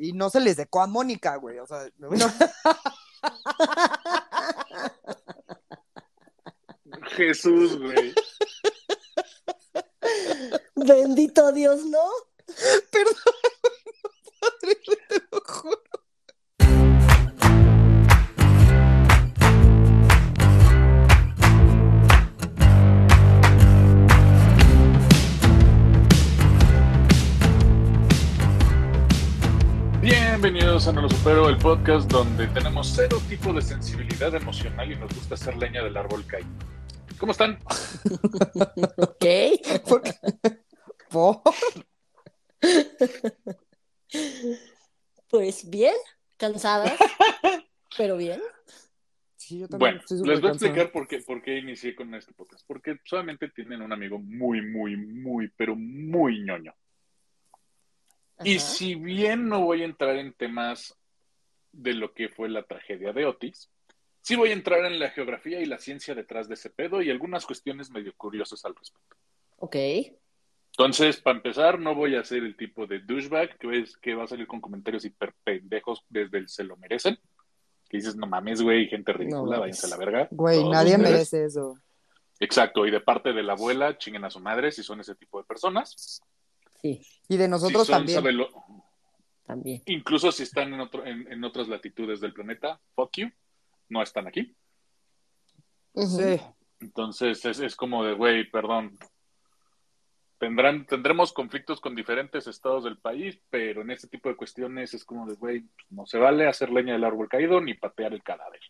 y 0.00 0.12
no 0.12 0.30
se 0.30 0.40
les 0.40 0.56
secó 0.56 0.80
a 0.82 0.86
Mónica, 0.86 1.36
güey. 1.36 1.58
O 1.58 1.66
sea, 1.66 1.88
no- 1.98 2.08
Jesús, 7.16 7.78
güey. 7.78 8.14
Bendito 10.74 11.52
Dios, 11.52 11.84
¿no? 11.84 12.04
A 30.88 30.92
No 30.92 31.02
Lo 31.02 31.10
Supero, 31.10 31.50
el 31.50 31.58
podcast 31.58 32.10
donde 32.10 32.46
tenemos 32.46 32.90
cero 32.96 33.20
tipo 33.28 33.52
de 33.52 33.60
sensibilidad 33.60 34.34
emocional 34.34 34.90
y 34.90 34.96
nos 34.96 35.14
gusta 35.14 35.34
hacer 35.34 35.54
leña 35.58 35.82
del 35.82 35.94
árbol 35.94 36.24
caído. 36.26 36.48
¿Cómo 37.18 37.32
están? 37.32 37.58
Ok. 38.96 39.24
¿Por 39.86 40.02
qué? 40.02 40.12
¿Por? 41.10 41.42
Pues 45.28 45.68
bien, 45.68 45.94
cansadas, 46.38 46.98
pero 47.98 48.16
bien. 48.16 48.40
Sí, 49.36 49.58
yo 49.58 49.68
también 49.68 49.96
Bueno, 49.96 50.00
estoy 50.00 50.26
les 50.26 50.40
voy 50.40 50.48
a 50.48 50.52
explicar 50.52 50.90
por 50.90 51.06
qué, 51.06 51.18
por 51.20 51.42
qué 51.42 51.58
inicié 51.58 51.94
con 51.94 52.14
este 52.14 52.32
podcast. 52.32 52.64
Porque 52.66 52.98
solamente 53.04 53.50
tienen 53.50 53.82
un 53.82 53.92
amigo 53.92 54.18
muy, 54.18 54.62
muy, 54.62 54.96
muy, 54.96 55.52
pero 55.54 55.76
muy 55.76 56.42
ñoño. 56.42 56.74
Y 58.44 58.60
si 58.60 58.94
bien 58.94 59.48
no 59.48 59.62
voy 59.62 59.82
a 59.82 59.86
entrar 59.86 60.16
en 60.16 60.32
temas 60.32 60.96
de 61.72 61.94
lo 61.94 62.12
que 62.12 62.28
fue 62.28 62.48
la 62.48 62.62
tragedia 62.62 63.12
de 63.12 63.26
Otis, 63.26 63.70
sí 64.22 64.36
voy 64.36 64.50
a 64.50 64.54
entrar 64.54 64.84
en 64.84 64.98
la 64.98 65.10
geografía 65.10 65.60
y 65.60 65.66
la 65.66 65.78
ciencia 65.78 66.14
detrás 66.14 66.48
de 66.48 66.54
ese 66.54 66.70
pedo 66.70 67.02
y 67.02 67.10
algunas 67.10 67.46
cuestiones 67.46 67.90
medio 67.90 68.12
curiosas 68.16 68.64
al 68.64 68.74
respecto. 68.74 69.16
Ok. 69.56 69.76
Entonces, 70.72 71.20
para 71.20 71.36
empezar, 71.36 71.80
no 71.80 71.94
voy 71.94 72.14
a 72.14 72.22
ser 72.22 72.44
el 72.44 72.56
tipo 72.56 72.86
de 72.86 73.00
douchebag 73.00 73.58
que, 73.58 73.80
es, 73.80 73.96
que 73.96 74.14
va 74.14 74.24
a 74.24 74.28
salir 74.28 74.46
con 74.46 74.60
comentarios 74.60 75.04
hiper 75.04 75.34
pendejos 75.42 76.04
desde 76.08 76.38
el 76.38 76.48
se 76.48 76.62
lo 76.62 76.76
merecen. 76.76 77.18
Que 77.88 77.96
dices, 77.96 78.14
no 78.14 78.26
mames, 78.26 78.62
güey, 78.62 78.86
gente 78.86 79.12
ridícula, 79.12 79.58
váyanse 79.58 79.86
a 79.86 79.90
la 79.90 79.96
verga. 79.96 80.28
Güey, 80.30 80.60
Todos 80.60 80.72
nadie 80.72 80.92
ustedes. 80.92 81.10
merece 81.10 81.44
eso. 81.46 81.74
Exacto, 82.38 82.86
y 82.86 82.90
de 82.92 83.00
parte 83.00 83.32
de 83.32 83.42
la 83.42 83.54
abuela, 83.54 83.98
chinguen 83.98 84.24
a 84.24 84.30
su 84.30 84.38
madre 84.38 84.70
si 84.70 84.82
son 84.84 85.00
ese 85.00 85.16
tipo 85.16 85.38
de 85.38 85.44
personas. 85.44 86.20
Sí, 86.82 87.00
Y 87.28 87.36
de 87.36 87.48
nosotros 87.48 87.86
si 87.86 87.92
son 87.92 88.00
también. 88.06 88.18
sabelo- 88.22 88.50
también. 89.44 89.82
incluso 89.86 90.30
si 90.30 90.42
están 90.44 90.72
en, 90.74 90.80
otro, 90.80 91.04
en, 91.06 91.30
en 91.32 91.42
otras 91.44 91.68
latitudes 91.68 92.20
del 92.20 92.32
planeta, 92.34 92.80
fuck 92.94 93.10
you, 93.16 93.30
no 93.88 94.02
están 94.02 94.26
aquí. 94.28 94.54
Sí. 95.94 96.38
Entonces 96.80 97.44
es, 97.44 97.58
es 97.60 97.74
como 97.74 98.04
de, 98.04 98.12
güey, 98.14 98.48
perdón. 98.50 98.96
Tendrán, 100.38 100.86
tendremos 100.86 101.32
conflictos 101.32 101.80
con 101.80 101.96
diferentes 101.96 102.46
estados 102.46 102.84
del 102.84 102.98
país, 102.98 103.40
pero 103.50 103.82
en 103.82 103.90
este 103.90 104.06
tipo 104.06 104.28
de 104.28 104.36
cuestiones 104.36 104.94
es 104.94 105.04
como 105.04 105.26
de, 105.26 105.34
güey, 105.34 105.64
no 105.90 106.06
se 106.06 106.18
vale 106.18 106.46
hacer 106.46 106.70
leña 106.70 106.92
del 106.92 107.02
árbol 107.02 107.28
caído 107.28 107.60
ni 107.60 107.74
patear 107.74 108.12
el 108.12 108.22
cadáver. 108.22 108.60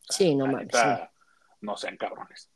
Sí, 0.00 0.34
no 0.34 0.46
mames. 0.46 0.66
neta, 0.66 1.12
No 1.60 1.76
sean 1.76 1.96
cabrones. 1.96 2.50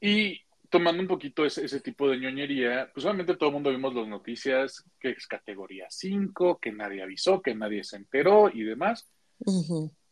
Y 0.00 0.40
tomando 0.68 1.02
un 1.02 1.08
poquito 1.08 1.44
ese, 1.44 1.64
ese 1.64 1.80
tipo 1.80 2.08
de 2.08 2.18
ñoñería, 2.18 2.90
pues 2.92 3.04
obviamente 3.06 3.36
todo 3.36 3.48
el 3.48 3.54
mundo 3.54 3.70
vimos 3.70 3.94
las 3.94 4.06
noticias 4.06 4.84
que 5.00 5.10
es 5.10 5.26
categoría 5.26 5.86
5, 5.88 6.58
que 6.60 6.72
nadie 6.72 7.02
avisó, 7.02 7.40
que 7.40 7.54
nadie 7.54 7.84
se 7.84 7.96
enteró 7.96 8.50
y 8.52 8.62
demás. 8.64 9.10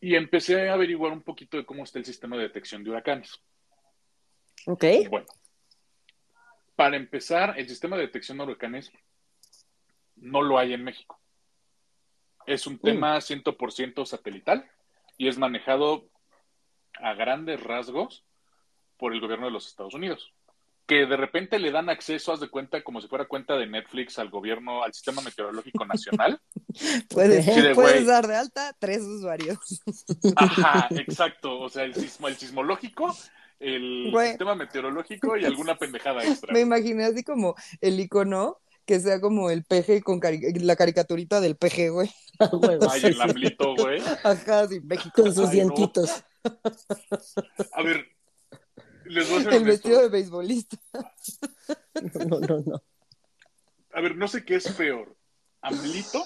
Y 0.01 0.15
empecé 0.15 0.69
a 0.69 0.75
averiguar 0.75 1.13
un 1.13 1.23
poquito 1.23 1.57
de 1.57 1.67
cómo 1.67 1.85
está 1.85 1.99
el 1.99 2.05
sistema 2.05 2.37
de 2.37 2.45
detección 2.45 2.85
de 2.85 2.91
huracanes. 2.91 3.41
Ok. 4.67 4.85
Bueno, 5.11 5.27
para 6.75 6.97
empezar, 6.97 7.59
el 7.59 7.69
sistema 7.69 7.97
de 7.97 8.03
detección 8.03 8.39
de 8.39 8.45
huracanes 8.45 8.93
no 10.17 10.43
lo 10.43 10.59
hay 10.59 10.73
en 10.73 10.85
México. 10.85 11.21
Es 12.47 12.67
un 12.67 12.79
tema 12.79 13.17
100% 13.17 14.07
satelital 14.07 14.71
y 15.19 15.29
es 15.29 15.37
manejado 15.37 16.09
a 16.95 17.15
grandes 17.15 17.63
rasgos 17.63 18.25
por 18.97 19.13
el 19.13 19.21
gobierno 19.21 19.47
de 19.47 19.53
los 19.53 19.67
Estados 19.67 19.95
Unidos. 19.95 20.33
Que 20.87 21.05
de 21.07 21.17
repente 21.17 21.59
le 21.59 21.73
dan 21.73 21.89
acceso, 21.89 22.33
haz 22.33 22.39
de 22.41 22.49
cuenta, 22.49 22.83
como 22.85 23.01
si 23.01 23.09
fuera 23.09 23.27
cuenta 23.27 23.57
de 23.57 23.67
Netflix 23.67 24.19
al 24.21 24.31
gobierno, 24.31 24.85
al 24.85 24.95
sistema 24.95 25.21
meteorológico 25.21 25.85
nacional. 25.85 26.41
Puedes, 27.09 27.45
Sí, 27.45 27.61
de 27.61 27.75
puedes 27.75 28.07
dar 28.07 28.27
de 28.29 28.37
alta 28.37 28.73
tres 28.79 29.03
usuarios. 29.03 29.59
Ajá, 30.37 30.89
exacto. 30.93 31.59
O 31.59 31.69
sea, 31.69 31.83
el, 31.85 31.95
sismo, 31.95 32.29
el 32.29 32.37
sismológico, 32.37 33.17
el 33.59 34.13
sistema 34.29 34.55
meteorológico 34.55 35.37
y 35.37 35.45
alguna 35.45 35.77
pendejada 35.77 36.23
extra. 36.25 36.53
Me 36.53 36.61
imaginé 36.61 37.05
así 37.07 37.25
como 37.25 37.55
el 37.81 37.99
icono 37.99 38.59
que 38.85 39.01
sea 39.01 39.21
como 39.21 39.51
el 39.51 39.65
peje 39.65 40.01
con 40.03 40.21
cari- 40.21 40.61
la 40.61 40.77
caricaturita 40.77 41.41
del 41.41 41.57
peje, 41.57 41.89
güey. 41.91 42.09
Ay, 42.91 43.01
sí, 43.01 43.07
el 43.09 43.15
sí. 43.15 43.21
AMLito, 43.21 43.75
güey. 43.75 44.01
Ajá, 44.23 44.61
así, 44.61 44.81
México. 44.81 45.23
Con 45.23 45.35
sus 45.35 45.49
Ay, 45.49 45.63
no. 45.63 45.75
dientitos. 45.75 46.23
A 47.73 47.83
ver, 47.83 48.07
les 49.09 49.29
voy 49.29 49.39
a 49.39 49.41
El 49.41 49.47
honesto. 49.49 49.65
vestido 49.67 50.03
de 50.03 50.09
beisbolista. 50.09 50.77
No, 52.29 52.39
no, 52.41 52.61
no. 52.61 52.83
A 53.93 54.01
ver, 54.03 54.17
no 54.17 54.29
sé 54.29 54.45
qué 54.45 54.57
es 54.57 54.69
peor, 54.73 55.17
AMLito 55.63 56.23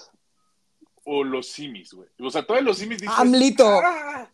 o 1.04 1.22
los 1.22 1.46
simis, 1.48 1.92
güey. 1.94 2.08
O 2.18 2.30
sea, 2.30 2.44
todos 2.44 2.62
los 2.62 2.78
simis 2.78 2.98
dicen... 3.00 3.14
AMLito. 3.16 3.66
"Ah". 3.68 4.28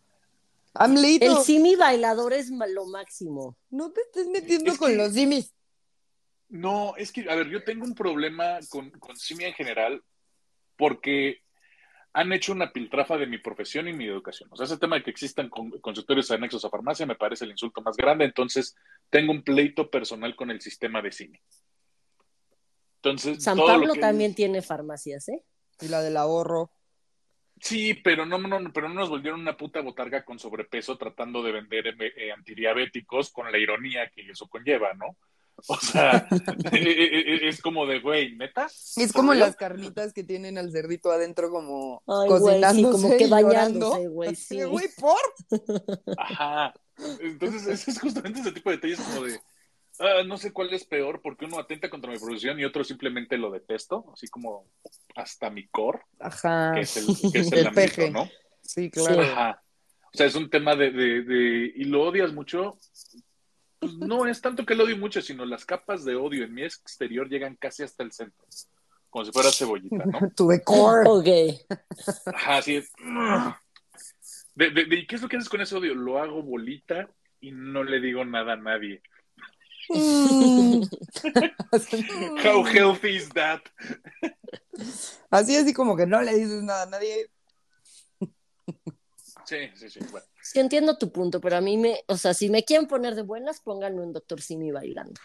Amlito. 0.73 1.25
El 1.25 1.37
simi 1.43 1.75
bailador 1.75 2.33
es 2.33 2.49
lo 2.51 2.85
máximo. 2.85 3.55
No 3.69 3.91
te 3.91 4.01
estés 4.01 4.27
metiendo 4.27 4.71
Es 4.71 4.77
con 4.77 4.89
que- 4.91 4.97
los 4.97 5.13
simis. 5.13 5.53
No, 6.49 6.95
es 6.97 7.11
que, 7.11 7.29
a 7.29 7.35
ver, 7.35 7.49
yo 7.49 7.63
tengo 7.63 7.83
un 7.85 7.93
problema 7.95 8.59
con, 8.69 8.89
con 8.91 9.15
simi 9.17 9.43
en 9.45 9.53
general 9.53 10.01
porque 10.77 11.41
han 12.19 12.33
hecho 12.33 12.51
una 12.51 12.73
piltrafa 12.73 13.15
de 13.15 13.27
mi 13.27 13.37
profesión 13.37 13.87
y 13.87 13.93
mi 13.93 14.05
educación. 14.05 14.49
O 14.51 14.55
sea, 14.55 14.65
ese 14.65 14.77
tema 14.79 14.95
de 14.95 15.03
que 15.03 15.11
existan 15.11 15.49
con- 15.49 15.69
consultorios 15.81 16.31
anexos 16.31 16.65
a 16.65 16.69
farmacia 16.71 17.05
me 17.05 17.13
parece 17.15 17.45
el 17.45 17.51
insulto 17.51 17.79
más 17.81 17.95
grande, 17.95 18.25
entonces 18.25 18.75
tengo 19.11 19.31
un 19.31 19.43
pleito 19.43 19.91
personal 19.91 20.35
con 20.35 20.49
el 20.49 20.59
sistema 20.59 20.99
de 21.03 21.11
simi. 21.11 21.39
Entonces, 22.95 23.43
San 23.43 23.55
todo 23.57 23.67
lo 23.67 23.73
Pablo 23.73 23.93
que- 23.93 23.99
también 23.99 24.33
tiene 24.33 24.61
farmacias, 24.63 25.29
¿eh? 25.29 25.43
Y 25.79 25.89
la 25.89 26.01
del 26.01 26.17
ahorro. 26.17 26.71
Sí, 27.59 27.93
pero 27.93 28.25
no, 28.25 28.37
no, 28.39 28.71
pero 28.73 28.87
no 28.89 28.95
nos 28.95 29.09
volvieron 29.09 29.39
una 29.41 29.55
puta 29.57 29.81
botarga 29.81 30.25
con 30.25 30.39
sobrepeso 30.39 30.97
tratando 30.97 31.41
de 31.43 31.51
vender 31.51 31.87
eh, 31.87 32.13
eh, 32.17 32.31
antidiabéticos 32.31 33.31
con 33.31 33.51
la 33.51 33.57
ironía 33.57 34.09
que 34.09 34.21
eso 34.29 34.47
conlleva, 34.47 34.93
¿no? 34.93 35.17
O 35.67 35.75
sea, 35.77 36.27
eh, 36.31 36.69
eh, 36.73 37.23
eh, 37.25 37.39
es 37.49 37.61
como 37.61 37.85
de, 37.87 37.99
güey, 37.99 38.35
¿neta? 38.35 38.67
Es 38.67 39.11
¿Por 39.11 39.21
como 39.21 39.33
las 39.33 39.55
carnitas 39.55 40.13
que 40.13 40.23
tienen 40.23 40.57
al 40.57 40.71
cerdito 40.71 41.11
adentro 41.11 41.49
como 41.49 42.03
Ay, 42.07 42.29
güey, 42.29 42.39
sí, 42.39 42.61
cocinándose 42.61 43.01
como 43.01 43.17
que 43.17 43.27
bañándose, 43.27 44.07
güey, 44.07 44.35
sí. 44.35 44.61
Güey, 44.63 44.85
¿por? 44.99 45.19
Ajá. 46.17 46.73
Entonces, 47.21 47.67
ese 47.67 47.91
es 47.91 47.99
justamente 47.99 48.39
ese 48.41 48.51
tipo 48.51 48.69
de 48.69 48.75
detalles 48.77 48.99
como 48.99 49.25
de, 49.25 49.39
ah, 49.99 50.23
no 50.27 50.37
sé 50.37 50.51
cuál 50.53 50.71
es 50.73 50.85
peor, 50.85 51.21
porque 51.23 51.45
uno 51.45 51.59
atenta 51.59 51.89
contra 51.89 52.11
mi 52.11 52.19
profesión 52.19 52.59
y 52.59 52.65
otro 52.65 52.83
simplemente 52.83 53.37
lo 53.37 53.49
detesto, 53.51 54.05
así 54.13 54.27
como 54.27 54.67
hasta 55.15 55.49
mi 55.49 55.67
core, 55.67 55.99
Ajá. 56.19 56.73
que 56.75 56.81
es 56.81 56.97
el, 56.97 57.31
que 57.31 57.39
es 57.39 57.51
el 57.51 57.59
El 57.59 57.67
ámbito, 57.67 57.75
peje. 57.95 58.11
¿no? 58.11 58.29
Sí, 58.61 58.89
claro. 58.91 59.21
Ajá. 59.21 59.63
O 60.13 60.17
sea, 60.17 60.27
es 60.27 60.35
un 60.35 60.49
tema 60.49 60.75
de, 60.75 60.91
de, 60.91 61.21
de- 61.23 61.73
y 61.75 61.83
lo 61.85 62.03
odias 62.03 62.31
mucho. 62.33 62.77
Pues 63.79 63.93
no 63.93 64.25
es 64.25 64.41
tanto 64.41 64.65
que 64.65 64.73
lo 64.75 64.85
odie 64.85 64.95
mucho, 64.95 65.21
sino 65.21 65.45
las 65.45 65.65
capas 65.65 66.03
de 66.03 66.15
odio 66.15 66.43
en 66.45 66.53
mi 66.53 66.63
exterior 66.63 67.29
llegan 67.29 67.55
casi 67.55 67.83
hasta 67.83 68.03
el 68.03 68.11
centro. 68.11 68.45
Como 69.09 69.23
si 69.25 69.31
fuera 69.31 69.51
cebollita, 69.51 70.03
¿no? 70.05 70.31
Tu 70.35 70.47
decor. 70.47 71.03
Ok. 71.07 71.27
Ajá, 72.25 72.57
así 72.57 72.75
es. 72.77 72.91
De, 74.55 74.71
de- 74.71 74.85
de- 74.85 74.95
¿Y 74.95 75.07
qué 75.07 75.15
es 75.15 75.21
lo 75.21 75.29
que 75.29 75.37
haces 75.37 75.49
con 75.49 75.61
ese 75.61 75.75
odio? 75.75 75.93
Lo 75.95 76.17
hago 76.19 76.41
bolita 76.41 77.09
y 77.39 77.51
no 77.51 77.83
le 77.83 77.99
digo 77.99 78.25
nada 78.25 78.53
a 78.53 78.57
nadie. 78.57 79.01
Mm. 79.89 80.81
How 82.43 82.63
healthy 82.65 83.15
is 83.15 83.29
that? 83.29 83.61
Así, 85.29 85.55
así 85.55 85.73
como 85.73 85.95
que 85.95 86.05
no 86.05 86.21
le 86.21 86.33
dices 86.35 86.63
nada 86.63 86.83
a 86.83 86.87
nadie. 86.87 87.29
Sí, 89.45 89.69
sí, 89.75 89.89
sí. 89.89 89.99
Bueno. 90.11 90.25
Sí 90.53 90.59
entiendo 90.59 90.97
tu 90.97 91.11
punto, 91.11 91.41
pero 91.41 91.57
a 91.57 91.61
mí 91.61 91.77
me, 91.77 92.03
o 92.07 92.15
sea, 92.15 92.33
si 92.33 92.49
me 92.49 92.63
quieren 92.63 92.87
poner 92.87 93.15
de 93.15 93.21
buenas, 93.21 93.59
pónganme 93.59 94.01
un 94.01 94.13
doctor 94.13 94.41
Simi 94.41 94.71
bailando. 94.71 95.19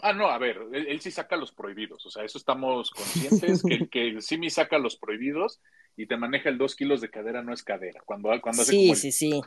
Ah, 0.00 0.12
no, 0.12 0.28
a 0.28 0.36
ver, 0.38 0.58
él, 0.72 0.86
él 0.88 1.00
sí 1.00 1.10
saca 1.10 1.36
los 1.36 1.52
prohibidos, 1.52 2.04
o 2.04 2.10
sea, 2.10 2.24
eso 2.24 2.36
estamos 2.36 2.90
conscientes, 2.90 3.62
que, 3.62 3.88
que 3.90 4.20
Simi 4.20 4.50
saca 4.50 4.76
los 4.78 4.96
prohibidos 4.96 5.60
y 5.96 6.06
te 6.06 6.16
maneja 6.16 6.48
el 6.48 6.58
dos 6.58 6.74
kilos 6.76 7.00
de 7.00 7.10
cadera, 7.10 7.42
no 7.42 7.52
es 7.54 7.62
cadera. 7.62 8.02
Cuando, 8.04 8.28
cuando 8.42 8.62
hace 8.62 8.72
Sí, 8.72 8.76
como 8.78 8.92
el- 8.92 8.98
sí, 8.98 9.12
sí. 9.12 9.40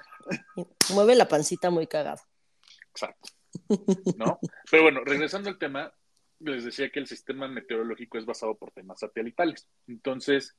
Mueve 0.94 1.16
la 1.16 1.28
pancita 1.28 1.70
muy 1.70 1.88
cagada. 1.88 2.22
Exacto. 2.90 3.30
¿No? 4.16 4.40
Pero 4.72 4.84
bueno, 4.84 5.02
regresando 5.04 5.50
al 5.50 5.58
tema, 5.60 5.94
les 6.40 6.64
decía 6.64 6.90
que 6.90 7.00
el 7.00 7.08
sistema 7.08 7.48
meteorológico 7.48 8.18
es 8.18 8.26
basado 8.26 8.56
por 8.56 8.72
temas 8.72 9.00
satelitales. 9.00 9.68
Entonces, 9.88 10.56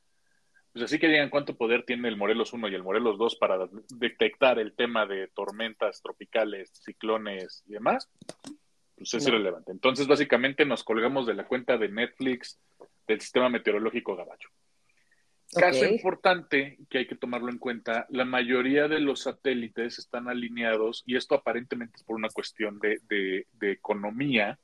pues 0.77 0.91
así 0.91 0.99
que 0.99 1.09
digan 1.09 1.31
cuánto 1.31 1.57
poder 1.57 1.85
tiene 1.85 2.07
el 2.09 2.19
Morelos 2.19 2.53
1 2.53 2.69
y 2.69 2.75
el 2.75 2.83
Morelos 2.83 3.17
2 3.17 3.37
para 3.37 3.67
detectar 3.95 4.59
el 4.59 4.75
tema 4.75 5.07
de 5.07 5.27
tormentas 5.29 6.03
tropicales, 6.03 6.71
ciclones 6.71 7.65
y 7.67 7.73
demás, 7.73 8.11
pues 8.95 9.15
es 9.15 9.27
irrelevante. 9.27 9.73
Entonces, 9.73 10.07
básicamente 10.07 10.67
nos 10.67 10.85
colgamos 10.85 11.27
de 11.27 11.33
la 11.33 11.47
cuenta 11.47 11.79
de 11.79 11.89
Netflix 11.89 12.61
del 13.07 13.23
sistema 13.23 13.49
meteorológico 13.49 14.17
Gabacho. 14.17 14.51
Caso 15.51 15.87
importante 15.87 16.77
que 16.91 16.99
hay 16.99 17.07
que 17.07 17.17
tomarlo 17.17 17.51
en 17.51 17.57
cuenta, 17.57 18.05
la 18.11 18.27
mayoría 18.27 18.87
de 18.87 19.01
los 19.01 19.23
satélites 19.23 19.99
están 19.99 20.29
alineados 20.29 21.05
y 21.07 21.17
esto 21.17 21.37
aparentemente 21.37 21.97
es 21.97 22.03
por 22.03 22.17
una 22.17 22.29
cuestión 22.29 22.79
de, 22.81 23.01
de, 23.09 23.71
economía 23.73 24.59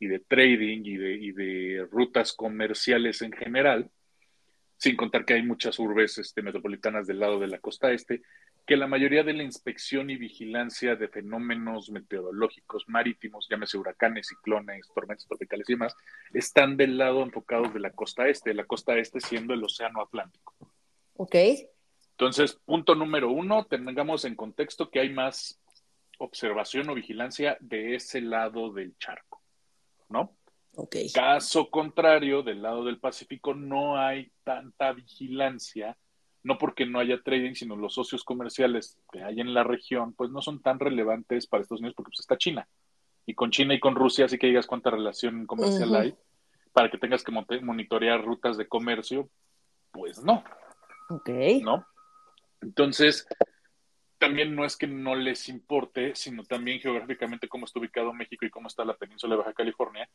y 0.00 0.08
de 0.08 0.18
trading 0.18 0.80
y 0.84 0.96
de, 0.96 1.12
y 1.12 1.30
de, 1.30 1.86
rutas 1.92 2.32
comerciales 2.32 3.22
en 3.22 3.30
general, 3.30 3.88
sin 4.78 4.96
contar 4.96 5.24
que 5.24 5.34
hay 5.34 5.42
muchas 5.42 5.78
urbes 5.78 6.18
este, 6.18 6.40
metropolitanas 6.40 7.06
del 7.06 7.18
lado 7.18 7.38
de 7.40 7.48
la 7.48 7.58
costa 7.58 7.90
este, 7.92 8.22
que 8.64 8.76
la 8.76 8.86
mayoría 8.86 9.24
de 9.24 9.32
la 9.32 9.42
inspección 9.42 10.08
y 10.08 10.16
vigilancia 10.16 10.94
de 10.94 11.08
fenómenos 11.08 11.90
meteorológicos 11.90 12.84
marítimos, 12.88 13.48
llámese 13.50 13.76
huracanes, 13.76 14.28
ciclones, 14.28 14.86
tormentas 14.94 15.26
tropicales 15.26 15.68
y 15.68 15.72
demás, 15.72 15.96
están 16.32 16.76
del 16.76 16.96
lado 16.96 17.22
enfocados 17.22 17.74
de 17.74 17.80
la 17.80 17.90
costa 17.90 18.28
este, 18.28 18.54
la 18.54 18.64
costa 18.64 18.96
este 18.96 19.20
siendo 19.20 19.52
el 19.52 19.64
Océano 19.64 20.00
Atlántico. 20.00 20.54
Ok. 21.16 21.34
Entonces, 22.12 22.54
punto 22.64 22.94
número 22.94 23.30
uno, 23.30 23.64
tengamos 23.64 24.24
en 24.24 24.36
contexto 24.36 24.90
que 24.90 25.00
hay 25.00 25.12
más 25.12 25.60
observación 26.18 26.88
o 26.88 26.94
vigilancia 26.94 27.56
de 27.60 27.96
ese 27.96 28.20
lado 28.20 28.72
del 28.72 28.96
charco, 28.98 29.42
¿no? 30.08 30.37
Caso 31.14 31.70
contrario, 31.70 32.42
del 32.42 32.62
lado 32.62 32.84
del 32.84 32.98
Pacífico 32.98 33.54
no 33.54 33.98
hay 33.98 34.30
tanta 34.44 34.92
vigilancia 34.92 35.96
no 36.42 36.56
porque 36.58 36.86
no 36.86 36.98
haya 36.98 37.20
trading, 37.22 37.54
sino 37.54 37.76
los 37.76 37.94
socios 37.94 38.24
comerciales 38.24 38.98
que 39.12 39.22
hay 39.22 39.40
en 39.40 39.54
la 39.54 39.64
región, 39.64 40.14
pues 40.14 40.30
no 40.30 40.40
son 40.40 40.62
tan 40.62 40.78
relevantes 40.78 41.46
para 41.46 41.62
Estados 41.62 41.80
Unidos 41.80 41.94
porque 41.94 42.10
pues 42.10 42.20
está 42.20 42.38
China. 42.38 42.68
Y 43.26 43.34
con 43.34 43.50
China 43.50 43.74
y 43.74 43.80
con 43.80 43.94
Rusia, 43.94 44.24
así 44.24 44.38
que 44.38 44.46
digas 44.46 44.66
cuánta 44.66 44.90
relación 44.90 45.46
comercial 45.46 45.94
hay, 45.94 46.14
para 46.72 46.90
que 46.90 46.96
tengas 46.96 47.22
que 47.22 47.32
monitorear 47.60 48.24
rutas 48.24 48.56
de 48.56 48.66
comercio, 48.66 49.28
pues 49.92 50.22
no. 50.24 50.42
Ok. 51.10 51.28
¿No? 51.62 51.84
Entonces, 52.62 53.26
también 54.18 54.54
no 54.54 54.64
es 54.64 54.76
que 54.76 54.86
no 54.86 55.14
les 55.14 55.48
importe, 55.48 56.14
sino 56.14 56.44
también 56.44 56.80
geográficamente 56.80 57.48
cómo 57.48 57.64
está 57.64 57.78
ubicado 57.78 58.12
México 58.12 58.44
y 58.44 58.50
cómo 58.50 58.68
está 58.68 58.84
la 58.84 58.96
península 58.96 59.34
de 59.34 59.38
Baja 59.38 59.54
California. 59.54 60.08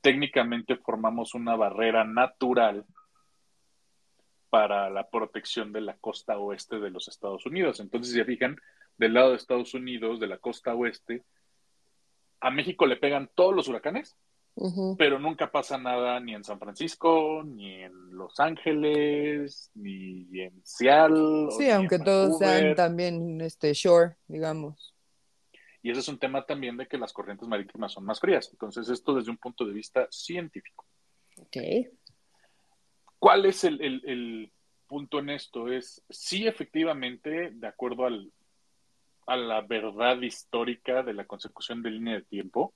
Técnicamente 0.00 0.76
formamos 0.76 1.34
una 1.34 1.56
barrera 1.56 2.04
natural 2.04 2.86
para 4.48 4.90
la 4.90 5.08
protección 5.08 5.72
de 5.72 5.82
la 5.82 5.96
costa 5.98 6.38
oeste 6.38 6.80
de 6.80 6.90
los 6.90 7.06
Estados 7.08 7.46
Unidos. 7.46 7.80
Entonces, 7.80 8.12
si 8.12 8.18
se 8.18 8.24
fijan, 8.24 8.60
del 8.96 9.14
lado 9.14 9.30
de 9.30 9.36
Estados 9.36 9.74
Unidos, 9.74 10.20
de 10.20 10.26
la 10.26 10.38
costa 10.38 10.74
oeste, 10.74 11.24
a 12.40 12.50
México 12.50 12.86
le 12.86 12.96
pegan 12.96 13.30
todos 13.34 13.54
los 13.54 13.68
huracanes, 13.68 14.16
pero 14.98 15.18
nunca 15.18 15.50
pasa 15.50 15.78
nada 15.78 16.20
ni 16.20 16.34
en 16.34 16.44
San 16.44 16.58
Francisco, 16.58 17.42
ni 17.44 17.82
en 17.82 17.92
Los 18.10 18.38
Ángeles, 18.40 19.70
ni 19.74 20.26
en 20.32 20.60
Seattle. 20.64 21.48
Sí, 21.56 21.70
aunque 21.70 21.98
todos 21.98 22.38
sean 22.38 22.74
también 22.74 23.40
este 23.40 23.72
shore, 23.72 24.16
digamos. 24.26 24.94
Y 25.82 25.90
ese 25.90 26.00
es 26.00 26.08
un 26.08 26.18
tema 26.18 26.44
también 26.44 26.76
de 26.76 26.86
que 26.86 26.98
las 26.98 27.12
corrientes 27.12 27.48
marítimas 27.48 27.92
son 27.92 28.04
más 28.04 28.20
frías. 28.20 28.48
Entonces, 28.52 28.88
esto 28.90 29.14
desde 29.14 29.30
un 29.30 29.38
punto 29.38 29.64
de 29.64 29.72
vista 29.72 30.06
científico. 30.10 30.84
Ok. 31.38 31.56
¿Cuál 33.18 33.46
es 33.46 33.64
el, 33.64 34.52
punto 34.86 35.20
en 35.20 35.30
esto? 35.30 35.68
Es, 35.68 36.02
sí, 36.10 36.46
efectivamente, 36.46 37.50
de 37.52 37.66
acuerdo 37.66 38.04
al, 38.06 38.30
a 39.26 39.36
la 39.36 39.60
verdad 39.62 40.20
histórica 40.20 41.02
de 41.02 41.14
la 41.14 41.26
consecución 41.26 41.82
de 41.82 41.90
línea 41.90 42.14
de 42.14 42.22
tiempo, 42.22 42.74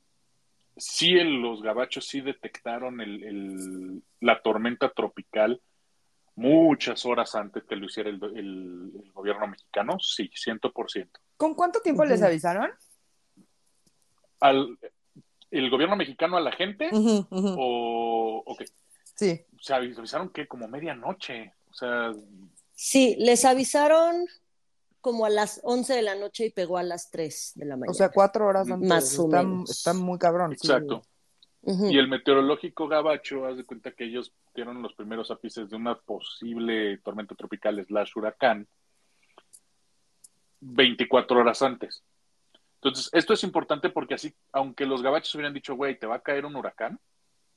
sí 0.76 1.12
los 1.12 1.62
gabachos 1.62 2.06
sí 2.06 2.20
detectaron 2.20 3.00
el, 3.00 4.02
la 4.20 4.40
tormenta 4.42 4.90
tropical 4.90 5.60
muchas 6.36 7.04
horas 7.06 7.34
antes 7.34 7.64
que 7.64 7.76
lo 7.76 7.86
hiciera 7.86 8.10
el, 8.10 8.92
gobierno 9.12 9.46
mexicano, 9.46 9.98
sí, 10.00 10.30
ciento 10.34 10.72
por 10.72 10.90
ciento. 10.90 11.20
¿Con 11.36 11.54
cuánto 11.54 11.80
tiempo 11.80 12.04
les 12.04 12.22
avisaron? 12.22 12.70
Al, 14.40 14.78
¿El 15.50 15.70
gobierno 15.70 15.96
mexicano 15.96 16.36
a 16.36 16.40
la 16.40 16.52
gente? 16.52 16.90
¿O, 16.92 18.42
o 18.44 18.56
qué? 18.56 18.66
Sí. 19.14 19.44
Se 19.60 19.74
avisaron 19.74 20.30
que 20.30 20.48
como 20.48 20.66
medianoche, 20.66 21.52
o 21.70 21.74
sea... 21.74 22.12
Sí, 22.74 23.14
les 23.20 23.44
avisaron 23.44 24.26
como 25.04 25.26
a 25.26 25.28
las 25.28 25.60
11 25.62 25.96
de 25.96 26.00
la 26.00 26.14
noche 26.14 26.46
y 26.46 26.50
pegó 26.50 26.78
a 26.78 26.82
las 26.82 27.10
3 27.10 27.52
de 27.56 27.66
la 27.66 27.76
mañana. 27.76 27.90
O 27.90 27.94
sea, 27.94 28.08
cuatro 28.08 28.46
horas 28.46 28.70
antes. 28.70 28.88
Más 28.88 29.18
o 29.18 29.28
menos. 29.28 29.68
Está 29.68 29.92
muy 29.92 30.18
cabrón. 30.18 30.54
Exacto. 30.54 31.02
Y 31.62 31.98
el 31.98 32.08
meteorológico 32.08 32.88
Gabacho, 32.88 33.44
haz 33.44 33.58
de 33.58 33.64
cuenta 33.64 33.90
que 33.92 34.04
ellos 34.04 34.32
dieron 34.54 34.80
los 34.80 34.94
primeros 34.94 35.30
ápices 35.30 35.68
de 35.68 35.76
una 35.76 35.94
posible 35.94 36.96
tormenta 36.98 37.34
tropical 37.34 37.84
slash 37.86 38.12
huracán 38.16 38.66
24 40.60 41.38
horas 41.38 41.60
antes. 41.60 42.02
Entonces, 42.76 43.10
esto 43.12 43.34
es 43.34 43.44
importante 43.44 43.90
porque 43.90 44.14
así, 44.14 44.34
aunque 44.52 44.86
los 44.86 45.02
gabachos 45.02 45.34
hubieran 45.34 45.52
dicho, 45.52 45.74
güey, 45.74 45.98
te 45.98 46.06
va 46.06 46.16
a 46.16 46.22
caer 46.22 46.46
un 46.46 46.56
huracán, 46.56 46.98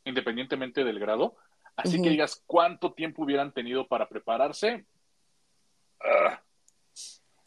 independientemente 0.03 0.83
del 0.83 0.99
grado, 0.99 1.38
Así 1.77 2.01
que 2.01 2.09
digas 2.09 2.44
cuánto 2.47 2.94
tiempo 2.94 3.21
hubieran 3.23 3.53
tenido 3.53 3.88
para 3.88 4.09
prepararse. 4.09 4.88
Ah. 6.01 6.41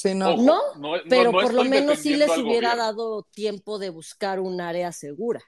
Sí, 0.00 0.14
no. 0.14 0.36
no, 0.36 0.92
pero 1.08 1.30
por 1.32 1.52
lo 1.52 1.64
menos 1.64 1.98
sí 1.98 2.16
les 2.16 2.36
hubiera 2.38 2.74
dado 2.74 3.22
tiempo 3.24 3.78
de 3.78 3.90
buscar 3.90 4.40
un 4.40 4.60
área 4.60 4.92
segura. 4.92 5.40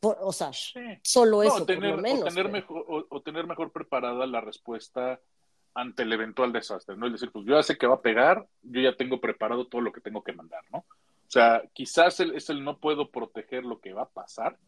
o 0.00 0.32
sea, 0.32 0.50
solo 1.02 1.42
eso, 1.42 1.64
por 1.64 1.82
lo 1.82 1.96
menos. 1.96 2.22
O 2.22 2.24
tener, 2.24 2.50
mejor, 2.50 2.84
o, 3.08 3.22
tener 3.22 3.46
mejor 3.46 3.72
preparada 3.72 4.26
la 4.26 4.40
respuesta 4.40 5.20
ante 5.74 6.02
el 6.02 6.12
eventual 6.12 6.52
desastre, 6.52 6.96
¿no? 6.96 7.06
Es 7.06 7.12
decir, 7.12 7.30
pues 7.32 7.46
yo 7.46 7.54
ya 7.54 7.62
sé 7.62 7.78
que 7.78 7.86
va 7.86 7.94
a 7.94 8.02
pegar, 8.02 8.46
yo 8.62 8.80
ya 8.80 8.94
tengo 8.94 9.20
preparado 9.20 9.66
todo 9.66 9.80
lo 9.80 9.92
que 9.92 10.00
tengo 10.00 10.22
que 10.22 10.32
mandar, 10.32 10.62
¿no? 10.70 10.78
O 10.78 11.30
sea, 11.30 11.62
quizás 11.72 12.20
es 12.20 12.50
el 12.50 12.64
no 12.64 12.78
puedo 12.78 13.10
proteger 13.10 13.64
lo 13.64 13.80
que 13.80 13.92
va 13.92 14.02
a 14.02 14.08
pasar, 14.08 14.58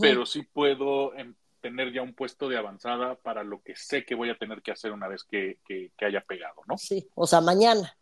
pero 0.00 0.26
sí 0.26 0.42
puedo 0.42 1.14
em, 1.14 1.34
tener 1.62 1.92
ya 1.92 2.02
un 2.02 2.12
puesto 2.12 2.48
de 2.48 2.58
avanzada 2.58 3.14
para 3.14 3.44
lo 3.44 3.62
que 3.62 3.74
sé 3.76 4.04
que 4.04 4.14
voy 4.14 4.28
a 4.28 4.36
tener 4.36 4.60
que 4.60 4.72
hacer 4.72 4.92
una 4.92 5.08
vez 5.08 5.24
que, 5.24 5.58
haya 6.00 6.20
pegado, 6.20 6.62
¿no? 6.66 6.76
Sí, 6.76 7.08
o 7.14 7.26
sea, 7.26 7.40
mañana. 7.40 7.96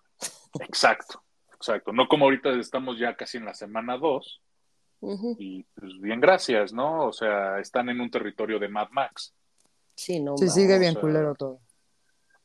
Exacto, 0.58 1.22
exacto. 1.54 1.92
No 1.92 2.08
como 2.08 2.24
ahorita 2.24 2.50
estamos 2.58 2.98
ya 2.98 3.14
casi 3.14 3.36
en 3.36 3.44
la 3.44 3.54
semana 3.54 3.96
2 3.96 4.40
y 5.38 5.62
pues 5.74 5.98
bien, 6.00 6.20
gracias, 6.20 6.72
¿no? 6.72 7.06
O 7.06 7.12
sea, 7.12 7.58
están 7.60 7.88
en 7.88 8.00
un 8.00 8.10
territorio 8.10 8.58
de 8.58 8.68
Mad 8.68 8.88
Max. 8.90 9.32
Sí, 9.94 10.20
no. 10.20 10.36
Sí, 10.36 10.48
sigue 10.48 10.78
bien 10.78 10.94
culero 10.94 11.34
todo. 11.34 11.60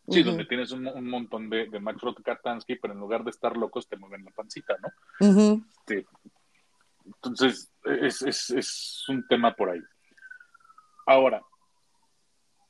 Sí, 0.08 0.22
donde 0.22 0.46
tienes 0.46 0.72
un, 0.72 1.10
montón 1.10 1.50
de, 1.50 1.68
de 1.68 1.80
Max 1.80 2.00
Katansky, 2.24 2.76
pero 2.76 2.94
en 2.94 3.00
lugar 3.00 3.24
de 3.24 3.32
estar 3.32 3.58
locos 3.58 3.88
te 3.88 3.98
mueven 3.98 4.24
la 4.24 4.32
pancita, 4.32 4.78
¿no? 4.78 4.90
sí. 5.88 6.06
Entonces, 7.06 7.72
es, 7.84 8.22
es, 8.22 8.50
es 8.52 9.04
un 9.10 9.28
tema 9.28 9.56
por 9.56 9.70
ahí. 9.70 9.82
Ahora, 11.06 11.42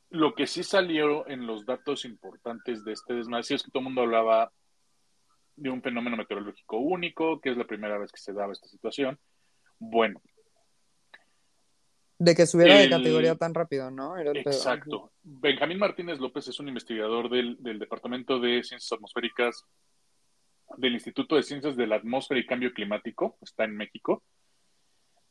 lo 0.10 0.34
que 0.34 0.48
sí 0.48 0.63
salió 0.63 1.27
en 1.27 1.48
los 1.48 1.65
datos 1.65 2.06
importantes 2.06 2.84
de 2.84 2.94
este 2.94 3.13
desmadre 3.13 3.56
es 3.56 3.63
que 3.63 3.72
todo 3.72 3.80
el 3.80 3.86
mundo 3.86 4.01
hablaba 4.01 4.51
de 5.56 5.70
un 5.70 5.82
fenómeno 5.82 6.18
meteorológico 6.18 6.77
único, 6.77 7.39
que 7.39 7.51
es 7.51 7.58
la 7.58 7.65
primera 7.65 7.98
vez 7.98 8.12
que 8.12 8.20
se 8.20 8.34
daba 8.34 8.54
esta 8.54 8.68
situación. 8.68 9.20
Bueno. 9.80 10.22
De 12.18 12.34
que 12.34 12.46
subiera 12.46 12.75
de 12.75 12.89
categoría 12.89 13.36
tan 13.36 13.54
rápido, 13.54 13.92
¿no? 13.92 14.18
exacto. 14.18 15.12
Benjamín 15.22 15.80
Martínez 15.80 16.20
López 16.20 16.48
es 16.48 16.60
un 16.60 16.70
investigador 16.70 17.30
del, 17.30 17.58
del 17.62 17.77
Departamento 17.77 18.39
de 18.39 18.63
Ciencias 18.63 18.92
Atmosféricas 18.94 19.65
del 20.77 20.94
Instituto 20.94 21.36
de 21.36 21.44
Ciencias 21.44 21.75
de 21.75 21.88
la 21.88 21.98
Atmósfera 21.98 22.39
y 22.39 22.46
Cambio 22.46 22.74
Climático, 22.74 23.38
está 23.42 23.65
en 23.65 23.75
México, 23.75 24.24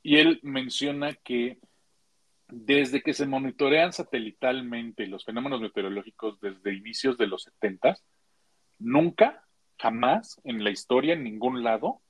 y 0.03 0.19
él 0.19 0.41
menciona 0.43 1.15
que 1.15 1.59
desde 2.49 3.03
que 3.03 3.15
se 3.15 3.27
monitorean 3.27 3.93
satelitalmente 3.93 5.07
los 5.07 5.25
fenómenos 5.25 5.61
meteorológicos 5.61 6.41
desde 6.41 6.75
inicios 6.75 7.17
de 7.19 7.27
los 7.27 7.45
70, 7.45 7.97
nunca, 8.79 9.45
jamás 9.79 10.41
en 10.45 10.63
la 10.63 10.71
historia, 10.71 11.15
en 11.15 11.25
ningún 11.25 11.63
lado, 11.63 12.01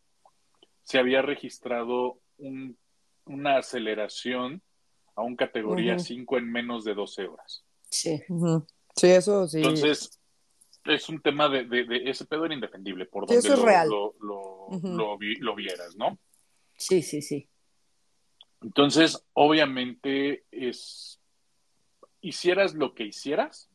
se 0.83 0.99
había 0.99 1.23
registrado 1.23 2.21
una 3.25 3.59
aceleración 3.59 4.63
a 5.17 5.23
un 5.23 5.37
categoría 5.37 5.99
5 5.99 6.39
en 6.39 6.51
menos 6.51 6.85
de 6.85 6.95
12 6.95 7.27
horas. 7.27 7.65
Sí. 7.89 8.23
Sí, 8.97 9.07
eso 9.09 9.47
sí. 9.49 9.59
Entonces, 9.59 10.21
es 10.85 11.09
un 11.09 11.21
tema 11.21 11.49
de, 11.49 11.67
ese 12.05 12.27
pedo 12.27 12.45
era 12.45 12.55
indefendible, 12.55 13.07
por 13.07 13.27
donde 13.27 13.49
lo, 13.87 14.15
Lo, 14.21 15.19
lo, 15.41 15.55
vieras, 15.55 15.97
¿no? 15.97 16.19
Sí, 16.77 17.03
sí, 17.03 17.23
sí. 17.23 17.49
Entonces, 18.65 19.23
obviamente, 19.35 20.45
es 20.51 21.21
hicieras 22.23 22.73
lo 22.73 22.95
que 22.95 23.05
hicieras, 23.05 23.69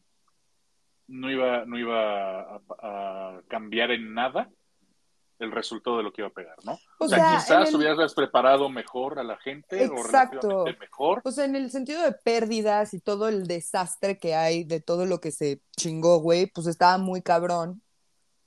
no 1.07 1.29
iba, 1.29 1.63
no 1.65 1.77
iba 1.77 2.55
a, 2.55 3.41
cambiar 3.47 3.91
en 3.91 4.15
nada 4.15 4.49
el 5.37 5.51
resultado 5.51 5.97
de 5.97 6.03
lo 6.03 6.11
que 6.11 6.21
iba 6.21 6.29
a 6.29 6.33
pegar, 6.33 6.55
¿no? 6.63 6.79
O, 6.97 7.07
sea, 7.07 7.37
quizás 7.37 7.71
hubieras 7.73 8.15
preparado 8.15 8.67
mejor 8.69 9.19
a 9.19 9.23
la 9.23 9.37
gente 9.37 9.83
Exacto. 9.83 10.63
o 10.63 10.65
mejor. 10.79 11.21
O 11.23 11.31
sea, 11.31 11.45
en 11.45 11.55
el 11.55 11.69
sentido 11.69 12.01
de 12.01 12.11
pérdidas 12.11 12.95
y 12.95 12.99
todo 12.99 13.29
el 13.29 13.45
desastre 13.45 14.17
que 14.17 14.33
hay 14.33 14.63
de 14.63 14.81
todo 14.81 15.05
lo 15.05 15.21
que 15.21 15.29
se 15.29 15.61
chingó, 15.77 16.17
güey, 16.17 16.47
pues 16.47 16.65
estaba 16.65 16.97
muy 16.97 17.21
cabrón 17.21 17.83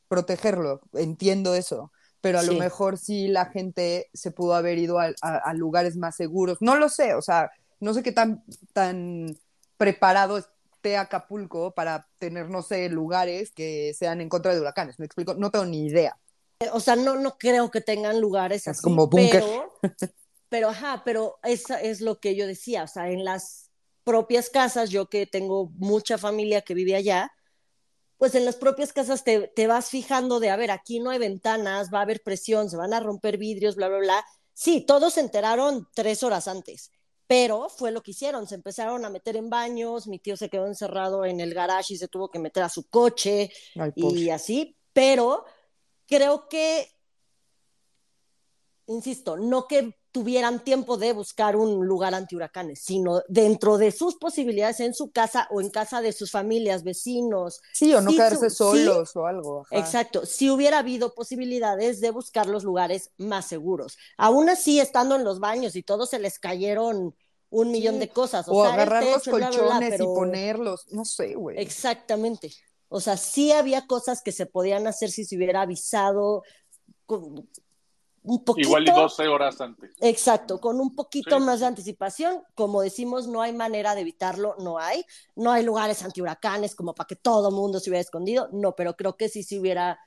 protegerlo, 0.09 0.81
entiendo 0.95 1.55
eso, 1.55 1.93
pero 2.23 2.38
a 2.38 2.43
lo 2.43 2.55
mejor 2.55 2.97
sí 2.97 3.29
la 3.29 3.47
gente 3.47 4.09
se 4.14 4.31
pudo 4.31 4.55
haber 4.55 4.79
ido 4.79 4.99
a, 4.99 5.12
a, 5.21 5.52
lugares 5.52 5.97
más 5.97 6.17
seguros, 6.17 6.59
no 6.61 6.76
lo 6.76 6.88
sé, 6.88 7.14
o 7.14 7.21
sea, 7.21 7.50
no 7.81 7.93
sé 7.93 8.02
qué 8.02 8.12
tan, 8.12 8.45
tan 8.73 9.37
preparado 9.76 10.38
esté 10.38 10.97
Acapulco 10.97 11.75
para 11.75 12.09
tener, 12.19 12.49
no 12.49 12.62
sé, 12.62 12.88
lugares 12.88 13.50
que 13.50 13.93
sean 13.95 14.21
en 14.21 14.29
contra 14.29 14.55
de 14.55 14.61
huracanes. 14.61 14.99
Me 14.99 15.07
explico, 15.07 15.35
no 15.35 15.50
tengo 15.50 15.64
ni 15.64 15.87
idea. 15.87 16.17
O 16.73 16.81
sea, 16.81 16.95
no, 16.95 17.17
no 17.17 17.37
creo 17.38 17.71
que 17.71 17.81
tengan 17.81 18.21
lugares 18.21 18.69
así. 18.69 18.83
como 18.83 19.09
búnker. 19.09 19.43
Pero, 19.43 19.99
pero, 20.49 20.69
ajá, 20.69 21.02
pero 21.05 21.38
eso 21.43 21.75
es 21.75 22.00
lo 22.00 22.21
que 22.21 22.37
yo 22.37 22.47
decía. 22.47 22.85
O 22.85 22.88
sea, 22.88 23.11
en 23.11 23.25
las 23.25 23.71
propias 24.05 24.50
casas, 24.50 24.91
yo 24.91 25.09
que 25.09 25.26
tengo 25.26 25.71
mucha 25.76 26.19
familia 26.19 26.62
que 26.62 26.75
vive 26.75 26.95
allá, 26.95 27.33
pues 28.23 28.37
en 28.37 28.45
las 28.45 28.55
propias 28.55 28.93
casas 28.93 29.25
te, 29.25 29.49
te, 29.49 29.67
vas 29.67 29.91
fijando 29.91 30.38
de, 30.38 30.49
a 30.49 30.55
ver, 30.55 30.71
aquí 30.71 31.00
no 31.00 31.11
hay 31.11 31.19
ventanas, 31.19 31.93
va 31.93 31.99
a 31.99 32.02
haber 32.02 32.23
presión, 32.23 32.71
se 32.71 32.76
van 32.76 32.95
a 32.95 33.00
romper 33.00 33.37
vidrios, 33.37 33.75
bla, 33.75 33.88
bla, 33.88 33.99
bla. 33.99 34.25
Sí, 34.52 34.83
todos 34.83 35.14
se 35.14 35.21
enteraron 35.23 35.88
tres 35.93 36.23
horas 36.23 36.47
antes 36.47 36.93
pero 37.26 37.69
fue 37.69 37.91
lo 37.91 38.02
que 38.02 38.12
hicieron, 38.12 38.47
se 38.47 38.55
empezaron 38.55 39.05
a 39.05 39.11
meter 39.11 39.37
en 39.37 39.50
baños, 39.50 40.07
mi 40.07 40.21
tío 40.21 40.37
se 40.37 40.49
quedó 40.49 40.67
encerrado 40.67 41.25
en 41.25 41.41
el 41.41 41.52
garage 41.52 41.95
y 41.95 41.97
se 41.97 42.07
tuvo 42.07 42.31
que 42.31 42.38
meter 42.38 42.62
a 42.62 42.69
su 42.69 42.88
coche 42.88 43.50
y 43.97 44.31
así, 44.31 44.76
pero 44.93 45.45
creo 46.07 46.47
que, 46.49 46.93
insisto, 48.87 49.37
no 49.37 49.67
que 49.67 49.97
tuvieran 50.12 50.62
tiempo 50.62 50.99
de 50.99 51.14
buscar 51.14 51.57
un 51.57 51.87
lugar 51.87 52.14
antihuracanes, 52.14 52.83
sino 52.85 53.23
dentro 53.28 53.78
de 53.78 53.90
sus 53.90 54.16
posibilidades 54.16 54.81
en 54.81 54.92
su 54.95 55.11
casa 55.11 55.49
o 55.50 55.61
en 55.61 55.71
casa 55.71 56.02
de 56.02 56.12
sus 56.12 56.31
familias, 56.31 56.85
vecinos. 56.85 57.61
Sí, 57.73 57.95
o 57.95 58.00
no 58.02 58.11
quedarse 58.11 58.50
solos 58.50 59.16
o 59.16 59.26
algo. 59.26 59.66
Exacto, 59.71 60.26
si 60.26 60.50
hubiera 60.50 60.78
habido 60.78 61.14
posibilidades 61.14 62.00
de 62.00 62.11
buscar 62.11 62.47
los 62.47 62.62
lugares 62.62 63.11
más 63.16 63.47
seguros. 63.47 63.97
Aún 64.19 64.50
así, 64.50 64.78
estando 64.78 65.16
en 65.16 65.25
los 65.25 65.40
baños 65.40 65.75
y 65.75 65.83
todos 65.83 66.11
se 66.11 66.19
les 66.19 66.38
cayeron 66.38 67.16
un 67.49 67.71
millón 67.71 67.99
de 67.99 68.09
cosas. 68.09 68.47
O, 68.49 68.64
agarrar 68.64 69.04
los 69.04 69.25
colchones 69.25 69.99
y 69.99 70.04
ponerlos, 70.04 70.87
no 70.90 71.07
sé, 71.07 71.35
güey. 71.35 71.59
Exactamente. 71.59 72.52
O 72.88 73.00
sea, 73.00 73.16
sí 73.16 73.52
había 73.52 73.87
cosas 73.87 74.21
que 74.23 74.33
se 74.33 74.45
podían 74.45 74.87
hacer 74.87 75.11
si 75.11 75.25
se 75.25 75.37
hubiera 75.37 75.62
avisado 75.62 76.42
un 78.23 78.45
poquito. 78.45 78.69
Igual 78.69 78.88
y 78.88 78.93
12 78.93 79.29
horas 79.29 79.61
antes. 79.61 79.93
Exacto, 80.00 80.61
con 80.61 80.81
un 80.81 80.95
poquito 80.95 81.41
más 81.41 81.61
de 81.61 81.67
anticipación. 81.67 82.43
Como 82.55 82.83
decimos, 82.83 83.26
no 83.26 83.43
hay 83.43 83.52
manera 83.52 83.95
de 83.95 84.02
evitarlo, 84.02 84.55
no 84.59 84.79
hay. 84.79 85.05
No 85.35 85.50
hay 85.50 85.64
lugares 85.64 86.02
antihuracanes 86.02 86.75
como 86.75 86.95
para 86.95 87.07
que 87.07 87.17
todo 87.17 87.49
el 87.49 87.55
mundo 87.55 87.81
se 87.81 87.91
hubiera 87.91 88.02
escondido. 88.02 88.49
No, 88.52 88.75
pero 88.75 88.97
creo 88.97 89.17
que 89.17 89.29
sí 89.29 89.43
se 89.43 89.59
hubiera 89.59 89.99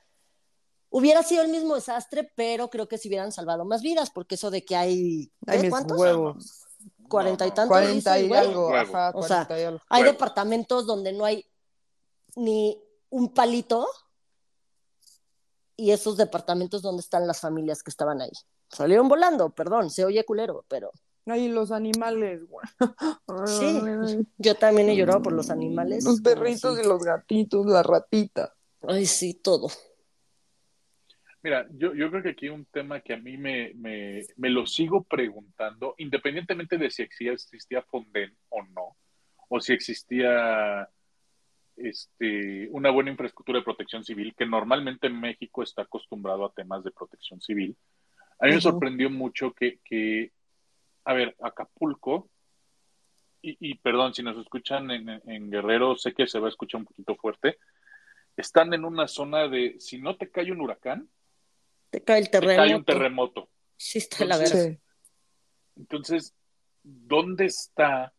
hubiera 0.89 1.23
sido 1.23 1.43
el 1.43 1.49
mismo 1.49 1.75
desastre, 1.75 2.31
pero 2.35 2.69
creo 2.69 2.87
que 2.87 2.97
se 2.97 3.09
hubieran 3.09 3.33
salvado 3.33 3.65
más 3.65 3.81
vidas, 3.81 4.11
porque 4.11 4.35
eso 4.35 4.49
de 4.49 4.63
que 4.63 4.77
hay, 4.77 5.29
¿Hay 5.45 5.69
¿cuántos? 5.69 5.99
Huevos 5.99 6.65
cuarenta 7.07 7.45
y 7.45 7.51
tantos. 7.51 7.69
Cuarenta 7.69 8.19
y 8.19 8.31
algo, 8.31 8.71
o 9.13 9.23
sea, 9.23 9.47
hay 9.89 10.03
departamentos 10.03 10.85
donde 10.85 11.13
no 11.13 11.25
hay 11.25 11.45
ni 12.35 12.81
un 13.09 13.33
palito 13.33 13.87
y 15.77 15.91
esos 15.91 16.17
departamentos 16.17 16.81
donde 16.81 17.01
están 17.01 17.27
las 17.27 17.41
familias 17.41 17.83
que 17.83 17.89
estaban 17.89 18.21
ahí. 18.21 18.31
Salieron 18.69 19.07
volando, 19.07 19.49
perdón, 19.49 19.89
se 19.89 20.05
oye 20.05 20.23
culero, 20.23 20.65
pero... 20.67 20.91
Ay, 21.27 21.47
los 21.47 21.71
animales, 21.71 22.47
güey. 22.47 22.65
Sí, 23.47 23.81
yo 24.37 24.55
también 24.55 24.89
he 24.89 24.95
llorado 24.95 25.23
por 25.23 25.33
los 25.33 25.49
animales. 25.49 26.05
Los 26.05 26.21
perritos 26.21 26.79
y 26.79 26.87
los 26.87 27.03
gatitos, 27.03 27.65
la 27.65 27.81
ratita. 27.81 28.53
Ay, 28.87 29.05
sí, 29.05 29.33
todo. 29.33 29.67
Mira, 31.41 31.67
yo, 31.71 31.93
yo 31.93 32.09
creo 32.09 32.23
que 32.23 32.29
aquí 32.29 32.49
un 32.49 32.65
tema 32.65 33.01
que 33.01 33.13
a 33.13 33.17
mí 33.17 33.37
me, 33.37 33.73
me, 33.75 34.21
me 34.37 34.49
lo 34.49 34.65
sigo 34.65 35.03
preguntando, 35.03 35.93
independientemente 35.97 36.77
de 36.77 36.89
si 36.89 37.03
existía 37.03 37.83
Fonden 37.83 38.35
o 38.49 38.63
no, 38.63 38.97
o 39.49 39.59
si 39.59 39.73
existía 39.73 40.89
este, 41.77 42.67
una 42.71 42.89
buena 42.89 43.11
infraestructura 43.11 43.59
de 43.59 43.65
protección 43.65 44.03
civil, 44.03 44.33
que 44.37 44.45
normalmente 44.45 45.07
en 45.07 45.19
México 45.19 45.63
está 45.63 45.83
acostumbrado 45.83 46.45
a 46.45 46.51
temas 46.53 46.83
de 46.83 46.91
protección 46.91 47.41
civil. 47.41 47.75
A 48.39 48.47
mí 48.47 48.53
me 48.53 48.61
sorprendió 48.61 49.09
mucho 49.09 49.53
que, 49.53 49.79
que, 49.83 50.31
a 51.05 51.13
ver, 51.13 51.35
Acapulco, 51.41 52.29
y, 53.41 53.57
y 53.59 53.75
perdón, 53.75 54.13
si 54.13 54.23
nos 54.23 54.37
escuchan 54.37 54.89
en, 54.91 55.21
en, 55.25 55.49
Guerrero, 55.51 55.95
sé 55.95 56.13
que 56.13 56.27
se 56.27 56.39
va 56.39 56.47
a 56.47 56.49
escuchar 56.49 56.79
un 56.79 56.85
poquito 56.85 57.15
fuerte, 57.15 57.59
están 58.35 58.73
en 58.73 58.83
una 58.83 59.07
zona 59.07 59.47
de, 59.47 59.75
si 59.79 60.01
no 60.01 60.17
te 60.17 60.29
cae 60.29 60.51
un 60.51 60.61
huracán, 60.61 61.09
te 61.89 62.03
cae 62.03 62.19
el 62.19 62.29
terremoto. 62.29 62.61
Te 62.61 62.67
cae 62.67 62.75
un 62.75 62.85
terremoto. 62.85 63.49
Sí, 63.77 63.99
está 63.99 64.25
la 64.25 64.37
verdad. 64.37 64.77
Entonces, 65.75 66.35
¿dónde 66.83 67.45
está? 67.45 68.13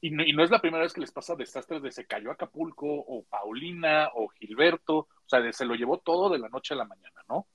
Y 0.00 0.10
no, 0.10 0.22
y 0.22 0.32
no, 0.32 0.44
es 0.44 0.50
la 0.50 0.60
primera 0.60 0.84
vez 0.84 0.92
que 0.92 1.00
les 1.00 1.10
pasa 1.10 1.34
desastres 1.34 1.82
de 1.82 1.90
se 1.90 2.06
cayó 2.06 2.30
Acapulco, 2.30 2.86
o 2.86 3.24
Paulina, 3.24 4.10
o 4.14 4.28
Gilberto, 4.28 4.96
o 4.98 5.08
sea, 5.26 5.40
de, 5.40 5.52
se 5.52 5.64
lo 5.64 5.74
llevó 5.74 5.98
todo 5.98 6.30
de 6.30 6.38
la 6.38 6.48
noche 6.48 6.74
a 6.74 6.76
la 6.76 6.84
mañana, 6.84 7.24
¿no? 7.28 7.46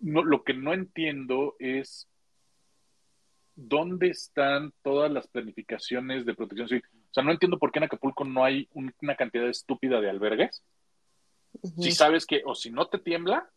no 0.00 0.22
lo 0.22 0.44
que 0.44 0.54
no 0.54 0.72
entiendo 0.72 1.56
es 1.58 2.08
dónde 3.54 4.08
están 4.08 4.72
todas 4.82 5.10
las 5.10 5.26
planificaciones 5.28 6.26
de 6.26 6.34
protección 6.34 6.68
civil. 6.68 6.84
O 7.10 7.14
sea, 7.14 7.22
no 7.22 7.32
entiendo 7.32 7.58
por 7.58 7.72
qué 7.72 7.78
en 7.78 7.84
Acapulco 7.84 8.24
no 8.24 8.44
hay 8.44 8.68
una 8.72 9.16
cantidad 9.16 9.48
estúpida 9.48 10.00
de 10.00 10.10
albergues. 10.10 10.62
Si 11.78 11.92
sabes 11.92 12.26
que, 12.26 12.42
o 12.44 12.54
si 12.54 12.70
no 12.70 12.88
te 12.88 12.98
tiembla, 12.98 13.48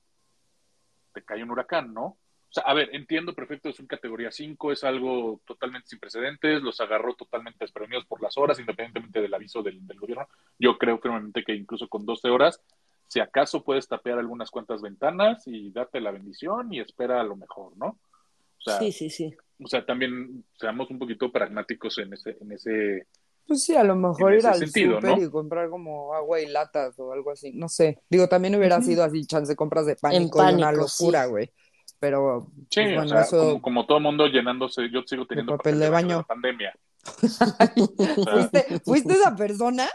te 1.13 1.23
cae 1.23 1.43
un 1.43 1.51
huracán, 1.51 1.93
¿no? 1.93 2.17
O 2.49 2.53
sea, 2.53 2.63
a 2.63 2.73
ver, 2.73 2.89
entiendo 2.93 3.35
perfecto, 3.35 3.69
es 3.69 3.79
un 3.79 3.85
categoría 3.85 4.31
5, 4.31 4.71
es 4.71 4.83
algo 4.83 5.39
totalmente 5.45 5.87
sin 5.87 5.99
precedentes, 5.99 6.63
los 6.63 6.79
agarró 6.81 7.13
totalmente 7.13 7.59
desprevenidos 7.61 8.05
por 8.05 8.23
las 8.23 8.37
horas, 8.37 8.59
independientemente 8.59 9.21
del 9.21 9.33
aviso 9.33 9.61
del, 9.61 9.79
gobierno. 9.99 10.27
Yo 10.57 10.77
creo 10.79 10.97
firmemente 10.97 11.43
que 11.43 11.53
incluso 11.53 11.87
con 11.87 12.07
12 12.07 12.27
horas, 12.29 12.59
si 13.07 13.19
acaso 13.19 13.63
puedes 13.63 13.87
tapear 13.87 14.17
algunas 14.17 14.49
cuantas 14.49 14.81
ventanas 14.81 15.43
y 15.45 15.69
darte 15.71 16.01
la 16.01 16.09
bendición 16.09 16.73
y 16.73 16.79
espera 16.79 17.21
a 17.21 17.23
lo 17.23 17.35
mejor, 17.35 17.77
¿no? 17.77 17.87
O 17.87 18.61
sea, 18.61 18.79
sí, 18.79 18.91
sí, 18.91 19.11
sí. 19.11 19.31
O 19.63 19.67
sea, 19.67 19.85
también 19.85 20.43
seamos 20.59 20.89
un 20.89 20.97
poquito 20.97 21.31
pragmáticos 21.31 21.99
en 21.99 22.13
ese, 22.13 22.35
en 22.41 22.51
ese, 22.51 23.07
pues 23.49 23.63
sí, 23.63 23.75
a 23.75 23.83
lo 23.83 23.95
mejor 23.95 24.35
ir 24.35 24.45
al 24.45 24.67
súper 24.67 25.17
y 25.17 25.27
comprar 25.31 25.71
como 25.71 26.13
agua 26.13 26.39
y 26.39 26.45
latas 26.45 26.99
o 26.99 27.11
algo 27.11 27.31
así, 27.31 27.51
no 27.51 27.67
sé. 27.67 27.99
Digo, 28.07 28.29
también 28.29 28.53
hubiera 28.53 28.79
sido 28.79 29.03
así, 29.03 29.25
chance 29.25 29.51
de 29.51 29.55
compras 29.55 29.87
de 29.87 29.95
pánico, 29.95 30.39
y 30.43 30.53
una 30.53 30.71
locura, 30.71 31.25
güey. 31.25 31.51
Pero, 31.99 32.47
sí, 32.69 32.81
pues, 32.81 32.95
bueno, 32.95 33.03
o 33.03 33.07
sea, 33.07 33.21
eso... 33.21 33.61
como, 33.61 33.85
todo 33.85 33.97
el 33.97 34.03
mundo 34.03 34.27
llenándose, 34.27 34.89
yo 34.89 35.01
sigo 35.05 35.25
teniendo 35.25 35.57
papel, 35.57 35.79
de 35.79 35.89
baño. 35.89 36.25
pandemia. 36.25 36.73
¿Fuiste, 37.19 38.79
¿Fuiste, 38.85 39.13
esa 39.13 39.35
persona? 39.35 39.89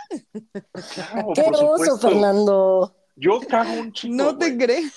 Qué 1.35 1.45
oso, 1.53 1.99
Fernando. 1.99 2.95
Yo 3.17 3.41
cago 3.49 3.73
un 3.81 3.93
chico. 3.93 4.15
No 4.15 4.37
te 4.37 4.57
creo. 4.57 4.91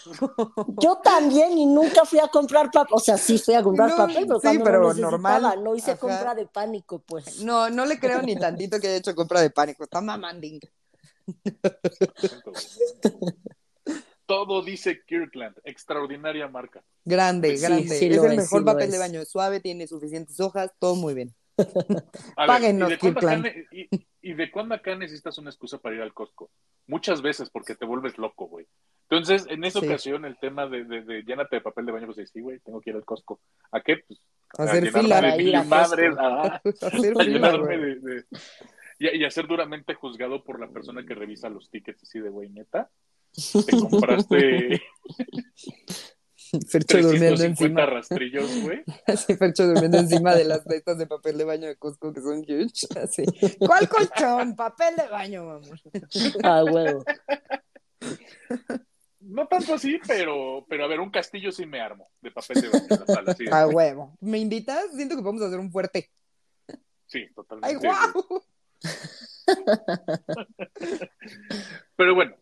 Yo 0.81 0.97
también 1.03 1.57
y 1.57 1.65
nunca 1.67 2.03
fui 2.03 2.19
a 2.19 2.27
comprar 2.27 2.71
papel. 2.71 2.93
O 2.95 2.99
sea, 2.99 3.17
sí 3.17 3.37
fui 3.37 3.53
a 3.53 3.61
comprar 3.61 3.95
papel, 3.95 4.25
pero, 4.27 4.39
sí, 4.39 4.59
pero 4.63 4.93
normal. 4.93 5.63
No 5.63 5.75
hice 5.75 5.97
compra 5.97 6.33
de 6.33 6.47
pánico, 6.47 6.99
pues. 6.99 7.43
No, 7.43 7.69
no 7.69 7.85
le 7.85 7.99
creo 7.99 8.21
ni 8.21 8.35
tantito 8.35 8.79
que 8.79 8.87
haya 8.87 8.97
hecho 8.97 9.13
compra 9.15 9.41
de 9.41 9.51
pánico. 9.51 9.83
Está 9.83 10.01
mamanding. 10.01 10.59
Todo 14.27 14.61
dice 14.61 15.03
Kirkland, 15.05 15.55
extraordinaria 15.63 16.47
marca. 16.47 16.83
Grande, 17.05 17.57
grande. 17.57 17.95
es 17.95 18.01
el 18.01 18.35
mejor 18.35 18.63
papel 18.63 18.91
de 18.91 18.99
baño, 18.99 19.21
es 19.21 19.29
suave, 19.29 19.59
tiene 19.61 19.87
suficientes 19.87 20.39
hojas, 20.39 20.71
todo 20.79 20.95
muy 20.95 21.13
bien. 21.15 21.33
Páguenos, 22.35 22.97
Kirkland. 22.97 23.47
¿Y 24.27 24.33
de 24.33 24.51
cuándo 24.51 24.75
acá 24.75 24.93
necesitas 24.93 25.37
una 25.37 25.49
excusa 25.49 25.77
para 25.77 25.95
ir 25.95 26.01
al 26.01 26.13
Costco? 26.13 26.51
Muchas 26.85 27.21
veces 27.21 27.49
porque 27.49 27.75
te 27.75 27.85
vuelves 27.85 28.17
loco, 28.17 28.47
güey. 28.47 28.67
Entonces, 29.09 29.45
en 29.49 29.63
esa 29.63 29.79
ocasión, 29.79 30.25
el 30.25 30.37
tema 30.37 30.67
de, 30.67 30.83
de, 30.83 31.23
llénate 31.23 31.55
de 31.55 31.61
papel 31.61 31.85
de 31.85 31.93
baño, 31.93 32.07
pues 32.13 32.29
sí, 32.29 32.41
güey, 32.41 32.59
tengo 32.59 32.81
que 32.81 32.89
ir 32.89 32.97
al 32.97 33.05
Costco. 33.05 33.39
¿A 33.71 33.79
qué? 33.79 34.03
Pues 34.05 34.19
a 34.57 34.63
hacer 34.63 34.91
fila. 34.91 35.21
De 35.21 35.37
mil 35.37 35.65
madres, 35.65 36.17
a, 36.19 36.61
llenarme 37.23 37.77
de, 37.77 38.25
y, 38.99 39.17
y, 39.19 39.23
a 39.23 39.31
ser 39.31 39.47
duramente 39.47 39.93
juzgado 39.93 40.43
por 40.43 40.59
la 40.59 40.67
persona 40.67 41.05
que 41.05 41.15
revisa 41.15 41.49
los 41.49 41.69
tickets 41.69 42.03
así 42.03 42.19
de, 42.19 42.29
güey, 42.29 42.49
neta, 42.49 42.91
te 43.65 43.77
compraste... 43.77 44.81
Fercho 46.69 47.01
durmiendo 47.01 47.43
encima. 47.43 47.85
rastrillos, 47.85 48.61
güey. 48.61 48.81
Sí, 49.17 49.35
Fercho 49.35 49.67
durmiendo 49.67 49.97
encima 49.97 50.33
de 50.33 50.45
las 50.45 50.63
cestas 50.63 50.97
de 50.97 51.05
papel 51.05 51.37
de 51.37 51.43
baño 51.43 51.67
de 51.67 51.75
Costco 51.75 52.13
que 52.13 52.21
son 52.21 52.39
huge. 52.39 52.87
Así. 53.03 53.25
¿Cuál 53.59 53.89
colchón? 53.89 54.55
Papel 54.55 54.95
de 54.95 55.07
baño, 55.09 55.43
mamá. 55.45 55.67
Ah, 56.43 56.63
huevo. 56.63 57.03
No 59.19 59.45
tanto 59.47 59.73
así, 59.73 59.99
pero, 60.07 60.65
pero 60.69 60.85
a 60.85 60.87
ver, 60.87 61.01
un 61.01 61.09
castillo 61.11 61.51
sí 61.51 61.65
me 61.65 61.81
armo 61.81 62.09
de 62.21 62.31
papel 62.31 62.61
de 62.61 62.69
baño 62.69 62.85
en 62.91 62.99
la 62.99 63.05
sala. 63.07 63.33
Sí, 63.33 63.45
Ah, 63.51 63.67
huevo. 63.67 64.15
¿Me 64.21 64.37
invitas? 64.37 64.85
Siento 64.95 65.17
que 65.17 65.21
podemos 65.21 65.41
hacer 65.41 65.59
un 65.59 65.69
fuerte. 65.69 66.09
sí 67.07 67.27
totalmente. 67.35 67.75
¡Ay, 67.75 67.75
guau! 67.75 68.43
Pero 71.97 72.15
bueno, 72.15 72.35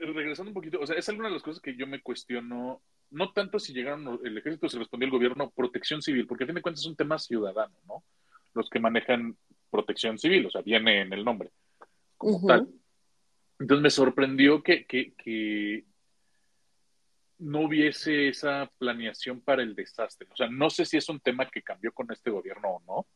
regresando 0.00 0.50
un 0.50 0.54
poquito, 0.54 0.80
o 0.80 0.86
sea, 0.86 0.96
es 0.96 1.08
alguna 1.08 1.28
de 1.28 1.34
las 1.34 1.42
cosas 1.42 1.60
que 1.60 1.76
yo 1.76 1.86
me 1.86 2.00
cuestiono, 2.00 2.82
no 3.10 3.32
tanto 3.32 3.58
si 3.58 3.72
llegaron 3.72 4.20
el 4.24 4.38
ejército, 4.38 4.68
se 4.68 4.78
respondió 4.78 5.06
el 5.06 5.12
gobierno, 5.12 5.50
protección 5.50 6.02
civil, 6.02 6.26
porque 6.26 6.44
a 6.44 6.46
fin 6.46 6.56
de 6.56 6.62
cuentas 6.62 6.82
es 6.82 6.88
un 6.88 6.96
tema 6.96 7.18
ciudadano, 7.18 7.74
¿no? 7.86 8.04
Los 8.54 8.68
que 8.70 8.80
manejan 8.80 9.36
protección 9.70 10.18
civil, 10.18 10.46
o 10.46 10.50
sea, 10.50 10.62
viene 10.62 11.02
en 11.02 11.12
el 11.12 11.24
nombre, 11.24 11.50
como 12.16 12.46
tal. 12.46 12.68
Entonces 13.58 13.82
me 13.82 13.90
sorprendió 13.90 14.62
que, 14.62 14.86
que, 14.86 15.12
que 15.14 15.84
no 17.38 17.60
hubiese 17.60 18.28
esa 18.28 18.70
planeación 18.78 19.40
para 19.40 19.62
el 19.62 19.74
desastre. 19.74 20.26
O 20.30 20.36
sea, 20.36 20.48
no 20.48 20.70
sé 20.70 20.84
si 20.84 20.96
es 20.96 21.08
un 21.08 21.20
tema 21.20 21.48
que 21.48 21.62
cambió 21.62 21.92
con 21.92 22.10
este 22.10 22.30
gobierno 22.30 22.68
o 22.68 22.82
no. 22.86 23.06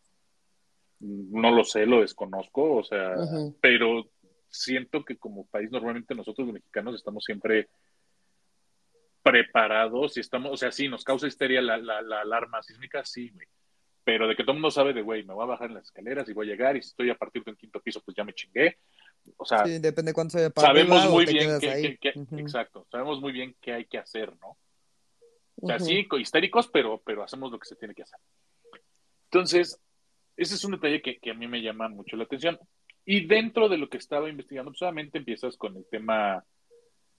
No 1.01 1.51
lo 1.51 1.65
sé, 1.65 1.87
lo 1.87 2.01
desconozco, 2.01 2.77
o 2.77 2.85
sea, 2.85 3.15
pero 3.61 4.09
siento 4.55 5.05
que 5.05 5.17
como 5.17 5.47
país 5.47 5.71
normalmente 5.71 6.15
nosotros 6.15 6.47
los 6.47 6.55
mexicanos 6.55 6.95
estamos 6.95 7.25
siempre 7.25 7.69
preparados 9.23 10.17
y 10.17 10.21
estamos, 10.21 10.53
o 10.53 10.57
sea, 10.57 10.71
sí, 10.71 10.89
nos 10.89 11.03
causa 11.03 11.27
histeria 11.27 11.61
la, 11.63 11.79
la, 11.79 12.03
la 12.03 12.21
alarma 12.21 12.63
sísmica, 12.63 13.05
sí, 13.05 13.31
güey. 13.31 13.47
Pero 14.05 14.29
de 14.29 14.37
que 14.37 14.43
todo 14.43 14.53
el 14.53 14.59
mundo 14.59 14.71
sabe 14.71 14.93
de, 14.93 15.01
güey, 15.01 15.25
me 15.25 15.33
voy 15.33 15.45
a 15.45 15.47
bajar 15.47 15.69
en 15.69 15.75
las 15.75 15.85
escaleras 15.85 16.29
y 16.29 16.35
voy 16.35 16.47
a 16.47 16.51
llegar 16.53 16.77
y 16.77 16.83
si 16.83 16.89
estoy 16.91 17.09
a 17.09 17.15
partir 17.15 17.43
de 17.43 17.53
un 17.53 17.57
quinto 17.57 17.81
piso, 17.81 18.03
pues 18.05 18.15
ya 18.15 18.23
me 18.23 18.35
chingué. 18.35 18.77
O 19.39 19.47
sea, 19.47 19.65
Sí, 19.65 19.79
depende 19.79 20.13
cuánto 20.13 20.37
para 20.53 20.69
sabemos 20.69 21.11
muy 21.11 21.25
bien 21.25 21.51
ahí. 21.63 21.83
qué- 21.83 21.99
qué- 22.13 22.19
Ujú. 22.21 22.39
exacto, 22.39 22.87
sabemos 22.91 23.21
muy 23.23 23.33
bien 23.33 23.57
qué 23.63 23.73
hay 23.73 23.87
que 23.87 23.97
hacer, 23.97 24.37
¿no? 24.41 24.59
O 25.63 25.67
sea, 25.67 25.77
Ujú. 25.77 25.85
sí, 25.87 26.07
co- 26.07 26.19
histéricos, 26.19 26.69
pero, 26.69 27.01
pero 27.07 27.23
hacemos 27.23 27.51
lo 27.51 27.59
que 27.59 27.67
se 27.67 27.77
tiene 27.77 27.95
que 27.95 28.03
hacer. 28.03 28.19
Entonces, 29.31 29.81
ese 30.37 30.55
es 30.57 30.65
un 30.65 30.73
detalle 30.73 31.01
que, 31.01 31.19
que 31.19 31.31
a 31.31 31.35
mí 31.35 31.49
me 31.49 31.63
llama 31.63 31.89
mucho 31.89 32.17
la 32.19 32.25
atención. 32.25 32.59
Y 33.07 33.27
dentro 33.27 33.69
de 33.69 33.77
lo 33.79 33.89
que 33.89 33.99
estaba 33.99 34.29
investigando, 34.31 34.71
pues 34.71 34.79
solamente 34.79 35.19
empiezas 35.19 35.57
con 35.57 35.77
el 35.77 35.85
tema 35.87 36.45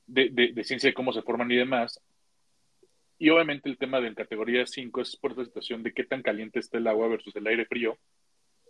de, 0.07 0.29
de- 0.29 0.51
de 0.53 0.63
ciencia 0.63 0.89
de 0.89 0.93
cómo 0.93 1.13
se 1.13 1.21
forman 1.21 1.51
y 1.51 1.55
demás. 1.57 2.01
Y 3.17 3.29
obviamente 3.29 3.69
el 3.69 3.77
tema 3.77 4.01
de 4.01 4.09
la 4.09 4.15
categoría 4.15 4.65
5 4.65 5.01
es 5.01 5.15
por 5.15 5.31
esta 5.31 5.45
situación 5.45 5.83
de 5.83 5.93
qué 5.93 6.03
tan 6.03 6.21
caliente 6.21 6.59
está 6.59 6.77
el 6.77 6.87
agua 6.87 7.07
versus 7.07 7.35
el 7.35 7.47
aire 7.47 7.65
frío 7.65 7.97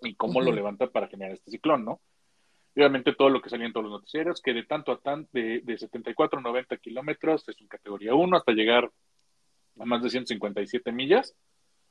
y 0.01 0.13
cómo 0.15 0.39
lo 0.41 0.51
levanta 0.55 0.87
para 0.87 1.07
generar 1.07 1.33
este 1.33 1.51
ciclón, 1.51 1.85
¿no? 1.85 2.01
Y 2.75 2.81
obviamente 2.81 3.13
todo 3.15 3.29
lo 3.29 3.41
que 3.41 3.49
salía 3.49 3.65
en 3.67 3.73
todos 3.73 3.85
los 3.85 3.93
noticieros, 3.93 4.41
que 4.41 4.53
de 4.53 4.63
tanto 4.63 4.91
a 4.91 4.99
tan, 4.99 5.27
de, 5.31 5.61
de 5.63 5.77
74 5.77 6.39
a 6.39 6.41
90 6.41 6.77
kilómetros 6.77 7.47
es 7.47 7.59
un 7.61 7.67
categoría 7.67 8.13
1 8.13 8.35
hasta 8.37 8.51
llegar 8.51 8.91
a 9.79 9.85
más 9.85 10.03
de 10.03 10.09
157 10.09 10.91
millas, 10.91 11.33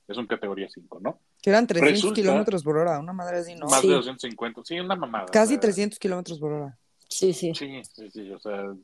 es 0.07 0.17
un 0.17 0.27
categoría 0.27 0.69
5, 0.73 1.01
¿no? 1.01 1.19
Que 1.41 1.51
eran 1.51 1.67
300 1.67 1.93
Resulta- 2.03 2.15
kilómetros 2.15 2.63
por 2.63 2.77
hora, 2.77 2.99
una 2.99 3.13
madre 3.13 3.39
así, 3.39 3.55
¿no? 3.55 3.67
Más 3.67 3.81
Sí. 3.81 3.89
de 3.89 3.95
250, 3.95 4.63
sí, 4.65 4.79
una 4.81 4.97
mamada. 4.97 5.27
Casi 5.27 5.53
o 5.55 5.57
sea, 5.57 5.61
300 5.61 5.99
kilómetros 5.99 6.39
por 6.39 6.53
hora. 6.53 6.79
Sí, 7.09 7.33
sí. 7.33 7.53
Sí, 7.55 7.81
sí, 7.93 8.11
sí, 8.11 8.31
o 8.31 8.39
sea. 8.39 8.75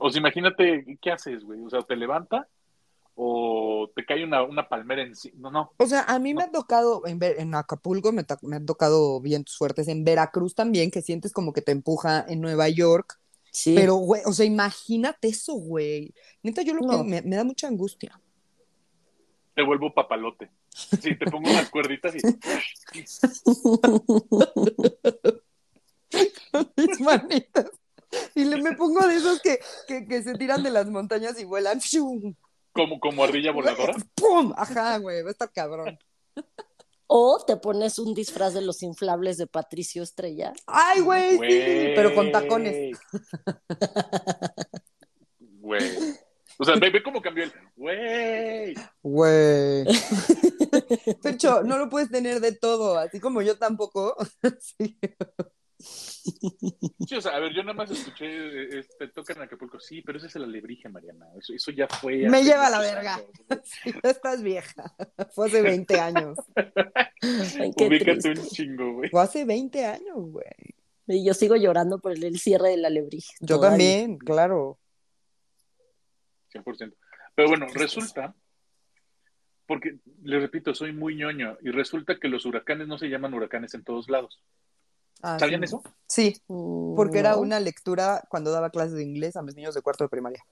O 0.00 0.10
sea, 0.10 0.20
imagínate, 0.20 0.98
¿qué 1.00 1.10
haces, 1.10 1.42
güey? 1.44 1.60
O 1.64 1.70
sea, 1.70 1.82
te 1.82 1.96
levanta 1.96 2.48
o 3.14 3.90
te 3.94 4.04
cae 4.06 4.24
una, 4.24 4.42
una 4.42 4.68
palmera 4.68 5.02
encima. 5.02 5.36
No, 5.38 5.50
no. 5.50 5.72
O 5.76 5.86
sea, 5.86 6.04
a 6.04 6.18
mí 6.18 6.32
me 6.34 6.44
ha 6.44 6.50
tocado, 6.50 7.02
en, 7.06 7.18
en 7.22 7.54
Acapulco 7.54 8.10
me, 8.12 8.24
me 8.42 8.56
han 8.56 8.64
tocado 8.66 9.20
vientos 9.20 9.56
fuertes, 9.56 9.88
en 9.88 10.02
Veracruz 10.04 10.54
también, 10.54 10.90
que 10.90 11.02
sientes 11.02 11.32
como 11.32 11.52
que 11.52 11.60
te 11.62 11.72
empuja 11.72 12.24
en 12.26 12.40
Nueva 12.40 12.68
York, 12.70 13.18
Sí. 13.50 13.74
pero, 13.76 13.96
güey, 13.96 14.22
o 14.24 14.32
sea, 14.32 14.46
imagínate 14.46 15.28
eso, 15.28 15.52
güey. 15.54 16.14
Neta, 16.42 16.62
yo 16.62 16.72
lo 16.72 16.80
No. 16.80 16.88
pienso, 16.88 17.04
me, 17.04 17.20
me 17.22 17.36
da 17.36 17.44
mucha 17.44 17.68
angustia. 17.68 18.18
Te 19.54 19.62
vuelvo 19.62 19.92
papalote. 19.94 20.50
Sí, 20.70 21.14
te 21.18 21.30
pongo 21.30 21.50
unas 21.50 21.68
cuerditas 21.70 22.14
y. 22.14 22.20
Mis 26.76 27.00
manitas. 27.00 27.70
Y 28.34 28.44
le, 28.44 28.60
me 28.62 28.72
pongo 28.76 29.06
de 29.06 29.16
esos 29.16 29.40
que, 29.40 29.58
que, 29.88 30.06
que 30.06 30.22
se 30.22 30.34
tiran 30.34 30.62
de 30.62 30.70
las 30.70 30.86
montañas 30.88 31.40
y 31.40 31.44
vuelan. 31.44 31.80
Como, 32.72 33.00
como 33.00 33.24
ardilla 33.24 33.52
voladora. 33.52 33.94
¡Pum! 34.14 34.52
Ajá, 34.56 34.98
güey, 34.98 35.22
va 35.22 35.28
a 35.28 35.32
estar 35.32 35.50
cabrón. 35.52 35.98
O 37.06 37.42
te 37.46 37.56
pones 37.56 37.98
un 37.98 38.14
disfraz 38.14 38.54
de 38.54 38.62
los 38.62 38.82
inflables 38.82 39.36
de 39.36 39.46
Patricio 39.46 40.02
Estrella. 40.02 40.52
¡Ay, 40.66 41.00
güey! 41.00 41.30
Sí, 41.32 41.36
Güey. 41.36 41.94
pero 41.94 42.14
con 42.14 42.32
tacones. 42.32 42.98
Güey. 45.38 45.90
O 46.62 46.64
sea, 46.64 46.76
ve, 46.76 46.90
ve 46.90 47.02
cómo 47.02 47.20
cambió 47.20 47.42
el. 47.42 47.52
Güey. 47.74 48.74
Güey. 49.02 49.84
Pecho, 51.22 51.64
no 51.64 51.76
lo 51.76 51.88
puedes 51.88 52.08
tener 52.08 52.38
de 52.38 52.52
todo, 52.52 52.96
así 52.98 53.18
como 53.18 53.42
yo 53.42 53.58
tampoco. 53.58 54.16
Sí. 54.60 54.96
Sí, 55.80 57.16
o 57.16 57.20
sea, 57.20 57.32
a 57.32 57.40
ver, 57.40 57.52
yo 57.52 57.64
nada 57.64 57.74
más 57.74 57.90
escuché, 57.90 58.26
eh, 58.26 58.78
este, 58.78 59.08
tocan 59.08 59.42
Acapulco. 59.42 59.80
Sí, 59.80 60.00
pero 60.02 60.18
ese 60.18 60.28
es 60.28 60.36
el 60.36 60.44
alebrije, 60.44 60.88
Mariana. 60.88 61.26
Eso, 61.36 61.52
eso 61.52 61.72
ya 61.72 61.88
fue. 61.88 62.28
Me 62.28 62.44
lleva 62.44 62.68
a 62.68 62.70
la 62.70 62.78
verga. 62.78 63.20
Sí, 63.64 63.92
estás 64.04 64.40
vieja. 64.44 64.94
Fue 65.34 65.48
hace 65.48 65.62
20 65.62 65.98
años. 65.98 66.38
Ay, 66.54 67.72
Ubícate 67.76 68.18
triste. 68.18 68.40
un 68.40 68.46
chingo, 68.46 68.92
güey. 68.94 69.10
Fue 69.10 69.20
hace 69.20 69.44
20 69.44 69.84
años, 69.84 70.16
güey. 70.16 70.46
Y 71.08 71.24
yo 71.24 71.34
sigo 71.34 71.56
llorando 71.56 71.98
por 71.98 72.12
el, 72.12 72.22
el 72.22 72.38
cierre 72.38 72.68
del 72.68 72.84
alebrije. 72.84 73.34
Yo 73.40 73.56
todavía. 73.56 73.70
también, 73.70 74.18
claro. 74.18 74.78
100%. 76.52 76.94
Pero 77.34 77.48
bueno, 77.48 77.66
resulta, 77.74 78.34
porque 79.66 79.98
les 80.22 80.42
repito, 80.42 80.74
soy 80.74 80.92
muy 80.92 81.16
ñoño, 81.16 81.58
y 81.62 81.70
resulta 81.70 82.18
que 82.18 82.28
los 82.28 82.44
huracanes 82.44 82.88
no 82.88 82.98
se 82.98 83.08
llaman 83.08 83.34
huracanes 83.34 83.74
en 83.74 83.84
todos 83.84 84.08
lados. 84.10 84.42
Ah, 85.22 85.38
¿Sabían 85.38 85.60
sí. 85.60 85.64
eso? 85.66 85.82
Sí, 86.06 86.42
porque 86.46 87.18
era 87.18 87.36
una 87.36 87.60
lectura 87.60 88.22
cuando 88.28 88.50
daba 88.50 88.70
clases 88.70 88.94
de 88.94 89.04
inglés 89.04 89.36
a 89.36 89.42
mis 89.42 89.54
niños 89.54 89.74
de 89.74 89.82
cuarto 89.82 90.04
de 90.04 90.10
primaria. 90.10 90.44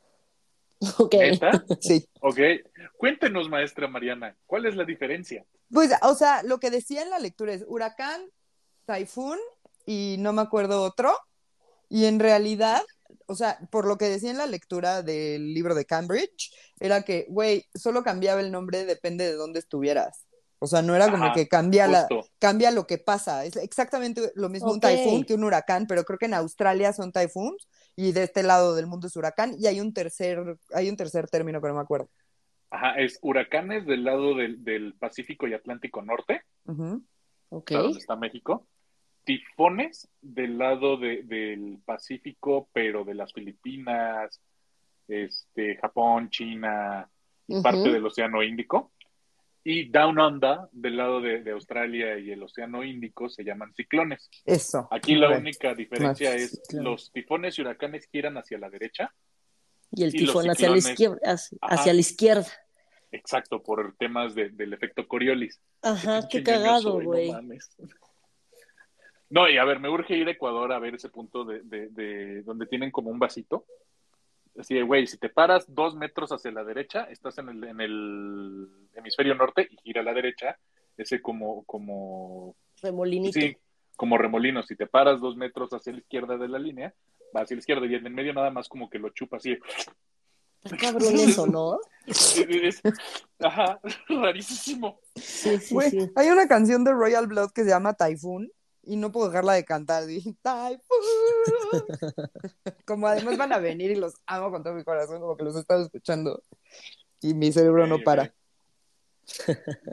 Ok. 0.99 1.15
¿Neta? 1.15 1.65
Sí. 1.81 2.09
Ok. 2.21 2.39
Cuéntenos, 2.97 3.49
maestra 3.49 3.89
Mariana, 3.89 4.37
¿cuál 4.47 4.67
es 4.67 4.77
la 4.77 4.85
diferencia? 4.85 5.45
Pues, 5.71 5.93
o 6.03 6.15
sea, 6.15 6.43
lo 6.43 6.59
que 6.59 6.71
decía 6.71 7.03
en 7.03 7.11
la 7.11 7.19
lectura 7.19 7.53
es 7.53 7.65
huracán, 7.67 8.23
taifún 8.87 9.39
y 9.87 10.17
no 10.19 10.33
me 10.33 10.43
acuerdo 10.43 10.83
otro. 10.83 11.15
Y 11.89 12.07
en 12.07 12.19
realidad, 12.19 12.83
o 13.31 13.35
sea, 13.37 13.59
por 13.71 13.87
lo 13.87 13.97
que 13.97 14.09
decía 14.09 14.33
en 14.33 14.39
la 14.39 14.47
lectura 14.47 15.03
del 15.03 15.55
libro 15.55 15.77
de 15.77 15.85
Cambridge, 15.85 16.53
era 16.81 17.03
que, 17.03 17.27
güey, 17.29 17.65
solo 17.75 18.03
cambiaba 18.03 18.41
el 18.41 18.51
nombre 18.51 18.85
depende 18.85 19.25
de 19.25 19.35
dónde 19.35 19.61
estuvieras. 19.61 20.27
O 20.59 20.67
sea, 20.67 20.83
no 20.83 20.97
era 20.97 21.11
como 21.11 21.27
Ajá, 21.27 21.35
que 21.35 21.47
cambia, 21.47 21.87
la, 21.87 22.09
cambia 22.41 22.73
lo 22.73 22.89
que 22.89 22.99
pasa. 22.99 23.45
Es 23.45 23.55
exactamente 23.55 24.33
lo 24.35 24.49
mismo 24.49 24.73
un 24.73 24.81
taifún 24.81 25.25
que 25.25 25.35
un 25.35 25.45
huracán, 25.45 25.87
pero 25.87 26.03
creo 26.05 26.19
que 26.19 26.27
en 26.27 26.35
Australia 26.35 26.93
son 26.93 27.13
taifuns 27.13 27.69
y 27.95 28.13
de 28.13 28.25
este 28.25 28.43
lado 28.43 28.75
del 28.75 28.89
mundo 28.89 29.07
es 29.07 29.17
huracán 29.17 29.55
y 29.59 29.69
hay 29.69 29.81
un 29.81 29.95
tercer, 29.95 30.59
hay 30.75 30.91
un 30.91 30.97
tercer 30.97 31.29
término, 31.29 31.61
pero 31.61 31.73
no 31.73 31.79
me 31.79 31.85
acuerdo. 31.85 32.11
Ajá, 32.69 32.95
es 32.97 33.19
huracanes 33.23 33.87
del 33.87 34.05
lado 34.05 34.35
del, 34.35 34.63
del 34.65 34.95
Pacífico 34.95 35.47
y 35.47 35.55
Atlántico 35.55 36.03
Norte, 36.03 36.43
Ujú. 36.67 37.05
Ok. 37.49 37.71
o 37.71 37.75
sea, 37.75 37.83
donde 37.83 37.99
está 38.01 38.17
México. 38.17 38.67
Tifones 39.25 40.09
del 40.21 40.59
lado 40.59 40.97
de- 40.97 41.23
del 41.23 41.79
Pacífico, 41.85 42.69
pero 42.73 43.05
de 43.05 43.15
las 43.15 43.33
Filipinas, 43.33 44.41
este, 45.09 45.77
Japón, 45.77 46.31
China 46.31 47.09
y 47.47 47.61
parte 47.63 47.91
del 47.93 48.07
Océano 48.07 48.43
Índico. 48.43 48.93
Y 49.63 49.91
Down 49.91 50.19
Under, 50.19 50.59
del 50.73 50.97
lado 50.97 51.21
de, 51.21 51.43
de 51.43 51.51
Australia 51.51 52.19
y 52.19 52.31
el 52.31 52.43
Océano 52.43 52.83
Índico, 52.83 53.29
se 53.29 53.45
llaman 53.45 53.75
ciclones. 53.75 54.31
Eso. 54.47 54.89
Aquí 54.91 55.17
la 55.17 55.29
única 55.39 55.75
diferencia 55.75 56.31
Más 56.33 56.41
es 56.41 56.63
los 56.73 57.13
tifones 57.13 57.59
y 57.59 57.61
huracanes 57.63 58.09
giran 58.11 58.39
hacia 58.39 58.57
la 58.59 58.71
derecha. 58.71 59.13
Y 59.93 60.05
el 60.05 60.15
y 60.15 60.19
tifón 60.19 60.49
hacia 60.49 60.71
la 60.71 60.79
izquierda. 60.79 61.19
Hacia, 61.61 61.93
la 61.93 62.01
izquierda. 62.01 62.47
Exacto, 63.13 63.63
por 63.63 63.95
temas 63.99 64.35
de- 64.35 64.49
del 64.51 64.73
efecto 64.73 65.07
Coriolis. 65.07 65.61
Ajá, 65.83 66.27
qué 66.29 66.43
cagado, 66.43 67.01
güey. 67.01 67.27
No, 67.27 67.35
mames. 67.35 67.69
No, 69.31 69.49
y 69.49 69.57
a 69.59 69.65
ver, 69.65 69.79
me 69.81 69.89
urge 69.89 70.17
ir 70.17 70.27
a 70.29 70.33
Ecuador 70.33 70.73
a 70.73 70.79
ver 70.79 70.95
ese 70.97 71.09
punto 71.09 71.45
de, 71.45 71.61
de- 71.63 71.89
de 71.89 72.43
donde 72.43 72.67
tienen 72.67 72.91
como 72.91 73.11
un 73.11 73.19
vasito. 73.19 73.65
Así 74.59 74.75
de, 74.75 74.83
güey, 74.83 75.07
si 75.07 75.17
te 75.19 75.29
paras 75.29 75.65
dos 75.73 75.95
metros 75.95 76.33
hacia 76.33 76.51
la 76.51 76.65
derecha, 76.65 77.05
estás 77.05 77.39
en 77.39 77.49
el, 77.49 77.65
en 77.65 77.81
el 77.81 78.69
hemisferio 78.95 79.35
norte 79.37 79.69
y 79.71 79.77
gira 79.79 80.01
a 80.01 80.05
la 80.05 80.13
derecha, 80.13 80.59
ese 80.97 81.23
como, 81.23 81.65
como, 81.65 82.57
Remolinito. 82.83 83.39
sí, 83.39 83.57
como 83.97 84.19
remolino. 84.19 84.63
Si 84.65 84.75
te 84.75 84.87
paras 84.89 85.21
dos 85.21 85.37
metros 85.37 85.71
hacia 85.73 85.93
la 85.93 86.01
izquierda 86.01 86.37
de 86.37 86.49
la 86.49 86.59
línea, 86.59 86.93
va 87.35 87.43
hacia 87.43 87.55
la 87.55 87.61
izquierda 87.61 87.87
y 87.87 87.95
en 87.95 88.07
el 88.07 88.13
medio 88.13 88.33
nada 88.35 88.51
más 88.51 88.69
como 88.69 88.91
que 88.91 88.99
lo 88.99 89.11
chupa 89.11 89.37
así. 89.37 89.57
Está 90.65 90.77
cabrón 90.77 91.15
eso, 91.15 91.47
¿no? 91.47 91.79
ajá, 93.39 93.81
rarísimo. 94.09 95.01
Sí, 95.15 95.57
sí, 95.59 95.77
sí. 95.91 96.11
Hay 96.17 96.29
una 96.29 96.49
canción 96.49 96.83
de 96.85 96.93
Royal 96.93 97.29
Blood 97.29 97.53
que 97.55 97.63
se 97.63 97.71
llama 97.71 97.95
Typhoon 97.95 98.51
y 98.91 98.97
no 98.97 99.13
puedo 99.13 99.29
dejarla 99.29 99.53
de 99.53 99.65
cantar. 99.65 100.05
Dije, 100.05 100.35
como 102.85 103.07
además 103.07 103.39
van 103.39 103.53
a 103.53 103.59
venir 103.59 103.93
y 103.93 103.95
los 103.95 104.15
amo 104.27 104.51
con 104.51 104.65
todo 104.65 104.75
mi 104.75 104.83
corazón, 104.83 105.21
como 105.21 105.37
que 105.37 105.45
los 105.45 105.55
he 105.55 105.61
estado 105.61 105.85
escuchando 105.85 106.43
y 107.21 107.35
mi 107.35 107.53
cerebro 107.53 107.87
no 107.87 108.01
para. 108.01 108.35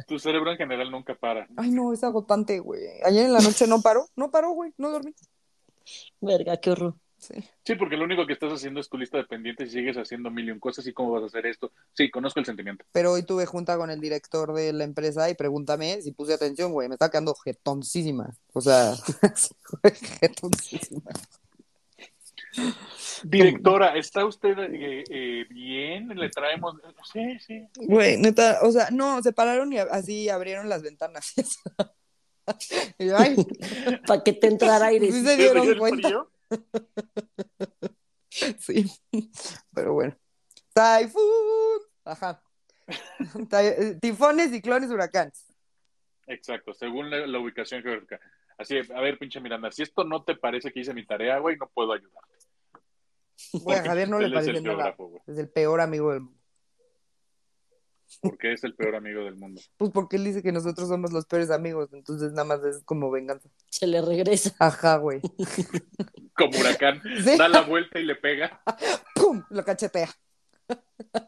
Tu 0.08 0.18
cerebro 0.18 0.52
en 0.52 0.58
general 0.58 0.90
nunca 0.90 1.14
para. 1.14 1.48
Ay, 1.58 1.70
no, 1.70 1.94
es 1.94 2.04
agotante, 2.04 2.58
güey. 2.58 2.82
Ayer 3.06 3.28
en 3.28 3.34
la 3.34 3.40
noche 3.40 3.68
no 3.68 3.84
paró, 3.84 4.08
no 4.16 4.32
paró, 4.32 4.54
güey, 4.54 4.74
no 4.78 4.90
dormí. 4.90 5.14
Verga, 6.20 6.58
qué 6.58 6.72
horror. 6.72 6.96
Sí. 7.28 7.44
sí, 7.66 7.76
porque 7.76 7.98
lo 7.98 8.06
único 8.06 8.26
que 8.26 8.34
estás 8.34 8.54
haciendo 8.54 8.80
es 8.80 8.88
tu 8.88 8.98
lista 8.98 9.18
de 9.18 9.26
pendientes 9.26 9.70
y 9.70 9.72
sigues 9.72 9.98
haciendo 9.98 10.32
mil 10.32 10.50
y 10.50 10.60
cosas 10.60 10.88
y 10.88 10.94
cómo 10.94 11.12
vas 11.12 11.24
a 11.24 11.26
hacer 11.26 11.46
esto. 11.46 11.74
Sí, 11.94 12.10
conozco 12.10 12.40
el 12.40 12.46
sentimiento. 12.46 12.86
Pero 12.92 13.12
hoy 13.12 13.24
tuve 13.24 13.46
junta 13.46 13.78
con 13.78 13.90
el 13.90 14.00
director 14.00 14.54
de 14.54 14.72
la 14.72 14.86
empresa 14.86 15.30
y 15.30 15.36
pregúntame 15.36 16.02
si 16.02 16.12
puse 16.12 16.34
atención, 16.34 16.72
güey. 16.72 16.88
Me 16.88 16.96
está 16.96 17.10
quedando 17.10 17.36
jetoncísima. 17.36 18.30
O 18.54 18.62
sea, 18.62 18.94
jetoncísima. 20.22 21.12
Directora, 23.24 23.96
¿está 23.98 24.26
usted 24.26 24.58
eh, 24.60 25.04
eh, 25.10 25.46
bien? 25.50 26.10
Le 26.10 26.30
traemos. 26.30 26.76
Sí, 27.12 27.40
sí. 27.40 27.68
Güey, 27.76 28.18
neta, 28.18 28.60
o 28.62 28.72
sea, 28.72 28.90
no, 28.92 29.22
se 29.22 29.34
pararon 29.34 29.74
y 29.74 29.80
así 29.80 30.30
abrieron 30.30 30.70
las 30.70 30.82
ventanas. 30.82 31.34
y 33.00 33.08
yo, 33.08 33.18
ay, 33.18 33.36
Para 34.08 34.24
que 34.24 34.34
te 34.34 34.48
entrara 34.48 34.88
aire. 34.88 35.12
sí 35.12 35.24
se 35.24 35.36
dieron 35.36 35.78
cuenta. 35.78 36.28
Sí, 38.60 38.86
pero 39.74 39.94
bueno. 39.94 40.16
Typhoon. 40.74 41.82
Ajá. 42.06 42.42
Ty- 43.50 44.00
Tifones, 44.00 44.52
ciclones, 44.52 44.92
huracanes. 44.92 45.46
Exacto, 46.28 46.74
según 46.74 47.10
la, 47.10 47.26
la 47.26 47.40
ubicación 47.40 47.82
geográfica. 47.82 48.20
Así, 48.58 48.78
a 48.78 49.02
ver, 49.02 49.18
pinche 49.18 49.40
Miranda, 49.40 49.72
si 49.72 49.82
esto 49.84 50.04
no 50.04 50.24
te 50.24 50.36
parece 50.36 50.72
que 50.72 50.82
hice 50.82 50.94
mi 50.94 51.06
tarea, 51.06 51.40
güey, 51.40 51.58
no 51.58 51.68
puedo 51.74 51.94
ayudarte. 51.94 52.36
Güey, 53.54 53.78
a 53.80 53.84
Javier 53.84 54.10
no 54.10 54.20
le 54.20 54.30
parece 54.30 54.54
nada. 54.62 54.94
geógrafo, 54.94 55.24
Es 55.28 55.38
el 55.38 55.50
peor 55.50 55.82
amigo 55.82 56.12
del 56.12 56.22
mundo. 56.22 56.37
Porque 58.22 58.54
es 58.54 58.64
el 58.64 58.74
peor 58.76 58.96
amigo 58.96 59.24
del 59.24 59.36
mundo. 59.36 59.62
Pues 59.78 59.92
porque 59.92 60.16
él 60.18 60.24
dice 60.24 60.42
que 60.44 60.52
nosotros 60.52 60.88
somos 60.88 61.12
los 61.12 61.26
peores 61.26 61.52
amigos, 61.52 61.90
entonces 61.94 62.32
nada 62.32 62.46
más 62.46 62.64
es 62.64 62.84
como 62.84 63.12
venganza. 63.12 63.50
Se 63.70 63.88
le 63.88 64.02
regresa. 64.02 64.56
Ajá, 64.60 64.98
güey. 64.98 65.22
Como 66.38 66.60
huracán, 66.60 67.02
Sí. 67.24 67.36
da 67.38 67.48
la 67.48 67.62
vuelta 67.62 68.00
y 68.00 68.04
le 68.04 68.16
pega. 68.16 68.62
¡Pum! 69.16 69.44
Lo 69.50 69.64
cachetea. 69.66 70.10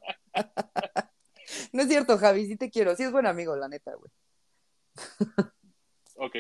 No 1.72 1.82
es 1.84 1.88
cierto, 1.88 2.18
Javi, 2.18 2.46
sí 2.48 2.56
te 2.56 2.70
quiero. 2.70 2.96
Sí 2.96 3.04
es 3.04 3.12
buen 3.12 3.26
amigo, 3.26 3.56
la 3.56 3.68
neta, 3.68 3.92
güey. 3.96 4.12
Ok. 6.16 6.36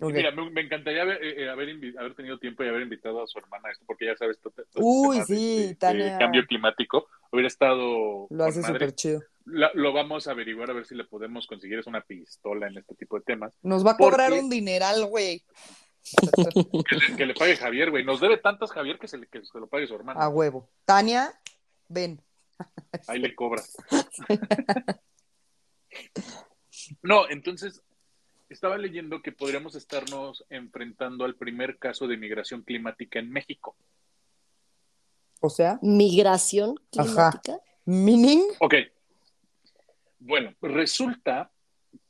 Ok. 0.00 0.12
Mira, 0.12 0.30
me, 0.30 0.48
me 0.50 0.60
encantaría 0.62 1.02
haber, 1.02 1.22
eh, 1.22 1.44
eh, 1.44 1.48
haber, 1.50 2.14
tenido 2.14 2.38
tiempo 2.38 2.62
y 2.64 2.68
haber 2.68 2.82
invitado 2.82 3.22
a 3.22 3.26
su 3.26 3.38
hermana 3.38 3.68
a 3.68 3.72
esto, 3.72 3.84
porque 3.86 4.06
ya 4.06 4.16
sabes, 4.16 4.38
todo, 4.40 4.52
todo 4.52 4.64
este 4.66 4.80
Uy, 4.80 5.20
sí, 5.26 5.56
de- 5.62 5.66
de 5.68 5.74
Tania. 5.74 6.18
cambio 6.18 6.46
climático 6.46 7.08
hubiera 7.32 7.48
estado 7.48 8.26
Lo 8.30 8.44
hace 8.44 8.62
súper 8.62 8.94
chido. 8.94 9.20
La- 9.50 9.70
lo 9.74 9.92
vamos 9.92 10.26
a 10.28 10.32
averiguar 10.32 10.70
a 10.70 10.74
ver 10.74 10.86
si 10.86 10.94
le 10.94 11.04
podemos 11.04 11.46
conseguir 11.46 11.78
es 11.78 11.86
una 11.86 12.00
pistola 12.02 12.66
en 12.68 12.78
este 12.78 12.94
tipo 12.94 13.16
de 13.18 13.24
temas. 13.24 13.54
Nos 13.62 13.84
va 13.86 13.92
a 13.92 13.96
¿Por 13.96 14.10
cobrar 14.12 14.32
un 14.32 14.48
dineral, 14.50 15.06
güey. 15.06 15.42
Que 16.88 16.96
le, 16.96 17.16
que 17.16 17.26
le 17.26 17.34
pague 17.34 17.56
Javier, 17.56 17.90
güey. 17.90 18.04
Nos 18.04 18.20
debe 18.20 18.38
tantas 18.38 18.70
Javier 18.72 18.98
que 18.98 19.08
se, 19.08 19.18
le, 19.18 19.26
que 19.26 19.44
se 19.44 19.58
lo 19.58 19.66
pague 19.66 19.86
su 19.86 19.94
hermano. 19.94 20.20
A 20.20 20.28
huevo. 20.28 20.70
Tania, 20.84 21.38
ven. 21.88 22.20
Ahí 23.06 23.18
le 23.18 23.34
cobra. 23.34 23.62
No, 27.02 27.28
entonces 27.28 27.82
estaba 28.48 28.78
leyendo 28.78 29.20
que 29.20 29.32
podríamos 29.32 29.74
estarnos 29.74 30.44
enfrentando 30.48 31.24
al 31.24 31.34
primer 31.34 31.78
caso 31.78 32.06
de 32.06 32.16
migración 32.16 32.62
climática 32.62 33.18
en 33.18 33.30
México. 33.30 33.76
O 35.40 35.50
sea, 35.50 35.78
Migración 35.82 36.80
Ajá. 36.96 37.04
climática. 37.40 37.60
meaning. 37.84 38.42
Ok. 38.60 38.74
Bueno, 40.18 40.54
resulta 40.60 41.50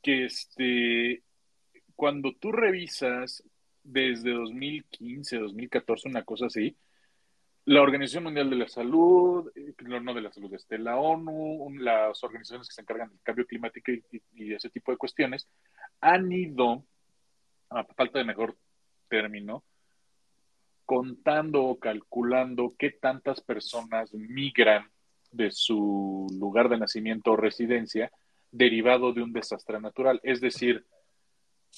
que 0.01 0.25
este, 0.25 1.23
cuando 1.95 2.33
tú 2.33 2.51
revisas 2.51 3.43
desde 3.83 4.31
2015, 4.31 5.37
2014, 5.37 6.09
una 6.09 6.23
cosa 6.23 6.47
así, 6.47 6.75
la 7.65 7.81
Organización 7.81 8.23
Mundial 8.23 8.49
de 8.49 8.55
la 8.55 8.67
Salud, 8.67 9.51
eh, 9.55 9.73
no, 9.83 10.13
de 10.13 10.21
la 10.21 10.31
salud, 10.31 10.51
este, 10.53 10.79
la 10.79 10.97
ONU, 10.97 11.69
las 11.77 12.23
organizaciones 12.23 12.67
que 12.67 12.73
se 12.73 12.81
encargan 12.81 13.09
del 13.09 13.21
cambio 13.21 13.45
climático 13.45 13.91
y- 13.91 14.03
y 14.33 14.53
ese 14.53 14.69
tipo 14.69 14.91
de 14.91 14.97
cuestiones, 14.97 15.47
han 16.01 16.31
ido, 16.31 16.83
a 17.69 17.83
falta 17.83 18.17
de 18.19 18.25
mejor 18.25 18.57
término, 19.07 19.63
contando 20.85 21.63
o 21.63 21.77
calculando 21.79 22.73
qué 22.77 22.89
tantas 22.89 23.41
personas 23.41 24.11
migran 24.15 24.89
de 25.31 25.51
su 25.51 26.27
lugar 26.39 26.69
de 26.69 26.77
nacimiento 26.77 27.31
o 27.31 27.37
residencia 27.37 28.11
derivado 28.51 29.13
de 29.13 29.21
un 29.21 29.33
desastre 29.33 29.79
natural. 29.79 30.19
Es 30.23 30.41
decir, 30.41 30.85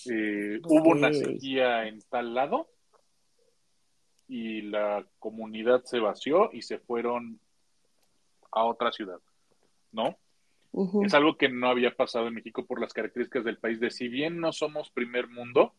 eh, 0.09 0.59
hubo 0.63 0.91
una 0.91 1.13
sequía 1.13 1.87
en 1.87 2.01
tal 2.09 2.33
lado 2.33 2.69
y 4.27 4.61
la 4.61 5.05
comunidad 5.19 5.83
se 5.83 5.99
vació 5.99 6.49
y 6.53 6.61
se 6.61 6.79
fueron 6.79 7.39
a 8.51 8.63
otra 8.63 8.91
ciudad, 8.91 9.19
¿no? 9.91 10.17
Es 11.03 11.13
algo 11.13 11.35
que 11.35 11.49
no 11.49 11.67
había 11.67 11.93
pasado 11.93 12.27
en 12.27 12.35
México 12.35 12.65
por 12.65 12.79
las 12.79 12.93
características 12.93 13.43
del 13.43 13.57
país 13.57 13.81
de 13.81 13.91
si 13.91 14.07
bien 14.07 14.39
no 14.39 14.53
somos 14.53 14.89
primer 14.89 15.27
mundo, 15.27 15.73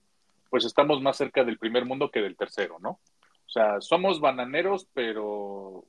pues 0.51 0.67
estamos 0.67 1.01
más 1.01 1.17
cerca 1.17 1.45
del 1.45 1.57
primer 1.57 1.87
mundo 1.87 2.11
que 2.11 2.21
del 2.21 2.37
tercero, 2.37 2.79
¿no? 2.79 2.91
O 2.91 3.51
sea, 3.51 3.81
somos 3.81 4.21
bananeros, 4.21 4.87
pero 4.93 5.87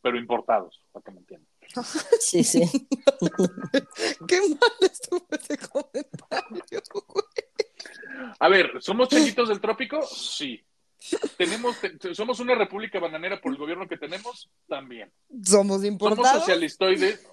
pero 0.00 0.18
importados, 0.18 0.82
para 0.92 1.02
que 1.04 1.10
me 1.12 1.18
entiendan. 1.20 1.48
Sí, 2.20 2.42
sí. 2.44 2.60
Qué 4.28 4.40
mal 4.40 4.72
estuvo 4.80 5.26
ese 5.30 5.58
comentario, 5.58 6.82
güey. 7.06 7.24
A 8.38 8.48
ver, 8.48 8.72
¿somos 8.80 9.08
changuitos 9.08 9.48
del 9.48 9.60
trópico? 9.60 10.00
Sí. 10.02 10.60
¿Tenemos, 11.36 11.76
te- 11.80 12.14
¿Somos 12.14 12.40
una 12.40 12.54
república 12.56 12.98
bananera 12.98 13.40
por 13.40 13.52
el 13.52 13.58
gobierno 13.58 13.86
que 13.86 13.96
tenemos? 13.98 14.50
También. 14.66 15.12
Somos 15.28 15.46
¿Somos 15.48 15.84
importados. 15.84 16.40
socialistoides? 16.40 17.24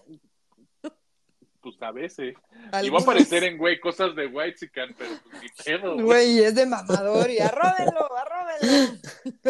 Pues 1.65 1.81
a 1.81 1.91
veces. 1.91 2.35
Y 2.83 2.89
va 2.91 2.99
a 2.99 3.01
aparecer 3.01 3.43
en, 3.43 3.57
güey, 3.57 3.79
cosas 3.79 4.15
de 4.15 4.27
White 4.27 4.69
pero 4.71 4.93
pues 4.95 5.41
ni 5.41 5.49
pedo, 5.63 5.93
güey. 5.95 6.05
Güey, 6.05 6.39
es 6.43 6.53
de 6.53 6.67
mamador 6.67 7.27
y 7.31 7.39
arróbenlo, 7.39 8.07
arróbenlo. 8.15 8.99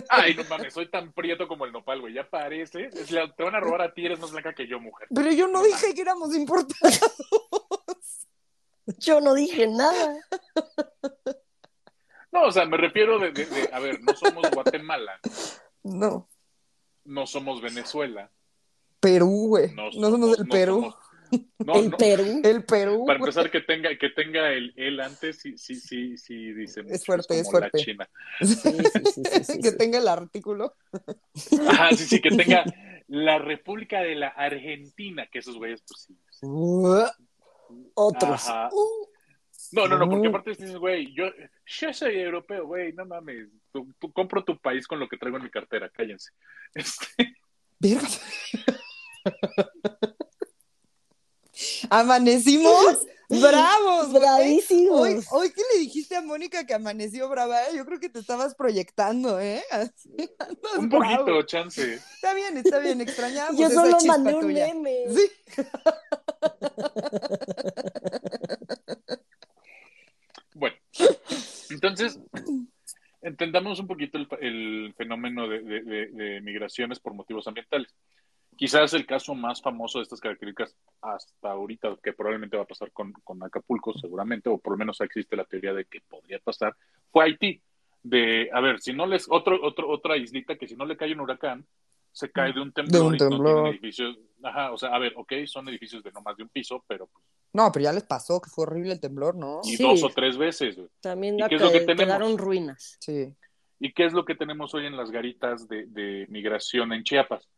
Ay, 0.08 0.34
no 0.34 0.45
mames, 0.45 0.73
soy 0.73 0.89
tan 0.89 1.12
prieto 1.12 1.45
como 1.49 1.65
el 1.65 1.73
nopal, 1.73 1.99
güey. 1.99 2.13
Ya 2.13 2.30
parece. 2.30 2.86
Es 2.93 3.12
la- 3.12 3.30
te 3.36 3.43
van 3.43 3.54
a 3.56 3.60
robar 3.60 3.82
a 3.82 3.93
ti, 3.93 4.06
eres 4.06 4.17
más 4.21 4.32
blanca 4.32 4.54
que 4.54 4.65
yo, 4.65 4.80
mujer. 4.80 5.10
Pero 5.13 5.30
yo 5.34 5.49
no 5.49 5.62
dije 5.62 5.93
que 5.93 5.99
éramos 6.04 6.34
importados. 6.34 7.01
Yo 8.99 9.19
no 9.19 9.34
dije 9.34 9.67
nada. 9.67 10.15
No, 12.32 12.43
o 12.43 12.51
sea, 12.54 12.65
me 12.65 12.78
refiero 12.78 13.19
de, 13.19 13.32
de- 13.34 13.45
de- 13.45 13.69
a 13.73 13.80
ver, 13.80 13.99
no 14.04 14.13
somos 14.15 14.49
Guatemala, 14.51 15.19
No, 15.84 16.30
no 17.04 17.28
somos 17.28 17.62
Venezuela. 17.62 18.30
Perú, 19.01 19.47
güey. 19.49 19.73
No, 19.73 19.86
No, 19.91 20.10
somos 20.12 20.39
el 20.39 20.45
no 20.45 20.51
Perú. 20.51 20.75
somos- 20.82 20.95
no, 21.60 21.76
el 21.76 21.89
no. 21.89 21.98
Perú. 21.98 22.41
El 22.43 22.63
Perú. 22.65 23.04
Para 23.06 23.19
empezar, 23.19 23.50
que 23.52 23.62
tenga, 23.62 23.98
que 23.98 24.10
tenga 24.10 24.52
el 24.52 24.74
él 24.76 25.00
antes, 25.00 25.38
sí, 25.41 25.58
sí, 25.58 25.76
sí, 25.76 26.17
sí, 26.17 26.54
dice 26.54 26.84
mucho. 26.84 26.98
fuerte, 27.06 27.39
es 27.39 27.48
como 27.48 27.60
fuerte. 27.60 27.78
La 27.78 27.84
China. 27.84 28.10
Sí, 28.39 28.48
sí, 28.56 28.71
sí, 29.13 29.24
sí, 29.26 29.43
sí, 29.43 29.60
que 29.62 29.71
sí. 29.71 29.78
tenga 29.78 29.98
el 30.00 30.08
artículo. 30.08 30.76
Ajá, 31.67 31.89
sí, 31.91 32.06
sí, 32.06 32.21
que 32.21 32.30
tenga 32.32 32.63
la 33.08 33.38
República 33.39 34.02
de 34.02 34.15
la 34.15 34.30
Argentina, 34.30 35.28
que 35.32 35.39
esos 35.39 35.58
güeyes, 35.58 35.84
pues 35.88 36.02
sí. 36.08 36.17
Otros. 37.93 38.50
Ajá. 38.50 38.69
Uh, 38.71 39.08
No, 39.71 39.88
no, 39.88 39.98
no, 39.98 40.08
porque 40.10 40.24
No. 40.24 40.30
aparte 40.30 40.52
dices, 40.52 40.76
güey, 40.78 41.13
yo, 41.13 41.26
yo 41.65 41.93
soy 41.93 42.19
europeo, 42.19 42.65
güey, 42.67 42.93
no 42.93 43.06
mames. 43.06 43.48
Tú, 43.71 43.93
tú 44.00 44.12
compro 44.13 44.43
tu 44.43 44.58
país 44.60 44.88
con 44.88 45.00
lo 45.00 45.08
que 45.08 45.17
traigo 45.17 45.38
en 45.38 45.43
mi 45.43 45.50
cartera, 45.50 45.89
cállense. 45.89 46.32
Este. 46.76 47.36
Amanecimos 51.89 53.06
bravos. 53.30 54.13
bravísimos. 54.13 55.00
Hoy, 55.02 55.19
hoy 55.32 55.50
que 55.52 55.62
le 55.74 55.80
dijiste 55.80 56.15
a 56.15 56.21
Mónica 56.21 56.65
que 56.65 56.74
amaneció 56.74 57.28
brava, 57.30 57.62
¿eh? 57.63 57.76
yo 57.76 57.86
creo 57.86 58.00
que 58.00 58.10
te 58.10 58.19
estabas 58.19 58.56
proyectando, 58.56 59.39
¿eh? 59.39 59.63
Así, 59.71 60.10
un 60.78 60.89
bravo. 60.89 61.26
poquito, 61.26 61.41
chance. 61.43 61.95
Está 61.95 62.34
bien, 62.34 62.58
está 62.58 62.80
bien, 62.80 63.02
extrañamos 63.02 63.60
Yo 63.60 63.69
solo 63.69 63.98
mandé 64.06 64.36
un 64.36 64.41
tuya. 64.41 64.67
meme. 64.74 65.06
Sí. 65.13 65.32
Bueno, 70.54 70.76
entonces, 71.69 72.17
entendamos 73.21 73.80
un 73.82 73.88
poquito 73.88 74.17
el, 74.17 74.28
el 74.39 74.93
fenómeno 74.98 75.50
de, 75.50 75.62
de- 75.62 75.82
de- 75.82 76.08
de 76.08 76.41
migraciones 76.41 77.00
por 77.00 77.13
motivos 77.13 77.45
ambientales. 77.48 77.93
Quizás 78.56 78.94
el 78.94 79.06
caso 79.06 79.36
más 79.36 79.62
famoso 79.62 80.00
de 80.00 80.04
estas 80.04 80.22
características 80.22 80.76
hasta 81.02 81.52
ahorita, 81.52 81.98
que 82.02 82.13
probablemente 82.13 82.56
va 82.56 82.63
a 82.63 82.68
pasar 82.68 82.91
con, 82.91 83.13
Acapulco, 83.44 83.94
seguramente, 83.98 84.50
o 84.50 84.58
por 84.58 84.74
lo 84.74 84.78
menos 84.78 85.02
existe 85.02 85.36
la 85.36 85.44
teoría 85.44 85.74
de 85.74 85.86
que 85.86 86.02
podría 86.02 86.39
pasar, 86.39 86.76
fue 87.12 87.26
Haití. 87.26 87.62
De, 88.02 88.50
a 88.54 88.62
ver, 88.62 88.80
si 88.80 88.94
no 88.94 89.08
les, 89.08 89.26
otro, 89.30 89.60
otro, 89.62 89.89
otra 89.89 90.15
islita 90.15 90.56
que 90.56 90.68
si 90.68 90.76
no 90.76 90.86
le 90.86 90.96
cae 90.96 91.13
un 91.13 91.22
huracán, 91.22 91.65
se 92.15 92.32
cae 92.32 92.54
de 92.54 92.62
un 92.62 92.72
temblor, 92.72 93.02
de 93.02 93.08
un 93.08 93.18
temblor. 93.18 93.68
edificios. 93.68 94.18
Ajá, 94.41 94.72
o 94.72 94.78
sea, 94.78 94.89
a 94.89 95.00
ver, 95.00 95.13
ok, 95.18 95.34
son 95.46 95.68
edificios 95.68 96.02
de 96.02 96.12
no 96.13 96.22
más 96.22 96.38
de 96.38 96.44
un 96.44 96.50
piso, 96.50 96.82
pero 96.88 97.08
pues, 97.08 97.26
No, 97.52 97.72
pero 97.74 97.84
ya 97.84 97.94
les 97.94 98.04
pasó, 98.04 98.39
que 98.39 98.50
fue 98.50 98.63
horrible 98.63 98.94
el 98.94 99.02
temblor, 99.02 99.36
¿no? 99.36 99.60
Y 99.65 99.76
dos 99.76 100.02
o 100.04 100.10
tres 100.10 100.38
veces. 100.38 100.78
También 101.02 101.38
¿Y 101.38 101.48
qué 101.48 101.56
es 101.56 101.62
lo 101.62 101.72
que 101.72 101.86
quedaron 101.86 102.38
ruinas. 102.38 102.96
Sí. 103.02 103.34
¿Y 103.80 103.91
qué 103.91 104.06
es 104.06 104.13
lo 104.13 104.24
que 104.24 104.36
tenemos 104.36 104.74
hoy 104.74 104.86
en 104.86 104.96
las 104.96 105.12
garitas 105.12 105.68
de, 105.68 105.88
de 105.88 106.26
migración 106.30 106.94
en 106.94 107.04
Chiapas? 107.04 107.50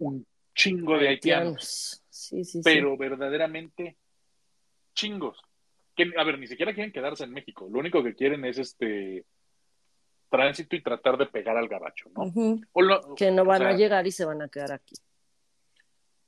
Un 0.00 0.26
chingo 0.54 0.98
de 0.98 1.08
haitianos. 1.08 2.02
Sí, 2.08 2.44
sí, 2.44 2.60
pero 2.62 2.96
verdaderamente 2.96 3.96
chingos. 4.94 5.40
Que, 5.96 6.12
a 6.16 6.24
ver, 6.24 6.38
ni 6.38 6.46
siquiera 6.46 6.74
quieren 6.74 6.92
quedarse 6.92 7.24
en 7.24 7.32
México. 7.32 7.68
Lo 7.70 7.78
único 7.78 8.02
que 8.02 8.14
quieren 8.14 8.44
es 8.44 8.58
este 8.58 9.24
tránsito 10.30 10.76
y 10.76 10.82
tratar 10.82 11.18
de 11.18 11.26
pegar 11.26 11.56
al 11.56 11.68
gabacho, 11.68 12.08
¿no? 12.14 12.32
que 13.16 13.30
no 13.30 13.44
van 13.44 13.62
a 13.62 13.72
llegar 13.72 14.06
y 14.06 14.12
se 14.12 14.24
van 14.24 14.42
a 14.42 14.48
quedar 14.48 14.72
aquí. 14.72 14.94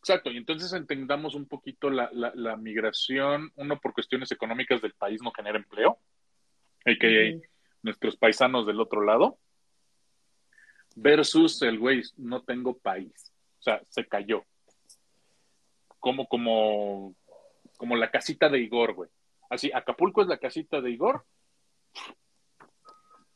Exacto, 0.00 0.32
y 0.32 0.37
entonces 0.37 0.72
entendamos 0.72 1.37
un 1.37 1.46
poquito 1.46 1.88
la, 1.88 2.11
la, 2.12 2.56
migración, 2.56 3.52
uno 3.54 3.78
por 3.78 3.94
cuestiones 3.94 4.32
económicas 4.32 4.82
del 4.82 4.94
país 4.94 5.22
no 5.22 5.30
genera 5.30 5.56
empleo, 5.56 6.00
hay 6.85 6.98
que 6.98 7.40
nuestros 7.82 8.16
paisanos 8.16 8.66
del 8.66 8.80
otro 8.80 9.04
lado, 9.04 9.38
versus 10.96 11.62
el 11.62 11.78
güey, 11.78 12.02
no 12.16 12.42
tengo 12.42 12.76
país, 12.76 13.31
o 13.62 13.64
sea, 13.64 13.81
se 13.88 14.07
cayó. 14.09 14.44
Como, 16.01 16.27
como, 16.27 17.14
como 17.77 17.94
la 17.94 18.11
casita 18.11 18.48
de 18.48 18.59
Igor, 18.59 18.94
güey. 18.94 19.09
Así, 19.48 19.70
Acapulco 19.72 20.20
es 20.20 20.27
la 20.27 20.38
casita 20.38 20.81
de 20.81 20.90
Igor, 20.90 21.25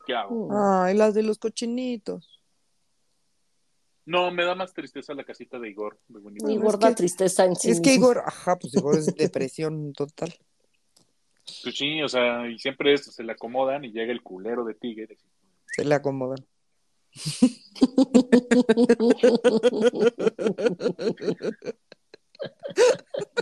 ¿Qué 0.06 0.14
hago? 0.14 0.48
Ay, 0.52 0.96
las 0.96 1.14
de 1.14 1.22
los 1.22 1.38
cochinitos. 1.38 2.40
No, 4.04 4.30
me 4.30 4.44
da 4.44 4.54
más 4.54 4.72
tristeza 4.72 5.14
la 5.14 5.24
casita 5.24 5.58
de 5.58 5.68
Igor. 5.68 5.98
Igor 6.48 6.78
da 6.78 6.94
tristeza 6.94 7.44
en 7.44 7.56
sí. 7.56 7.70
Es 7.70 7.80
que 7.80 7.94
Igor, 7.94 8.22
ajá, 8.24 8.56
pues 8.56 8.72
Igor 8.74 8.96
es 8.96 9.06
depresión 9.16 9.92
total. 9.92 10.32
Pues 11.62 11.76
sí, 11.76 12.00
o 12.02 12.08
sea, 12.08 12.48
y 12.48 12.58
siempre 12.58 12.92
es, 12.92 13.04
se 13.04 13.24
le 13.24 13.32
acomodan 13.32 13.84
y 13.84 13.90
llega 13.92 14.12
el 14.12 14.22
culero 14.22 14.64
de 14.64 14.74
Tigre. 14.74 15.18
Se 15.66 15.84
le 15.84 15.94
acomodan. 15.94 16.44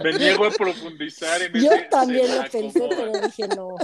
Me 0.02 0.12
niego 0.12 0.44
a 0.44 0.50
profundizar 0.50 1.42
en 1.42 1.52
Yo 1.54 1.70
también 1.90 2.37
lo 2.37 2.42
pensé, 2.50 2.88
pero 2.88 3.12
dije 3.20 3.48
no. 3.48 3.76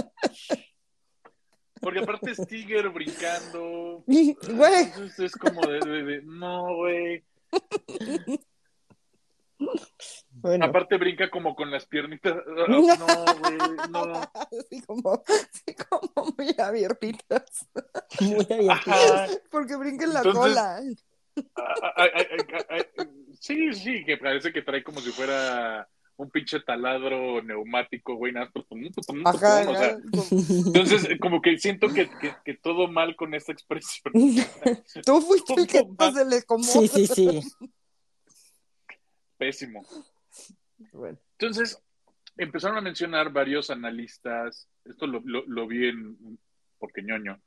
Porque 1.81 1.99
aparte 1.99 2.31
es 2.31 2.47
Tiger 2.47 2.89
brincando. 2.89 4.03
Güey. 4.05 4.37
Entonces 4.83 5.19
es 5.19 5.35
como 5.35 5.61
de, 5.61 6.21
no, 6.23 6.75
güey. 6.75 7.25
Bueno. 10.33 10.65
Aparte 10.65 10.97
brinca 10.97 11.29
como 11.29 11.55
con 11.55 11.69
las 11.69 11.85
piernitas. 11.85 12.33
No, 12.67 12.81
güey, 12.81 13.57
no. 13.91 14.21
Así 14.33 14.81
como, 14.87 15.23
así 15.27 15.75
como 15.87 16.33
muy 16.37 16.55
abiertitas. 16.57 17.67
Muy 18.21 18.47
abiertitas. 18.49 19.41
Porque 19.51 19.75
brinca 19.75 20.05
en 20.05 20.13
la 20.13 20.23
cola. 20.23 20.81
sí, 23.39 23.73
sí, 23.73 24.03
que 24.05 24.17
parece 24.17 24.51
que 24.51 24.63
trae 24.63 24.83
como 24.83 24.99
si 24.99 25.11
fuera 25.11 25.87
un 26.21 26.29
pinche 26.29 26.59
taladro 26.59 27.41
neumático, 27.41 28.15
güey, 28.15 28.31
nada, 28.31 28.51
Ajá, 29.25 29.69
o 29.69 29.75
sea, 29.75 29.97
entonces, 30.65 31.07
como 31.19 31.41
que 31.41 31.57
siento 31.57 31.87
que, 31.89 32.09
que, 32.45 32.53
todo 32.53 32.87
mal 32.87 33.15
con 33.15 33.33
esta 33.33 33.51
expresión. 33.51 34.13
Tú 35.05 35.21
fuiste 35.21 35.53
el 35.53 35.67
que 35.67 35.83
se 36.13 36.25
le 36.25 36.43
como. 36.43 36.63
Sí, 36.63 36.87
sí, 36.87 37.07
sí. 37.07 37.41
Pésimo. 39.41 39.83
Bueno. 40.93 41.17
Entonces, 41.39 41.81
empezaron 42.37 42.77
a 42.77 42.81
mencionar 42.81 43.31
varios 43.31 43.71
analistas, 43.71 44.69
esto 44.85 45.07
lo, 45.07 45.19
lo, 45.25 45.43
lo 45.47 45.65
vi 45.65 45.87
en, 45.87 46.37
porque 46.77 47.01
ñoño, 47.01 47.41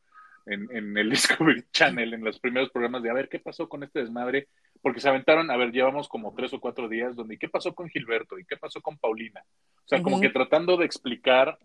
en, 0.46 0.68
en 0.76 0.98
el 0.98 1.10
Discovery 1.10 1.64
Channel, 1.70 2.14
en 2.14 2.24
los 2.24 2.40
primeros 2.40 2.70
programas 2.70 3.04
de, 3.04 3.10
a 3.10 3.14
ver, 3.14 3.28
¿qué 3.28 3.38
pasó 3.38 3.68
con 3.68 3.84
este 3.84 4.00
desmadre? 4.00 4.48
porque 4.82 5.00
se 5.00 5.08
aventaron, 5.08 5.50
a 5.52 5.56
ver, 5.56 5.70
llevamos 5.70 6.08
como 6.08 6.34
tres 6.34 6.52
o 6.52 6.60
cuatro 6.60 6.88
días 6.90 7.14
donde, 7.14 7.38
¿qué 7.38 7.48
pasó 7.48 7.74
con 7.74 7.88
Gilberto? 7.88 8.38
¿Y 8.38 8.44
qué 8.44 8.56
pasó 8.56 8.82
con 8.82 8.98
Paulina? 8.98 9.42
O 9.76 9.88
sea, 9.88 10.02
como 10.02 10.20
que 10.20 10.30
tratando 10.30 10.76
de 10.76 10.84
explicar, 10.84 11.58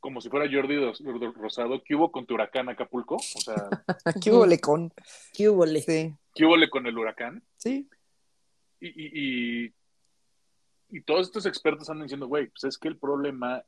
como 0.00 0.22
si 0.22 0.30
fuera 0.30 0.50
Jordi 0.50 0.76
Rosado, 1.34 1.82
¿qué 1.84 1.96
hubo 1.96 2.12
con 2.12 2.24
tu 2.24 2.34
huracán 2.34 2.68
Acapulco? 2.68 3.16
O 3.16 3.40
sea, 3.40 3.56
¿qué 4.22 4.30
hubo 4.30 4.46
con? 4.62 4.92
¿Qué 5.34 5.50
hubo 5.50 5.66
Sí. 5.66 6.14
¿Qué 6.34 6.46
hubo 6.46 6.54
con 6.70 6.86
el 6.86 6.96
huracán? 6.96 7.42
Sí. 7.58 7.88
Y, 8.80 8.88
y, 8.88 9.74
y, 10.88 11.00
todos 11.02 11.26
estos 11.26 11.46
expertos 11.46 11.90
andan 11.90 12.06
diciendo, 12.06 12.26
güey, 12.26 12.48
pues 12.48 12.64
es 12.64 12.78
que 12.78 12.88
el 12.88 12.96
problema 12.96 13.62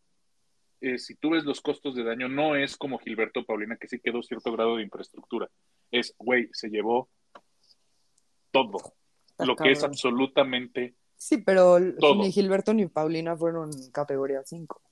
es, 0.81 1.07
si 1.07 1.17
tú 1.17 1.31
ves 1.31 1.45
los 1.45 1.61
costos 1.61 1.95
de 1.95 2.05
daño, 2.05 2.29
no 2.29 2.57
es 2.57 2.77
como 2.77 2.99
Gilberto 2.99 3.45
Paulina, 3.45 3.77
que 3.77 3.89
sí 3.89 4.01
quedó 4.01 4.23
cierto 4.23 4.53
grado 4.53 4.77
de 4.77 4.85
infraestructura 4.85 5.51
es, 5.91 6.15
güey, 6.19 6.49
se 6.53 6.69
llevó 6.69 7.09
todo, 8.51 8.95
lo 9.39 9.57
que 9.57 9.73
es 9.73 9.83
absolutamente. 9.83 10.95
Sí, 11.17 11.39
pero 11.39 11.79
ni 11.79 12.33
Gilberto 12.33 12.73
ni 12.75 12.87
Paulina 12.87 13.37
fueron 13.37 13.71
categoría 13.93 14.43
5. 14.45 14.83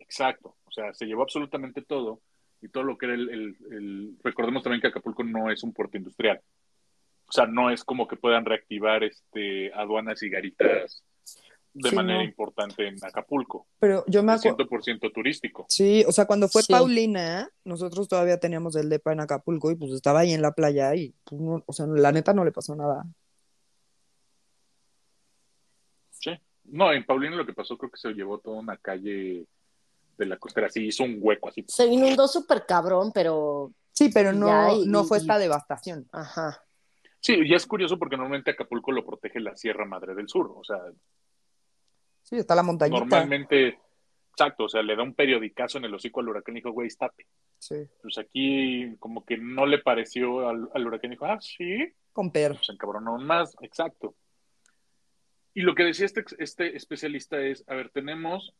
Exacto, 0.00 0.56
o 0.64 0.70
sea, 0.70 0.94
se 0.94 1.06
llevó 1.06 1.22
absolutamente 1.22 1.82
todo 1.82 2.22
y 2.62 2.68
todo 2.68 2.84
lo 2.84 2.96
que 2.96 3.06
era 3.06 3.14
el, 3.14 4.16
Recordemos 4.22 4.62
también 4.62 4.80
que 4.80 4.88
Acapulco 4.88 5.22
no 5.24 5.50
es 5.50 5.62
un 5.62 5.72
puerto 5.72 5.96
industrial. 5.96 6.40
O 7.30 7.32
sea, 7.32 7.46
no 7.46 7.70
es 7.70 7.84
como 7.84 8.08
que 8.08 8.16
puedan 8.16 8.44
reactivar 8.44 9.04
este 9.04 9.72
aduanas 9.74 10.20
y 10.24 10.30
garitas 10.30 11.04
de 11.72 11.92
manera 11.92 12.24
importante 12.24 12.88
en 12.88 12.96
Acapulco. 13.04 13.68
Pero 13.78 14.02
yo 14.08 14.24
me 14.24 14.32
acuerdo. 14.32 14.66
100% 14.66 15.12
turístico. 15.14 15.64
Sí, 15.68 16.04
o 16.08 16.10
sea, 16.10 16.26
cuando 16.26 16.48
fue 16.48 16.62
Paulina, 16.68 17.48
nosotros 17.62 18.08
todavía 18.08 18.40
teníamos 18.40 18.74
el 18.74 18.88
depa 18.88 19.12
en 19.12 19.20
Acapulco 19.20 19.70
y 19.70 19.76
pues 19.76 19.92
estaba 19.92 20.18
ahí 20.18 20.32
en 20.32 20.42
la 20.42 20.50
playa 20.50 20.92
y, 20.96 21.14
pues, 21.22 21.40
o 21.64 21.72
sea, 21.72 21.86
la 21.86 22.10
neta 22.10 22.34
no 22.34 22.44
le 22.44 22.50
pasó 22.50 22.74
nada. 22.74 23.04
Sí. 26.10 26.32
No, 26.64 26.92
en 26.92 27.06
Paulina 27.06 27.36
lo 27.36 27.46
que 27.46 27.54
pasó 27.54 27.78
creo 27.78 27.92
que 27.92 27.98
se 27.98 28.12
llevó 28.12 28.40
toda 28.40 28.58
una 28.58 28.76
calle 28.76 29.46
de 30.18 30.26
la 30.26 30.36
costera, 30.36 30.66
así 30.66 30.84
hizo 30.84 31.04
un 31.04 31.18
hueco 31.20 31.48
así. 31.48 31.64
Se 31.68 31.86
inundó 31.86 32.26
súper 32.26 32.66
cabrón, 32.66 33.12
pero. 33.14 33.72
Sí, 33.92 34.10
pero 34.12 34.32
no, 34.32 34.84
no 34.84 35.04
fue 35.04 35.18
esta 35.18 35.38
devastación. 35.38 36.08
Ajá. 36.10 36.64
Sí, 37.20 37.38
y 37.44 37.54
es 37.54 37.66
curioso 37.66 37.98
porque 37.98 38.16
normalmente 38.16 38.50
Acapulco 38.50 38.92
lo 38.92 39.04
protege 39.04 39.40
la 39.40 39.56
Sierra 39.56 39.84
Madre 39.84 40.14
del 40.14 40.28
Sur, 40.28 40.52
o 40.56 40.64
sea, 40.64 40.78
Sí, 42.22 42.36
está 42.36 42.54
la 42.54 42.62
montañita. 42.62 43.00
Normalmente, 43.00 43.78
exacto, 44.30 44.64
o 44.64 44.68
sea, 44.68 44.82
le 44.82 44.96
da 44.96 45.02
un 45.02 45.14
periodicazo 45.14 45.78
en 45.78 45.86
el 45.86 45.94
hocico 45.94 46.20
al 46.20 46.28
huracán 46.28 46.56
y 46.56 46.60
dijo, 46.60 46.70
güey, 46.70 46.88
estate. 46.88 47.26
Sí. 47.58 47.74
Pues 48.00 48.18
aquí 48.18 48.96
como 48.98 49.24
que 49.24 49.36
no 49.36 49.66
le 49.66 49.78
pareció 49.78 50.48
al, 50.48 50.86
huracán 50.86 51.10
y 51.10 51.14
dijo, 51.14 51.26
ah, 51.26 51.40
sí. 51.40 51.92
Con 52.12 52.30
perro. 52.30 52.54
Pues 52.54 52.68
encabronó 52.70 53.18
más, 53.18 53.56
exacto. 53.62 54.14
Y 55.54 55.62
lo 55.62 55.74
que 55.74 55.84
decía 55.84 56.06
este, 56.06 56.24
este 56.38 56.76
especialista 56.76 57.40
es, 57.40 57.64
a 57.66 57.74
ver, 57.74 57.90
tenemos 57.90 58.54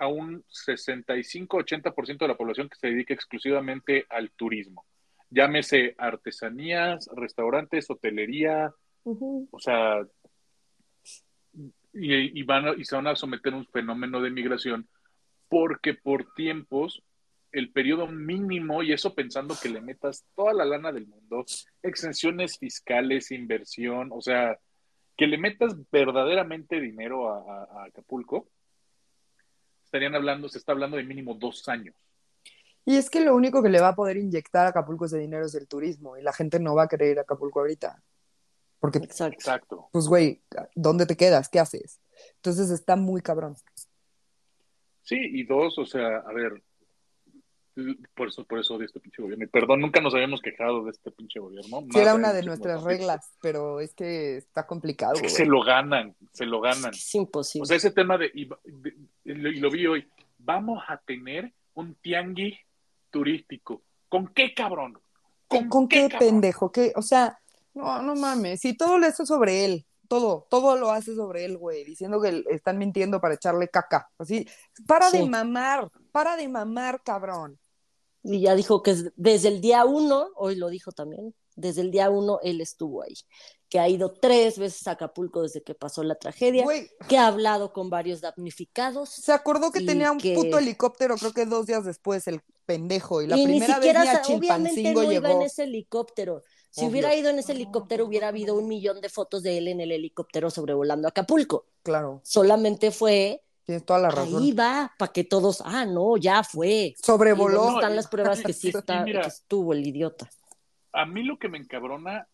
a 0.00 0.08
un 0.08 0.42
65-80% 0.48 2.18
de 2.18 2.28
la 2.28 2.36
población 2.36 2.68
que 2.68 2.76
se 2.76 2.88
dedica 2.88 3.14
exclusivamente 3.14 4.06
al 4.10 4.30
turismo. 4.32 4.84
Llámese 5.34 5.94
artesanías, 5.98 7.08
restaurantes, 7.14 7.88
hotelería, 7.88 8.72
o 9.04 9.58
sea, 9.58 10.02
y, 11.92 12.42
van 12.44 12.78
y 12.78 12.84
se 12.84 12.96
van 12.96 13.06
a 13.06 13.16
someter 13.16 13.52
a 13.52 13.56
un 13.56 13.66
fenómeno 13.66 14.20
de 14.20 14.30
migración 14.30 14.88
porque 15.48 15.94
por 15.94 16.32
tiempos 16.34 17.02
el 17.52 17.70
periodo 17.70 18.06
mínimo, 18.06 18.82
y 18.82 18.92
eso 18.92 19.14
pensando 19.14 19.54
que 19.62 19.68
le 19.68 19.82
metas 19.82 20.24
toda 20.34 20.54
la 20.54 20.64
lana 20.64 20.90
del 20.90 21.06
mundo, 21.06 21.44
exenciones 21.82 22.58
fiscales, 22.58 23.30
inversión, 23.30 24.08
o 24.10 24.22
sea, 24.22 24.58
que 25.16 25.26
le 25.26 25.36
metas 25.36 25.76
verdaderamente 25.90 26.80
dinero 26.80 27.28
a, 27.28 27.84
Acapulco, 27.84 28.48
estarían 29.84 30.14
hablando, 30.14 30.48
se 30.48 30.56
está 30.56 30.72
hablando 30.72 30.96
de 30.96 31.04
mínimo 31.04 31.34
dos 31.34 31.68
años. 31.68 31.94
Y 32.84 32.96
es 32.96 33.10
que 33.10 33.20
lo 33.20 33.34
único 33.34 33.62
que 33.62 33.68
le 33.68 33.80
va 33.80 33.88
a 33.88 33.94
poder 33.94 34.16
inyectar 34.16 34.66
a 34.66 34.70
Acapulco 34.70 35.04
ese 35.04 35.18
dinero 35.18 35.46
es 35.46 35.54
el 35.54 35.68
turismo, 35.68 36.16
y 36.16 36.22
la 36.22 36.32
gente 36.32 36.58
no 36.58 36.74
va 36.74 36.84
a 36.84 36.88
querer 36.88 37.12
ir 37.12 37.18
a 37.18 37.22
Acapulco 37.22 37.60
ahorita. 37.60 38.02
Porque, 38.80 38.98
Exacto. 38.98 39.88
pues, 39.92 40.08
güey, 40.08 40.42
¿dónde 40.74 41.06
te 41.06 41.16
quedas? 41.16 41.48
¿Qué 41.48 41.60
haces? 41.60 42.00
Entonces 42.36 42.70
está 42.70 42.96
muy 42.96 43.22
cabrón. 43.22 43.54
Sí, 45.02 45.16
y 45.20 45.44
dos, 45.44 45.78
o 45.78 45.86
sea, 45.86 46.16
a 46.18 46.32
ver, 46.32 46.62
Por 48.14 48.28
eso, 48.28 48.44
por 48.44 48.58
eso 48.58 48.74
odio 48.74 48.86
este 48.86 48.98
pinche 48.98 49.22
gobierno. 49.22 49.44
Y 49.44 49.48
perdón, 49.48 49.80
nunca 49.80 50.00
nos 50.00 50.14
habíamos 50.14 50.40
quejado 50.40 50.84
de 50.84 50.90
este 50.90 51.12
pinche 51.12 51.38
gobierno. 51.38 51.86
Sí, 51.92 51.98
era 51.98 52.14
una 52.14 52.32
de 52.32 52.42
nuestras 52.42 52.82
reglas, 52.82 53.36
pero 53.40 53.78
es 53.78 53.94
que 53.94 54.36
está 54.36 54.66
complicado. 54.66 55.14
Es 55.14 55.22
que 55.22 55.28
se 55.28 55.46
lo 55.46 55.62
ganan, 55.62 56.16
se 56.32 56.44
lo 56.44 56.60
ganan. 56.60 56.92
Es, 56.92 57.14
imposible. 57.14 57.62
O 57.62 57.66
sea, 57.66 57.76
ese 57.76 57.92
tema 57.92 58.18
de, 58.18 58.30
y, 58.34 58.48
lo 59.24 59.70
vi 59.70 59.86
hoy, 59.86 60.08
vamos 60.38 60.82
a 60.88 60.98
tener 60.98 61.52
un 61.74 61.94
tianguis 61.94 62.58
turístico. 63.12 63.82
¿Con 64.08 64.26
qué 64.34 64.52
cabrón? 64.52 64.98
¿Con, 65.46 65.86
qué, 65.86 66.08
pendejo? 66.18 66.72
¿Qué? 66.72 66.92
O 66.96 67.02
sea, 67.02 67.38
no, 67.74 68.02
no 68.02 68.16
mames. 68.16 68.60
Si 68.60 68.76
todo 68.76 68.98
lo 68.98 69.06
hace 69.06 69.24
sobre 69.26 69.64
él, 69.64 69.86
todo, 70.08 70.46
todo 70.50 70.76
lo 70.76 70.90
hace 70.90 71.14
sobre 71.14 71.44
él, 71.44 71.56
güey, 71.58 71.84
diciendo 71.84 72.20
que 72.20 72.44
están 72.50 72.78
mintiendo 72.78 73.20
para 73.20 73.34
echarle 73.34 73.68
caca. 73.68 74.10
Así, 74.18 74.48
para 74.86 75.10
de 75.10 75.24
mamar, 75.26 75.90
para 76.10 76.36
de 76.36 76.48
mamar, 76.48 77.02
cabrón. 77.02 77.58
Y 78.22 78.40
ya 78.40 78.54
dijo 78.54 78.82
que 78.82 78.94
desde 79.16 79.48
el 79.48 79.60
día 79.60 79.84
uno, 79.84 80.28
hoy 80.36 80.56
lo 80.56 80.68
dijo 80.68 80.92
también, 80.92 81.34
desde 81.62 81.80
el 81.80 81.90
día 81.90 82.10
uno 82.10 82.38
él 82.42 82.60
estuvo 82.60 83.02
ahí, 83.02 83.14
que 83.70 83.78
ha 83.78 83.88
ido 83.88 84.12
tres 84.12 84.58
veces 84.58 84.86
a 84.86 84.92
Acapulco 84.92 85.42
desde 85.42 85.62
que 85.62 85.74
pasó 85.74 86.02
la 86.02 86.16
tragedia, 86.16 86.66
que 87.08 87.16
ha 87.16 87.28
hablado 87.28 87.72
con 87.72 87.88
varios 87.88 88.20
damnificados. 88.20 89.08
Se 89.08 89.32
acordó 89.32 89.72
que 89.72 89.80
tenía 89.80 90.12
un 90.12 90.18
puto 90.18 90.58
helicóptero, 90.58 91.16
creo 91.16 91.32
que 91.32 91.46
dos 91.46 91.66
días 91.66 91.84
después, 91.84 92.28
el 92.28 92.42
pendejo, 92.66 93.22
y 93.22 93.28
la 93.28 93.36
primera 93.36 93.78
vez 93.78 93.94
ni 93.94 94.08
a 94.08 94.20
Chilpancingo 94.20 95.02
no 95.04 95.12
iba 95.12 95.30
en 95.30 95.42
ese 95.42 95.62
helicóptero. 95.64 96.42
Si 96.70 96.86
hubiera 96.86 97.14
ido 97.14 97.30
en 97.30 97.38
ese 97.38 97.52
helicóptero, 97.52 98.06
hubiera 98.06 98.28
habido 98.28 98.56
un 98.56 98.66
millón 98.66 99.00
de 99.00 99.08
fotos 99.08 99.42
de 99.42 99.58
él 99.58 99.68
en 99.68 99.80
el 99.80 99.92
helicóptero 99.92 100.50
sobrevolando 100.50 101.06
Acapulco. 101.06 101.66
Claro. 101.82 102.20
Solamente 102.24 102.90
fue 102.90 103.42
Tienes 103.64 103.84
toda 103.86 104.00
la 104.00 104.10
razón. 104.10 104.42
Ahí 104.42 104.52
va, 104.52 104.92
para 104.98 105.12
que 105.12 105.24
todos, 105.24 105.62
ah, 105.64 105.86
no, 105.86 106.16
ya 106.16 106.42
fue. 106.42 106.94
Sobrevoló. 107.02 107.76
están 107.76 107.94
las 107.94 108.08
pruebas 108.08 108.42
que 108.42 108.52
sí 108.52 108.68
está, 108.74 109.04
que 109.04 109.20
estuvo 109.20 109.72
el 109.72 109.86
idiota. 109.86 110.28
A 110.92 111.06
mí 111.06 111.22
lo 111.22 111.38
que 111.38 111.48
me 111.48 111.58
encabrona 111.58 112.28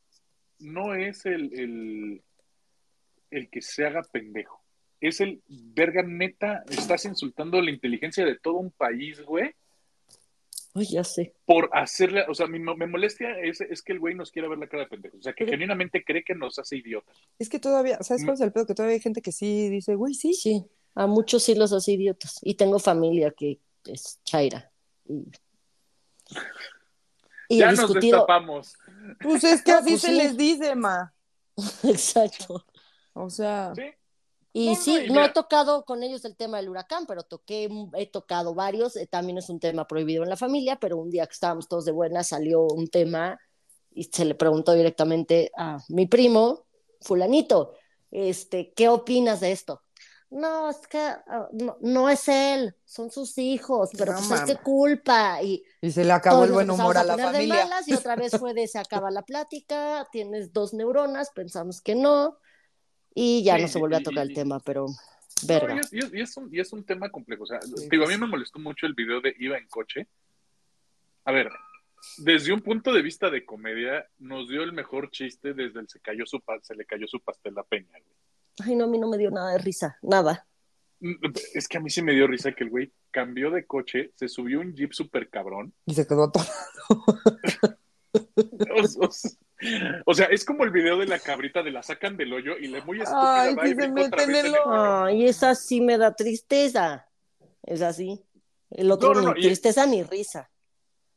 no 0.58 0.94
es 0.94 1.24
el, 1.26 1.52
el, 1.58 2.22
el 3.30 3.50
que 3.50 3.62
se 3.62 3.86
haga 3.86 4.02
pendejo. 4.02 4.62
Es 5.00 5.20
el, 5.20 5.42
verga, 5.46 6.02
neta, 6.02 6.64
estás 6.68 7.04
insultando 7.04 7.60
la 7.60 7.70
inteligencia 7.70 8.24
de 8.24 8.36
todo 8.36 8.54
un 8.54 8.72
país, 8.72 9.22
güey. 9.22 9.54
Ay, 10.74 10.86
ya 10.86 11.04
sé. 11.04 11.34
Por 11.46 11.70
hacerle, 11.72 12.24
o 12.28 12.34
sea, 12.34 12.46
mi, 12.46 12.58
me 12.58 12.86
molestia 12.86 13.38
es, 13.38 13.60
es, 13.60 13.82
que 13.82 13.92
el 13.92 14.00
güey 14.00 14.14
nos 14.14 14.30
quiera 14.30 14.48
ver 14.48 14.58
la 14.58 14.66
cara 14.66 14.84
de 14.84 14.88
pendejo. 14.88 15.16
O 15.16 15.22
sea, 15.22 15.32
que 15.32 15.46
genuinamente 15.46 16.04
cree 16.04 16.24
que 16.24 16.34
nos 16.34 16.58
hace 16.58 16.76
idiotas. 16.76 17.16
Es 17.38 17.48
que 17.48 17.58
todavía, 17.58 17.98
¿sabes 18.02 18.24
cuál 18.24 18.34
es 18.34 18.40
el 18.40 18.52
pedo? 18.52 18.66
Que 18.66 18.74
todavía 18.74 18.94
hay 18.94 19.00
gente 19.00 19.22
que 19.22 19.32
sí 19.32 19.68
dice, 19.68 19.94
güey, 19.94 20.14
sí. 20.14 20.34
Sí. 20.34 20.64
A 20.94 21.06
muchos 21.06 21.44
sí 21.44 21.54
los 21.54 21.72
hace 21.72 21.92
idiotas. 21.92 22.38
Y 22.42 22.54
tengo 22.54 22.78
familia 22.80 23.30
que 23.30 23.60
es 23.86 24.20
chaira. 24.24 24.70
Y, 25.08 25.24
ya 27.48 27.72
nos 27.72 27.92
destapamos. 27.92 28.74
Pues 29.20 29.44
es 29.44 29.62
que 29.62 29.72
así 29.72 29.90
pues 29.90 30.02
se 30.02 30.12
les 30.12 30.36
dice, 30.36 30.74
ma. 30.74 31.12
Exacto. 31.82 32.64
O 33.14 33.30
sea. 33.30 33.72
Y 34.52 34.74
sí, 34.76 35.06
no, 35.10 35.24
he 35.24 35.28
tocado 35.28 35.84
con 35.84 36.02
ellos 36.02 36.24
el 36.24 36.34
tema 36.34 36.56
del 36.56 36.68
huracán, 36.68 37.06
pero 37.06 37.22
toqué, 37.22 37.68
he 37.94 38.06
tocado 38.06 38.54
varios. 38.54 38.96
Eh, 38.96 39.06
también 39.06 39.38
es 39.38 39.48
un 39.50 39.60
tema 39.60 39.86
prohibido 39.86 40.24
en 40.24 40.30
la 40.30 40.36
familia, 40.36 40.76
pero 40.80 40.96
un 40.96 41.10
día 41.10 41.26
que 41.26 41.34
estábamos 41.34 41.68
todos 41.68 41.84
de 41.84 41.92
buena 41.92 42.24
salió 42.24 42.62
un 42.62 42.88
tema 42.88 43.38
y 43.90 44.04
se 44.04 44.24
le 44.24 44.34
preguntó 44.34 44.72
directamente 44.72 45.52
a 45.56 45.78
mi 45.88 46.06
primo, 46.06 46.66
fulanito, 47.00 47.74
este, 48.10 48.72
¿qué 48.72 48.88
opinas 48.88 49.40
de 49.40 49.52
esto? 49.52 49.82
No, 50.30 50.70
es 50.70 50.86
que 50.86 50.98
ah, 50.98 51.48
no, 51.80 52.08
es 52.10 52.28
él, 52.28 52.74
son 52.84 53.10
sus 53.10 53.38
hijos, 53.38 53.90
pero 53.96 54.12
pues 54.12 54.30
es 54.30 54.42
que 54.42 54.56
culpa. 54.56 55.42
Y, 55.42 55.62
y 55.80 55.90
se 55.90 56.04
le 56.04 56.12
acabó 56.12 56.44
el 56.44 56.52
buen 56.52 56.70
humor 56.70 56.98
a, 56.98 57.04
la 57.04 57.16
familia. 57.16 57.66
y 57.86 57.94
otra 57.94 58.14
vez 58.14 58.32
fue 58.38 58.52
de 58.52 58.66
se 58.66 58.78
acaba 58.78 59.10
la 59.10 59.22
plática, 59.22 60.06
tienes 60.12 60.52
dos 60.52 60.74
neuronas, 60.74 61.30
pensamos 61.30 61.80
que 61.80 61.94
no, 61.94 62.38
y 63.14 63.42
ya 63.42 63.58
no 63.58 63.68
se 63.68 63.78
vuelve 63.78 63.96
a 63.96 64.02
tocar 64.02 64.26
el 64.26 64.34
tema, 64.34 64.60
pero 64.60 64.86
verga. 65.46 65.80
y, 65.90 66.20
es, 66.20 66.36
un, 66.36 66.54
y, 66.54 66.60
es, 66.60 66.72
un, 66.72 66.84
tema 66.84 67.10
complejo. 67.10 67.44
O 67.44 67.46
sea, 67.46 67.60
digo, 67.90 68.04
a 68.04 68.08
mí 68.08 68.16
me 68.18 68.26
molestó 68.26 68.58
mucho 68.58 68.86
el 68.86 68.94
video 68.94 69.20
de 69.20 69.34
Iba 69.38 69.56
en 69.56 69.66
coche. 69.68 70.08
A 71.24 71.32
ver, 71.32 71.50
desde 72.18 72.52
un 72.52 72.60
punto 72.60 72.92
de 72.92 73.02
vista 73.02 73.30
de 73.30 73.44
comedia, 73.46 74.06
nos 74.18 74.48
dio 74.48 74.62
el 74.62 74.72
mejor 74.72 75.10
chiste 75.10 75.54
desde 75.54 75.80
el 75.80 75.88
se 75.88 76.00
cayó 76.00 76.26
su 76.26 76.42
se 76.62 76.74
le 76.74 76.84
cayó 76.84 77.06
su 77.08 77.20
pastel 77.20 77.56
a 77.58 77.62
Peña, 77.62 77.92
güey. 77.92 78.27
Ay, 78.64 78.76
no, 78.76 78.84
a 78.84 78.88
mí 78.88 78.98
no 78.98 79.08
me 79.08 79.18
dio 79.18 79.30
nada 79.30 79.52
de 79.52 79.58
risa, 79.58 79.98
nada. 80.02 80.46
Es 81.54 81.68
que 81.68 81.78
a 81.78 81.80
mí 81.80 81.90
sí 81.90 82.02
me 82.02 82.12
dio 82.12 82.26
risa 82.26 82.52
que 82.52 82.64
el 82.64 82.70
güey 82.70 82.92
cambió 83.10 83.50
de 83.50 83.66
coche, 83.66 84.12
se 84.16 84.28
subió 84.28 84.60
un 84.60 84.74
jeep 84.74 84.92
súper 84.92 85.28
cabrón. 85.30 85.72
Y 85.86 85.94
se 85.94 86.06
quedó 86.06 86.24
atorado. 86.24 86.52
o, 90.06 90.14
sea, 90.14 90.26
es 90.26 90.44
como 90.44 90.64
el 90.64 90.70
video 90.70 90.98
de 90.98 91.06
la 91.06 91.18
cabrita 91.18 91.62
de 91.62 91.70
la 91.70 91.82
sacan 91.82 92.16
del 92.16 92.32
hoyo 92.32 92.58
y 92.58 92.68
le 92.68 92.82
muy 92.82 92.98
estúpida 92.98 93.42
Ay, 93.42 93.56
que 93.56 93.74
se 93.74 93.88
mete 93.88 94.22
en 94.22 94.34
el 94.34 94.54
Ay, 94.66 95.26
esa 95.26 95.54
sí 95.54 95.80
me 95.80 95.98
da 95.98 96.14
tristeza. 96.14 97.06
Es 97.62 97.82
así. 97.82 98.20
El 98.70 98.90
otro 98.90 99.14
no, 99.14 99.34
ni 99.34 99.40
tristeza 99.40 99.86
ni 99.86 100.02
risa. 100.02 100.50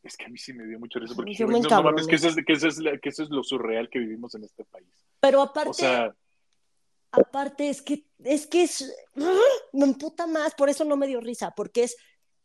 Es 0.03 0.17
que 0.17 0.25
a 0.25 0.29
mí 0.29 0.37
sí 0.37 0.53
me 0.53 0.65
dio 0.65 0.79
mucho 0.79 0.99
risa 0.99 1.13
porque 1.15 1.33
yo 1.33 1.47
me 1.47 1.59
no, 1.59 1.83
mames, 1.83 2.07
que 2.07 2.15
eso, 2.15 2.29
es, 2.29 2.35
que, 2.35 2.53
eso 2.53 2.67
es, 2.67 2.79
que 3.01 3.09
eso 3.09 3.23
es 3.23 3.29
lo 3.29 3.43
surreal 3.43 3.89
que 3.89 3.99
vivimos 3.99 4.33
en 4.35 4.43
este 4.43 4.63
país. 4.65 4.87
Pero 5.19 5.41
aparte, 5.41 5.69
o 5.69 5.73
sea, 5.73 6.15
Aparte, 7.11 7.69
es 7.69 7.81
que, 7.81 8.05
es 8.23 8.47
que 8.47 8.63
es, 8.63 8.93
me 9.73 9.85
emputa 9.85 10.27
más, 10.27 10.55
por 10.55 10.69
eso 10.69 10.85
no 10.85 10.95
me 10.95 11.07
dio 11.07 11.19
risa, 11.19 11.53
porque 11.55 11.83
es 11.83 11.97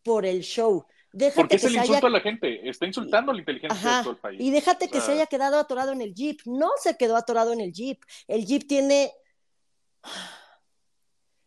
por 0.02 0.26
el 0.26 0.42
show. 0.42 0.84
Déjate 1.12 1.40
porque 1.40 1.56
es 1.56 1.64
el 1.64 1.76
insulto 1.76 2.06
a 2.08 2.10
la 2.10 2.20
gente, 2.20 2.68
está 2.68 2.84
insultando 2.84 3.32
la 3.32 3.38
inteligencia 3.38 3.96
de 3.96 4.02
todo 4.02 4.12
el 4.12 4.18
país. 4.18 4.40
Y 4.40 4.50
déjate 4.50 4.88
que 4.88 5.00
se 5.00 5.12
haya 5.12 5.26
quedado 5.26 5.58
atorado 5.58 5.92
en 5.92 6.02
el 6.02 6.12
jeep. 6.12 6.40
No 6.44 6.70
se 6.78 6.96
quedó 6.96 7.16
atorado 7.16 7.52
en 7.52 7.60
el 7.60 7.72
jeep. 7.72 8.02
El 8.28 8.44
jeep 8.44 8.66
tiene. 8.66 9.12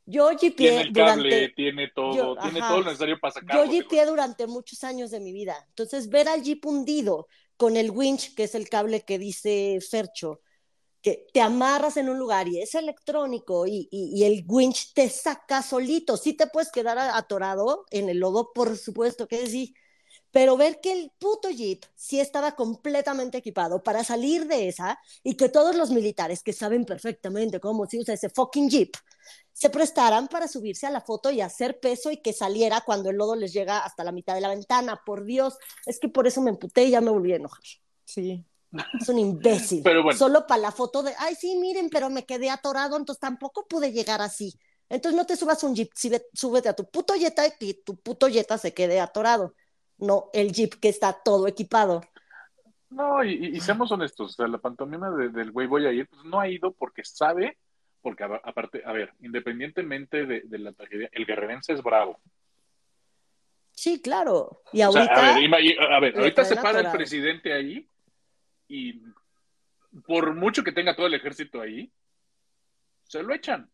Yo 0.05 0.29
jeepié 0.31 0.69
tiene 0.69 0.81
el 0.81 0.91
cable, 0.91 1.29
durante... 1.29 1.49
tiene 1.49 1.87
todo, 1.89 2.35
tiene 2.37 2.59
todo 2.61 2.79
lo 2.79 2.85
necesario 2.85 3.19
para 3.19 3.33
sacarlo. 3.33 3.65
Yo 3.65 3.71
jeepié 3.71 4.07
durante 4.07 4.47
muchos 4.47 4.83
años 4.83 5.11
de 5.11 5.19
mi 5.19 5.31
vida. 5.31 5.55
Entonces, 5.67 6.09
ver 6.09 6.27
al 6.29 6.41
jeep 6.41 6.65
hundido 6.65 7.27
con 7.55 7.77
el 7.77 7.91
winch, 7.91 8.33
que 8.33 8.45
es 8.45 8.55
el 8.55 8.69
cable 8.69 9.01
que 9.01 9.19
dice 9.19 9.77
Fercho, 9.87 10.41
que 11.01 11.27
te 11.33 11.41
amarras 11.41 11.97
en 11.97 12.09
un 12.09 12.17
lugar 12.17 12.47
y 12.47 12.61
es 12.61 12.75
electrónico 12.75 13.65
y, 13.67 13.87
y, 13.91 14.23
el 14.25 14.43
winch 14.47 14.93
te 14.93 15.09
saca 15.09 15.61
solito. 15.61 16.17
Sí 16.17 16.33
te 16.33 16.47
puedes 16.47 16.71
quedar 16.71 16.97
atorado 16.97 17.85
en 17.91 18.09
el 18.09 18.19
lodo, 18.19 18.51
por 18.53 18.77
supuesto 18.77 19.27
que 19.27 19.47
sí, 19.47 19.73
pero 20.31 20.57
ver 20.57 20.79
que 20.81 20.91
el 20.91 21.11
puto 21.17 21.49
Jeep 21.49 21.83
sí 21.95 22.19
estaba 22.19 22.55
completamente 22.55 23.37
equipado 23.37 23.81
para 23.83 24.03
salir 24.03 24.47
de 24.47 24.67
esa 24.67 24.99
y 25.23 25.35
que 25.35 25.49
todos 25.49 25.75
los 25.75 25.89
militares 25.91 26.43
que 26.43 26.53
saben 26.53 26.85
perfectamente 26.85 27.59
cómo 27.59 27.85
se 27.87 27.99
usa 27.99 28.13
ese 28.13 28.29
fucking 28.29 28.69
Jeep 28.69 28.95
se 29.53 29.69
prestaran 29.69 30.27
para 30.27 30.47
subirse 30.47 30.87
a 30.87 30.91
la 30.91 31.01
foto 31.01 31.31
y 31.31 31.41
hacer 31.41 31.79
peso 31.79 32.11
y 32.11 32.17
que 32.17 32.33
saliera 32.33 32.81
cuando 32.81 33.09
el 33.09 33.17
lodo 33.17 33.35
les 33.35 33.51
llega 33.51 33.79
hasta 33.79 34.03
la 34.03 34.11
mitad 34.11 34.33
de 34.35 34.41
la 34.41 34.49
ventana. 34.49 35.01
Por 35.05 35.25
Dios, 35.25 35.57
es 35.85 35.99
que 35.99 36.07
por 36.07 36.27
eso 36.27 36.41
me 36.41 36.51
emputé 36.51 36.85
y 36.85 36.91
ya 36.91 37.01
me 37.01 37.11
volví 37.11 37.33
a 37.33 37.37
enojar. 37.37 37.63
Sí, 38.05 38.45
es 38.99 39.09
un 39.09 39.19
imbécil. 39.19 39.83
Solo 40.15 40.45
para 40.45 40.61
la 40.61 40.71
foto 40.71 41.01
de, 41.03 41.13
ay, 41.17 41.35
sí, 41.35 41.55
miren, 41.57 41.89
pero 41.89 42.09
me 42.09 42.25
quedé 42.25 42.49
atorado, 42.49 42.97
entonces 42.97 43.19
tampoco 43.19 43.67
pude 43.67 43.91
llegar 43.91 44.21
así. 44.21 44.53
Entonces 44.89 45.17
no 45.17 45.25
te 45.25 45.35
subas 45.35 45.63
un 45.63 45.75
jeep, 45.75 45.91
súbete 46.33 46.69
a 46.69 46.75
tu 46.75 46.89
puto 46.89 47.13
Jetta 47.13 47.43
y 47.59 47.73
tu 47.73 47.95
puto 47.97 48.27
Jetta 48.27 48.57
se 48.57 48.73
quede 48.73 48.99
atorado. 48.99 49.53
No 49.97 50.29
el 50.33 50.51
jeep 50.51 50.79
que 50.79 50.89
está 50.89 51.13
todo 51.13 51.47
equipado. 51.47 52.01
No, 52.89 53.23
y, 53.23 53.59
seamos 53.59 53.91
honestos, 53.91 54.31
o 54.31 54.35
sea, 54.35 54.47
la 54.47 54.57
pantomima 54.57 55.11
del 55.11 55.51
güey 55.51 55.67
voy 55.67 55.85
a 55.85 55.91
ir, 55.91 56.07
pues 56.07 56.23
no 56.25 56.39
ha 56.39 56.49
ido 56.49 56.71
porque 56.71 57.03
sabe, 57.03 57.55
porque 58.01 58.23
aparte, 58.23 58.81
a 58.83 58.91
ver, 58.93 59.13
independientemente 59.19 60.25
de, 60.25 60.57
la 60.57 60.71
tragedia, 60.73 61.07
el 61.11 61.25
guerrerense 61.27 61.73
es 61.73 61.83
bravo. 61.83 62.19
Sí, 63.71 64.01
claro. 64.01 64.63
Y 64.73 64.81
ahorita. 64.81 65.35
a 65.35 65.99
ver, 65.99 66.17
ahorita 66.17 66.43
se 66.43 66.55
para 66.55 66.79
el 66.79 66.91
presidente 66.91 67.53
ahí 67.53 67.87
y 68.69 69.01
por 70.05 70.35
mucho 70.35 70.63
que 70.63 70.71
tenga 70.71 70.95
todo 70.95 71.07
el 71.07 71.15
ejército 71.15 71.59
ahí, 71.59 71.91
se 73.03 73.21
lo 73.23 73.33
echan. 73.33 73.69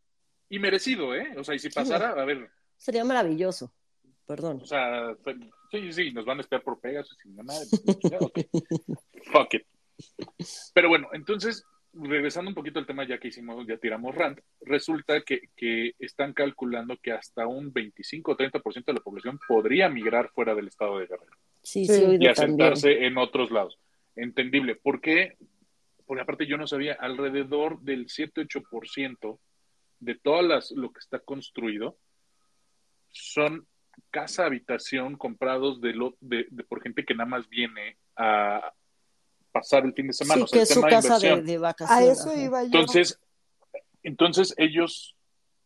Y 0.50 0.60
merecido, 0.60 1.14
¿eh? 1.14 1.34
O 1.38 1.43
sea, 1.43 1.54
y 1.54 1.60
si 1.60 1.70
pasara, 1.70 2.10
a 2.12 2.26
ver. 2.26 2.50
Sería 2.78 3.04
maravilloso. 3.04 3.72
Perdón. 4.26 4.60
O 4.64 4.66
sea, 4.66 5.16
sí, 5.70 5.91
sí, 5.91 6.12
nos 6.12 6.26
van 6.26 6.39
a 6.39 6.41
esperar 6.41 6.64
por 6.64 6.80
Pegasus 6.80 7.18
y 7.26 7.30
nada. 7.30 7.60
Fuck 9.32 9.54
it. 9.54 9.68
Pero 10.74 10.89
bueno, 10.89 11.10
entonces, 11.14 11.64
regresando 11.93 12.50
un 12.50 12.56
poquito 12.56 12.80
al 12.80 12.88
tema 12.88 13.08
ya 13.08 13.20
que 13.20 13.28
hicimos, 13.28 13.68
ya 13.68 13.78
tiramos 13.78 14.16
rant, 14.16 14.39
resulta 14.62 15.22
que, 15.22 15.50
que 15.56 15.93
están 16.00 16.34
calculando 16.34 16.98
que 16.98 17.12
hasta 17.12 17.46
un 17.46 17.72
25 17.72 18.32
o 18.32 18.38
30% 18.38 18.86
de 18.86 18.93
la 18.93 19.00
población 19.00 19.39
podría 19.48 19.89
migrar 19.89 20.30
fuera 20.30 20.56
del 20.56 20.68
estado 20.68 21.00
de 21.00 21.08
Guerrero. 21.08 21.38
Sí, 21.62 21.86
sí, 21.86 22.18
y 22.20 22.28
asentarse 22.28 23.06
en 23.06 23.18
otros 23.18 23.52
lados 23.52 23.80
entendible. 24.16 24.76
¿Por 24.76 25.01
qué? 25.01 25.38
Porque 26.05 26.22
aparte 26.22 26.47
yo 26.47 26.57
no 26.57 26.68
sabía, 26.68 26.93
alrededor 26.99 27.82
del 27.82 28.07
7-8% 28.07 29.39
de 29.99 30.16
todas 30.16 30.45
las, 30.45 30.72
lo 30.72 30.91
que 30.91 30.99
está 30.99 31.20
construido 31.20 31.97
son 33.11 33.68
casa, 34.11 34.45
habitación 34.45 35.18
comprados 35.18 35.82
de, 35.82 35.93
lo, 35.93 36.16
de, 36.20 36.45
por 36.68 36.82
gente 36.82 37.05
que 37.05 37.16
nada 37.16 37.30
más 37.30 37.47
viene 37.47 37.97
a 38.16 38.74
pasar 39.51 39.86
el 39.86 39.93
fin 39.93 40.07
de 40.07 40.13
semana. 40.13 40.45
Sí, 40.45 40.53
que 40.53 40.61
es 40.61 40.70
su 40.70 40.82
casa 40.82 41.18
de, 41.18 41.57
vacaciones. 41.57 42.07
A 42.07 42.11
eso 42.11 42.36
iba 42.38 42.63
yo. 42.63 42.66
Entonces, 42.66 43.20
entonces 44.03 44.53
ellos 44.57 45.16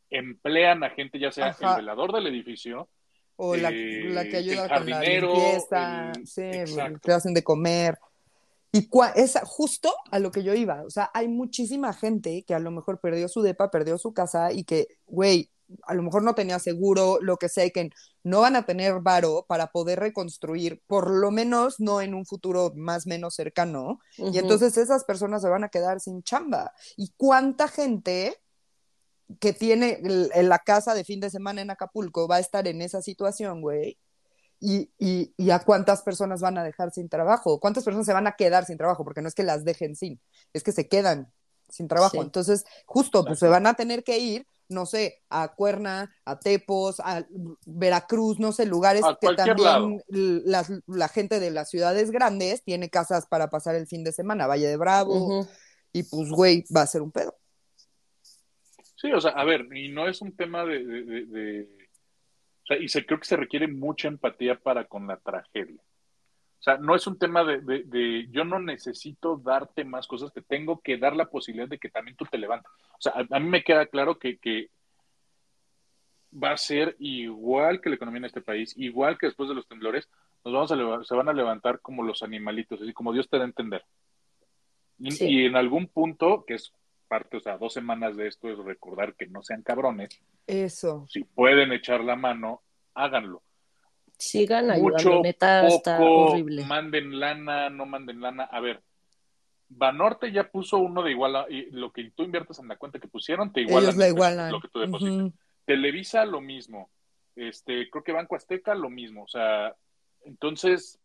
emplean 0.09 0.83
a 0.83 0.91
gente, 0.91 1.19
ya 1.19 1.31
sea 1.31 1.55
el 1.59 1.75
velador 1.77 2.13
del 2.13 2.27
edificio, 2.27 2.89
o 3.35 3.55
la, 3.55 3.69
que 3.71 4.35
ayuda 4.35 4.67
con 4.67 4.89
la 4.89 5.01
limpieza, 5.01 6.11
sí, 6.25 6.51
que 7.01 7.11
hacen 7.11 7.33
de 7.33 7.43
comer. 7.43 7.97
Y 8.71 8.89
es 9.15 9.37
justo 9.45 9.93
a 10.11 10.19
lo 10.19 10.31
que 10.31 10.43
yo 10.43 10.53
iba. 10.53 10.83
O 10.83 10.89
sea, 10.89 11.09
hay 11.13 11.27
muchísima 11.27 11.93
gente 11.93 12.43
que 12.47 12.53
a 12.53 12.59
lo 12.59 12.71
mejor 12.71 12.99
perdió 12.99 13.27
su 13.27 13.41
depa, 13.41 13.71
perdió 13.71 13.97
su 13.97 14.13
casa 14.13 14.51
y 14.51 14.63
que, 14.63 14.87
güey, 15.07 15.49
a 15.83 15.93
lo 15.93 16.03
mejor 16.03 16.23
no 16.23 16.35
tenía 16.35 16.59
seguro, 16.59 17.19
lo 17.21 17.37
que 17.37 17.49
sea, 17.49 17.65
y 17.65 17.71
que 17.71 17.89
no 18.23 18.41
van 18.41 18.55
a 18.55 18.65
tener 18.65 18.99
varo 19.01 19.45
para 19.47 19.67
poder 19.67 19.99
reconstruir, 19.99 20.81
por 20.87 21.09
lo 21.09 21.31
menos 21.31 21.79
no 21.79 22.01
en 22.01 22.13
un 22.13 22.25
futuro 22.25 22.71
más 22.75 23.07
menos 23.07 23.35
cercano. 23.35 23.99
Y 24.17 24.37
entonces 24.37 24.77
esas 24.77 25.03
personas 25.03 25.41
se 25.41 25.49
van 25.49 25.63
a 25.63 25.69
quedar 25.69 25.99
sin 25.99 26.23
chamba. 26.23 26.73
¿Y 26.95 27.11
cuánta 27.17 27.67
gente 27.67 28.35
que 29.39 29.53
tiene 29.53 29.99
en 30.03 30.49
la 30.49 30.59
casa 30.59 30.95
de 30.95 31.03
fin 31.03 31.19
de 31.19 31.29
semana 31.29 31.61
en 31.61 31.69
Acapulco 31.69 32.27
va 32.27 32.37
a 32.37 32.39
estar 32.39 32.67
en 32.67 32.81
esa 32.81 33.01
situación, 33.01 33.61
güey? 33.61 33.97
Y, 34.61 34.91
y, 34.97 35.49
a 35.51 35.59
cuántas 35.59 36.01
personas 36.01 36.41
van 36.41 36.57
a 36.57 36.63
dejar 36.63 36.91
sin 36.91 37.07
trabajo, 37.07 37.61
cuántas 37.61 37.85
personas 37.85 38.05
se 38.05 38.13
van 38.13 38.27
a 38.27 38.33
quedar 38.33 38.65
sin 38.65 38.77
trabajo, 38.77 39.05
porque 39.05 39.21
no 39.21 39.29
es 39.29 39.35
que 39.35 39.43
las 39.43 39.63
dejen 39.63 39.95
sin, 39.95 40.19
es 40.51 40.63
que 40.63 40.73
se 40.73 40.89
quedan 40.89 41.31
sin 41.69 41.87
trabajo. 41.87 42.21
Entonces, 42.21 42.65
justo, 42.85 43.23
pues 43.23 43.39
se 43.39 43.47
van 43.47 43.67
a 43.67 43.75
tener 43.75 44.03
que 44.03 44.17
ir, 44.17 44.45
no 44.67 44.85
sé, 44.85 45.21
a 45.29 45.53
Cuerna, 45.55 46.13
a 46.25 46.39
Tepos, 46.39 46.99
a 46.99 47.25
Veracruz, 47.65 48.37
no 48.39 48.51
sé, 48.51 48.65
lugares 48.65 49.05
que 49.21 49.33
también 49.33 50.03
la, 50.09 51.07
gente 51.07 51.39
de 51.39 51.51
las 51.51 51.69
ciudades 51.69 52.11
grandes 52.11 52.61
tiene 52.63 52.89
casas 52.89 53.27
para 53.27 53.49
pasar 53.49 53.75
el 53.75 53.87
fin 53.87 54.03
de 54.03 54.11
semana, 54.11 54.45
Valle 54.45 54.67
de 54.67 54.77
Bravo, 54.77 55.47
y 55.93 56.03
pues, 56.03 56.29
güey, 56.29 56.65
va 56.75 56.81
a 56.81 56.87
ser 56.87 57.01
un 57.01 57.11
pedo. 57.11 57.33
Sí, 58.97 59.09
o 59.13 59.21
sea, 59.21 59.31
a 59.31 59.45
ver, 59.45 59.65
y 59.73 59.87
no 59.87 60.09
es 60.09 60.21
un 60.21 60.35
tema 60.35 60.65
de 60.65 61.79
y 62.79 62.87
se, 62.87 63.05
creo 63.05 63.19
que 63.19 63.25
se 63.25 63.37
requiere 63.37 63.67
mucha 63.67 64.07
empatía 64.07 64.59
para 64.59 64.85
con 64.85 65.07
la 65.07 65.17
tragedia. 65.17 65.81
O 66.59 66.61
sea, 66.61 66.77
no 66.77 66.93
es 66.93 67.07
un 67.07 67.17
tema 67.17 67.43
de, 67.45 67.61
de, 67.61 68.27
yo 68.31 68.43
no 68.43 68.59
necesito 68.59 69.37
darte 69.37 69.85
más 69.85 70.07
cosas, 70.07 70.33
te 70.33 70.41
tengo 70.41 70.81
que 70.81 70.97
dar 70.97 71.15
la 71.15 71.29
posibilidad 71.29 71.69
de 71.69 71.79
que 71.79 71.89
también 71.89 72.17
tú 72.17 72.25
te 72.25 72.37
levantes. 72.37 72.69
O 72.91 73.01
sea, 73.01 73.13
a, 73.29 73.39
mí 73.39 73.47
me 73.47 73.63
queda 73.63 73.85
claro 73.85 74.19
que, 74.19 74.37
que, 74.37 74.69
va 76.31 76.51
a 76.51 76.57
ser 76.57 76.95
igual 76.99 77.81
que 77.81 77.89
la 77.89 77.95
economía 77.95 78.19
en 78.19 78.25
este 78.25 78.41
país, 78.41 78.75
igual 78.77 79.17
que 79.17 79.27
después 79.27 79.49
de 79.49 79.55
los 79.55 79.67
temblores, 79.67 80.09
nos 80.43 80.53
vamos 80.53 80.71
a 80.71 81.03
se 81.03 81.15
van 81.15 81.29
a 81.29 81.33
levantar 81.33 81.79
como 81.79 82.03
los 82.03 82.21
animalitos, 82.21 82.81
así 82.81 82.93
como 82.93 83.13
Dios 83.13 83.29
te 83.29 83.37
da 83.37 83.43
a 83.43 83.47
entender. 83.47 83.83
Y, 84.99 85.25
y 85.25 85.45
en 85.45 85.55
algún 85.55 85.87
punto, 85.87 86.43
que 86.45 86.55
es 86.55 86.73
parte, 87.09 87.37
o 87.37 87.39
sea, 87.41 87.57
dos 87.57 87.73
semanas 87.73 88.15
de 88.15 88.27
esto 88.27 88.49
es 88.49 88.57
recordar 88.59 89.15
que 89.15 89.27
no 89.27 89.43
sean 89.43 89.63
cabrones. 89.63 90.21
Eso. 90.47 91.05
Si 91.09 91.23
pueden 91.25 91.73
echar 91.73 92.01
la 92.01 92.15
mano, 92.15 92.61
háganlo. 92.93 93.43
Sigan 94.17 94.69
ayudando, 94.69 95.09
Mucho, 95.09 95.21
neta, 95.21 95.67
está 95.67 95.99
horrible. 95.99 96.65
Manden 96.65 97.19
lana, 97.19 97.69
no 97.69 97.85
manden 97.85 98.21
lana. 98.21 98.43
A 98.43 98.59
ver, 98.59 98.81
Banorte 99.69 100.31
ya 100.31 100.49
puso 100.49 100.77
uno 100.77 101.03
de 101.03 101.11
igual, 101.11 101.45
y 101.49 101.69
lo 101.71 101.91
que 101.91 102.11
tú 102.15 102.23
inviertes 102.23 102.59
en 102.59 102.67
la 102.67 102.77
cuenta 102.77 102.99
que 102.99 103.07
pusieron, 103.07 103.51
te 103.51 103.61
igualan, 103.61 104.01
igualan. 104.01 104.51
lo 104.51 104.61
que 104.61 104.67
tú 104.67 104.79
depositas. 104.79 105.31
Televisa, 105.65 106.25
lo 106.25 106.41
mismo. 106.41 106.89
Este, 107.35 107.89
creo 107.89 108.03
que 108.03 108.11
Banco 108.11 108.35
Azteca, 108.35 108.75
lo 108.75 108.89
mismo. 108.89 109.23
O 109.23 109.27
sea, 109.27 109.75
entonces. 110.25 110.99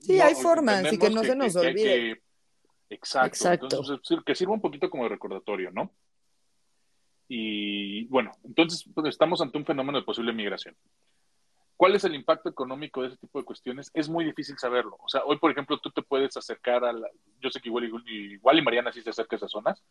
Sí, 0.00 0.20
hay 0.20 0.34
formas, 0.34 0.92
y 0.92 0.98
que 0.98 1.10
no 1.10 1.22
se 1.22 1.36
nos 1.36 1.54
olvide. 1.56 2.22
Exacto. 2.90 3.64
Entonces, 3.64 4.00
que 4.24 4.34
sirva 4.34 4.54
un 4.54 4.60
poquito 4.60 4.88
como 4.90 5.04
de 5.04 5.10
recordatorio, 5.10 5.70
¿no? 5.70 5.92
Y 7.28 8.06
bueno, 8.06 8.32
entonces 8.42 8.84
pues, 8.94 9.08
estamos 9.08 9.40
ante 9.42 9.58
un 9.58 9.66
fenómeno 9.66 9.98
de 9.98 10.04
posible 10.04 10.32
migración. 10.32 10.74
¿Cuál 11.76 11.94
es 11.94 12.02
el 12.02 12.14
impacto 12.14 12.48
económico 12.48 13.02
de 13.02 13.08
ese 13.08 13.18
tipo 13.18 13.38
de 13.38 13.44
cuestiones? 13.44 13.88
Es 13.94 14.08
muy 14.08 14.24
difícil 14.24 14.58
saberlo. 14.58 14.96
O 14.98 15.08
sea, 15.08 15.22
hoy, 15.24 15.38
por 15.38 15.52
ejemplo, 15.52 15.78
tú 15.78 15.90
te 15.90 16.02
puedes 16.02 16.36
acercar 16.36 16.84
a 16.84 16.92
la, 16.92 17.08
yo 17.40 17.50
sé 17.50 17.60
que 17.60 17.68
igual, 17.68 17.84
igual 18.06 18.58
y 18.58 18.62
Mariana 18.62 18.90
sí 18.90 19.00
se 19.00 19.10
acerca 19.10 19.36
a 19.36 19.38
esas 19.38 19.52
zonas, 19.52 19.84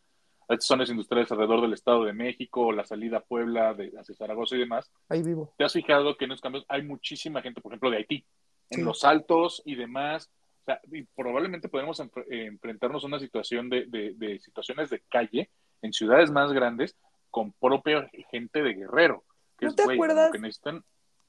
a 0.48 0.54
estas 0.54 0.66
zonas 0.66 0.90
industriales 0.90 1.32
alrededor 1.32 1.62
del 1.62 1.72
Estado 1.72 2.04
de 2.04 2.12
México, 2.12 2.72
la 2.72 2.84
salida 2.84 3.18
a 3.18 3.24
Puebla, 3.24 3.72
de, 3.72 3.90
hacia 3.98 4.14
Zaragoza 4.14 4.56
y 4.56 4.58
demás. 4.58 4.90
Ahí 5.08 5.22
vivo. 5.22 5.54
¿Te 5.56 5.64
has 5.64 5.72
fijado 5.72 6.18
que 6.18 6.26
en 6.26 6.32
esos 6.32 6.42
cambios 6.42 6.66
hay 6.68 6.82
muchísima 6.82 7.40
gente, 7.40 7.62
por 7.62 7.72
ejemplo, 7.72 7.90
de 7.90 7.96
Haití, 7.98 8.26
en 8.68 8.84
los 8.84 9.04
altos 9.04 9.62
y 9.64 9.74
demás? 9.74 10.30
Y 10.92 11.02
probablemente 11.02 11.68
podemos 11.68 12.00
enfrentarnos 12.00 13.04
a 13.04 13.06
una 13.06 13.18
situación 13.18 13.68
de, 13.70 14.40
situaciones 14.42 14.90
de 14.90 15.00
calle 15.08 15.50
en 15.82 15.92
ciudades 15.92 16.30
más 16.30 16.52
grandes 16.52 16.96
con 17.30 17.52
propia 17.52 18.10
gente 18.30 18.62
de 18.62 18.74
guerrero. 18.74 19.24
Que 19.58 19.66
¿No 19.66 19.74
te 19.74 19.82
acuerdas 19.82 20.32
que, 20.32 20.38
necesitan... 20.38 20.84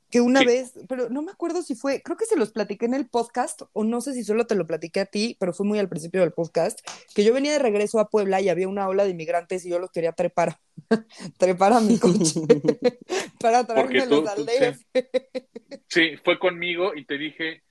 que 0.10 0.22
una 0.22 0.44
vez, 0.44 0.74
pero 0.88 1.10
no 1.10 1.22
me 1.22 1.32
acuerdo 1.32 1.62
si 1.62 1.76
fue, 1.76 2.02
creo 2.02 2.18
que 2.18 2.26
se 2.26 2.38
los 2.38 2.52
platiqué 2.52 2.86
en 2.86 2.94
el 2.94 3.08
podcast, 3.10 3.64
o 3.74 3.84
no 3.84 4.02
sé 4.02 4.14
si 4.14 4.24
solo 4.24 4.46
te 4.46 4.56
lo 4.56 4.68
platiqué 4.68 5.02
a 5.02 5.06
ti, 5.06 5.36
pero 5.40 5.54
fue 5.54 5.66
muy 5.66 5.80
al 5.80 5.90
principio 5.90 6.22
del 6.22 6.32
podcast, 6.32 6.80
que 7.14 7.24
yo 7.24 7.34
venía 7.34 7.54
de 7.54 7.60
regreso 7.60 8.00
a 8.00 8.10
Puebla 8.10 8.42
y 8.42 8.50
había 8.50 8.68
una 8.68 8.88
ola 8.88 9.04
de 9.04 9.12
inmigrantes 9.12 9.66
y 9.66 9.70
yo 9.70 9.80
los 9.80 9.92
quería 9.92 10.12
trepar, 10.12 10.60
trepar 11.38 11.74
a 11.74 11.80
mi 11.80 11.98
coche 11.98 12.40
para 13.40 13.66
traerme 13.66 14.02
al 14.02 14.46
DF. 14.46 14.84
sí, 15.88 16.18
fue 16.24 16.40
conmigo 16.40 16.96
y 16.96 17.06
te 17.06 17.18
dije, 17.18 17.64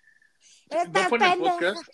no 0.71 1.09
fue 1.09 1.19
en 1.19 1.25
el 1.25 1.39
podcast. 1.39 1.89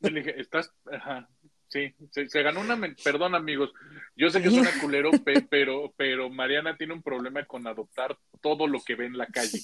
Le 0.00 0.20
dije, 0.20 0.40
estás. 0.40 0.72
Ajá, 0.92 1.28
sí, 1.68 1.94
se, 2.10 2.42
ganó 2.42 2.60
una. 2.60 2.78
Perdón, 3.02 3.34
amigos. 3.34 3.72
Yo 4.16 4.30
sé 4.30 4.42
que 4.42 4.50
suena 4.50 4.70
culero, 4.80 5.10
pero, 5.50 5.92
pero 5.96 6.30
Mariana 6.30 6.76
tiene 6.76 6.94
un 6.94 7.02
problema 7.02 7.44
con 7.44 7.66
adoptar 7.66 8.16
todo 8.40 8.66
lo 8.66 8.80
que 8.80 8.94
ve 8.94 9.06
en 9.06 9.18
la 9.18 9.26
calle. 9.26 9.60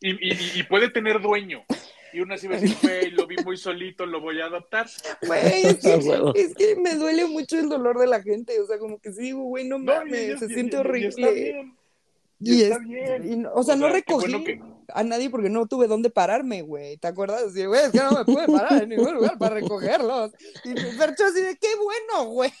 Y, 0.00 0.60
y, 0.60 0.62
puede 0.62 0.90
tener 0.90 1.20
dueño. 1.20 1.64
Y 2.12 2.20
uno 2.20 2.34
así 2.34 2.46
va 2.46 2.56
a 2.56 2.60
decir, 2.60 2.76
güey, 2.82 3.10
lo 3.10 3.26
vi 3.26 3.36
muy 3.44 3.56
solito, 3.56 4.06
lo 4.06 4.20
voy 4.20 4.40
a 4.40 4.46
adoptar. 4.46 4.86
Güey, 5.26 5.66
es, 5.66 6.54
que, 6.54 6.76
me 6.82 6.94
duele 6.94 7.26
mucho 7.26 7.58
el 7.58 7.68
dolor 7.68 7.98
de 7.98 8.06
la 8.06 8.22
gente. 8.22 8.60
O 8.60 8.66
sea, 8.66 8.78
como 8.78 9.00
que 9.00 9.12
sí, 9.12 9.22
digo, 9.22 9.42
güey, 9.42 9.68
no 9.68 9.78
mames, 9.78 10.38
se 10.38 10.48
siente 10.48 10.76
horrible. 10.78 11.72
Y, 12.40 12.62
está 12.62 12.78
bien. 12.78 13.46
o 13.52 13.62
sea, 13.62 13.74
no 13.74 13.88
recogí 13.88 14.60
a 14.94 15.02
nadie 15.04 15.30
porque 15.30 15.50
no 15.50 15.66
tuve 15.66 15.86
dónde 15.86 16.10
pararme, 16.10 16.62
güey. 16.62 16.96
¿Te 16.96 17.08
acuerdas? 17.08 17.52
Sí, 17.52 17.64
güey, 17.64 17.84
es 17.84 17.92
que 17.92 17.98
no 17.98 18.12
me 18.12 18.24
pude 18.24 18.46
parar 18.46 18.82
en 18.82 18.88
ningún 18.90 19.14
lugar 19.14 19.38
para 19.38 19.56
recogerlos. 19.56 20.32
Y 20.64 20.74
Percho 20.96 21.24
así 21.24 21.40
de, 21.40 21.56
qué 21.56 21.68
bueno, 21.76 22.30
güey. 22.30 22.52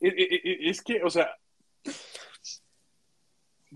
Es 0.00 0.82
que, 0.82 1.02
o 1.02 1.10
sea, 1.10 1.36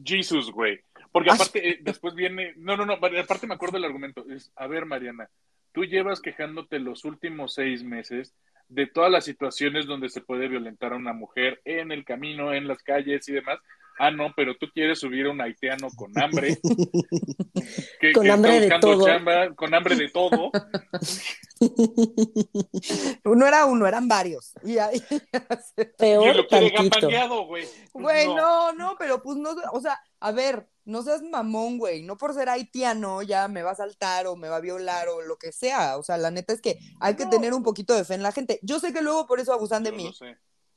Jesus, 0.05 0.51
güey. 0.51 0.81
Porque 1.12 1.31
aparte, 1.31 1.68
eh, 1.68 1.79
después 1.81 2.14
viene, 2.14 2.53
no, 2.57 2.77
no, 2.77 2.85
no, 2.85 2.95
aparte 2.95 3.47
me 3.47 3.55
acuerdo 3.55 3.77
del 3.77 3.87
argumento, 3.87 4.27
es, 4.29 4.53
a 4.57 4.66
ver, 4.66 4.85
Mariana, 4.85 5.31
tú 5.72 5.85
llevas 5.85 6.20
quejándote 6.20 6.79
los 6.79 7.05
últimos 7.05 7.55
seis 7.55 7.83
meses 7.83 8.35
de 8.69 8.87
todas 8.87 9.11
las 9.11 9.25
situaciones 9.25 9.87
donde 9.87 10.09
se 10.09 10.21
puede 10.21 10.49
violentar 10.49 10.93
a 10.93 10.97
una 10.97 11.12
mujer 11.12 11.61
en 11.64 11.93
el 11.93 12.05
camino, 12.05 12.53
en 12.53 12.69
las 12.69 12.83
calles 12.83 13.29
y 13.29 13.33
demás. 13.33 13.59
Ah, 13.99 14.11
no, 14.11 14.33
pero 14.37 14.55
tú 14.57 14.67
quieres 14.73 14.99
subir 14.99 15.27
a 15.27 15.31
un 15.31 15.41
haitiano 15.41 15.89
con 15.97 16.17
hambre. 16.19 16.59
Que, 17.99 18.12
con 18.12 18.31
hambre 18.31 18.61
de 18.61 18.79
todo. 18.79 19.07
con 19.57 19.75
hambre 19.75 19.97
de 19.97 20.11
todo. 20.11 20.51
Uno 23.25 23.47
era 23.47 23.64
uno, 23.64 23.87
eran 23.87 24.07
varios. 24.07 24.53
Y 24.62 24.77
ahí, 24.77 25.03
Peor 25.99 26.47
güey. 27.47 27.64
Güey, 27.95 28.27
no. 28.27 28.73
no, 28.75 28.97
pero 28.99 29.23
pues 29.23 29.39
no, 29.39 29.51
o 29.73 29.81
sea, 29.81 29.99
a 30.21 30.33
ver, 30.33 30.69
no 30.87 31.03
seas 31.03 31.22
mamón, 31.22 31.78
güey. 31.78 32.03
No 32.03 32.16
por 32.16 32.32
ser 32.32 32.49
haitiano 32.49 33.20
ya 33.22 33.49
me 33.49 33.62
va 33.62 33.72
a 33.72 33.76
saltar 33.76 34.26
o 34.26 34.37
me 34.37 34.49
va 34.49 34.57
a 34.57 34.61
violar 34.61 35.09
o 35.09 35.20
lo 35.20 35.37
que 35.37 35.53
sea. 35.53 35.99
O 35.99 36.03
sea, 36.03 36.16
la 36.16 36.30
neta 36.30 36.53
es 36.53 36.62
que 36.62 36.78
hay 37.01 37.16
que 37.16 37.26
tener 37.26 37.53
un 37.53 37.62
poquito 37.62 37.95
de 37.95 38.05
fe 38.05 38.14
en 38.14 38.22
la 38.22 38.32
gente. 38.32 38.61
Yo 38.62 38.80
sé 38.80 38.93
que 38.93 39.03
luego 39.03 39.26
por 39.26 39.41
eso 39.41 39.53
abusan 39.53 39.82
de 39.82 39.93
mí. 39.93 40.14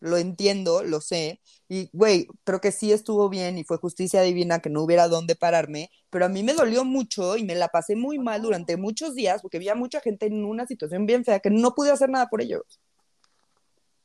Lo, 0.01 0.17
entiendo, 0.17 0.83
lo 0.83 0.99
sé. 0.99 1.41
Y, 1.67 1.89
güey, 1.93 2.27
creo 2.43 2.59
que 2.59 2.71
sí 2.71 2.91
estuvo 2.91 3.29
bien 3.29 3.57
y 3.57 3.63
fue 3.63 3.77
justicia 3.77 4.21
divina 4.21 4.59
que 4.59 4.69
no 4.69 4.81
hubiera 4.81 5.07
dónde 5.07 5.35
pararme. 5.35 5.91
Pero 6.09 6.25
a 6.25 6.29
mí 6.29 6.41
me 6.41 6.53
dolió 6.53 6.83
mucho 6.85 7.37
y 7.37 7.43
me 7.43 7.55
la 7.55 7.67
pasé 7.67 7.95
muy 7.95 8.17
mal 8.17 8.41
durante 8.41 8.77
muchos 8.77 9.13
días 9.13 9.41
porque 9.41 9.57
había 9.57 9.75
mucha 9.75 10.01
gente 10.01 10.25
en 10.25 10.43
una 10.43 10.65
situación 10.65 11.05
bien 11.05 11.23
fea 11.23 11.39
que 11.39 11.51
no 11.51 11.75
pude 11.75 11.91
hacer 11.91 12.09
nada 12.09 12.27
por 12.27 12.41
ellos. 12.41 12.79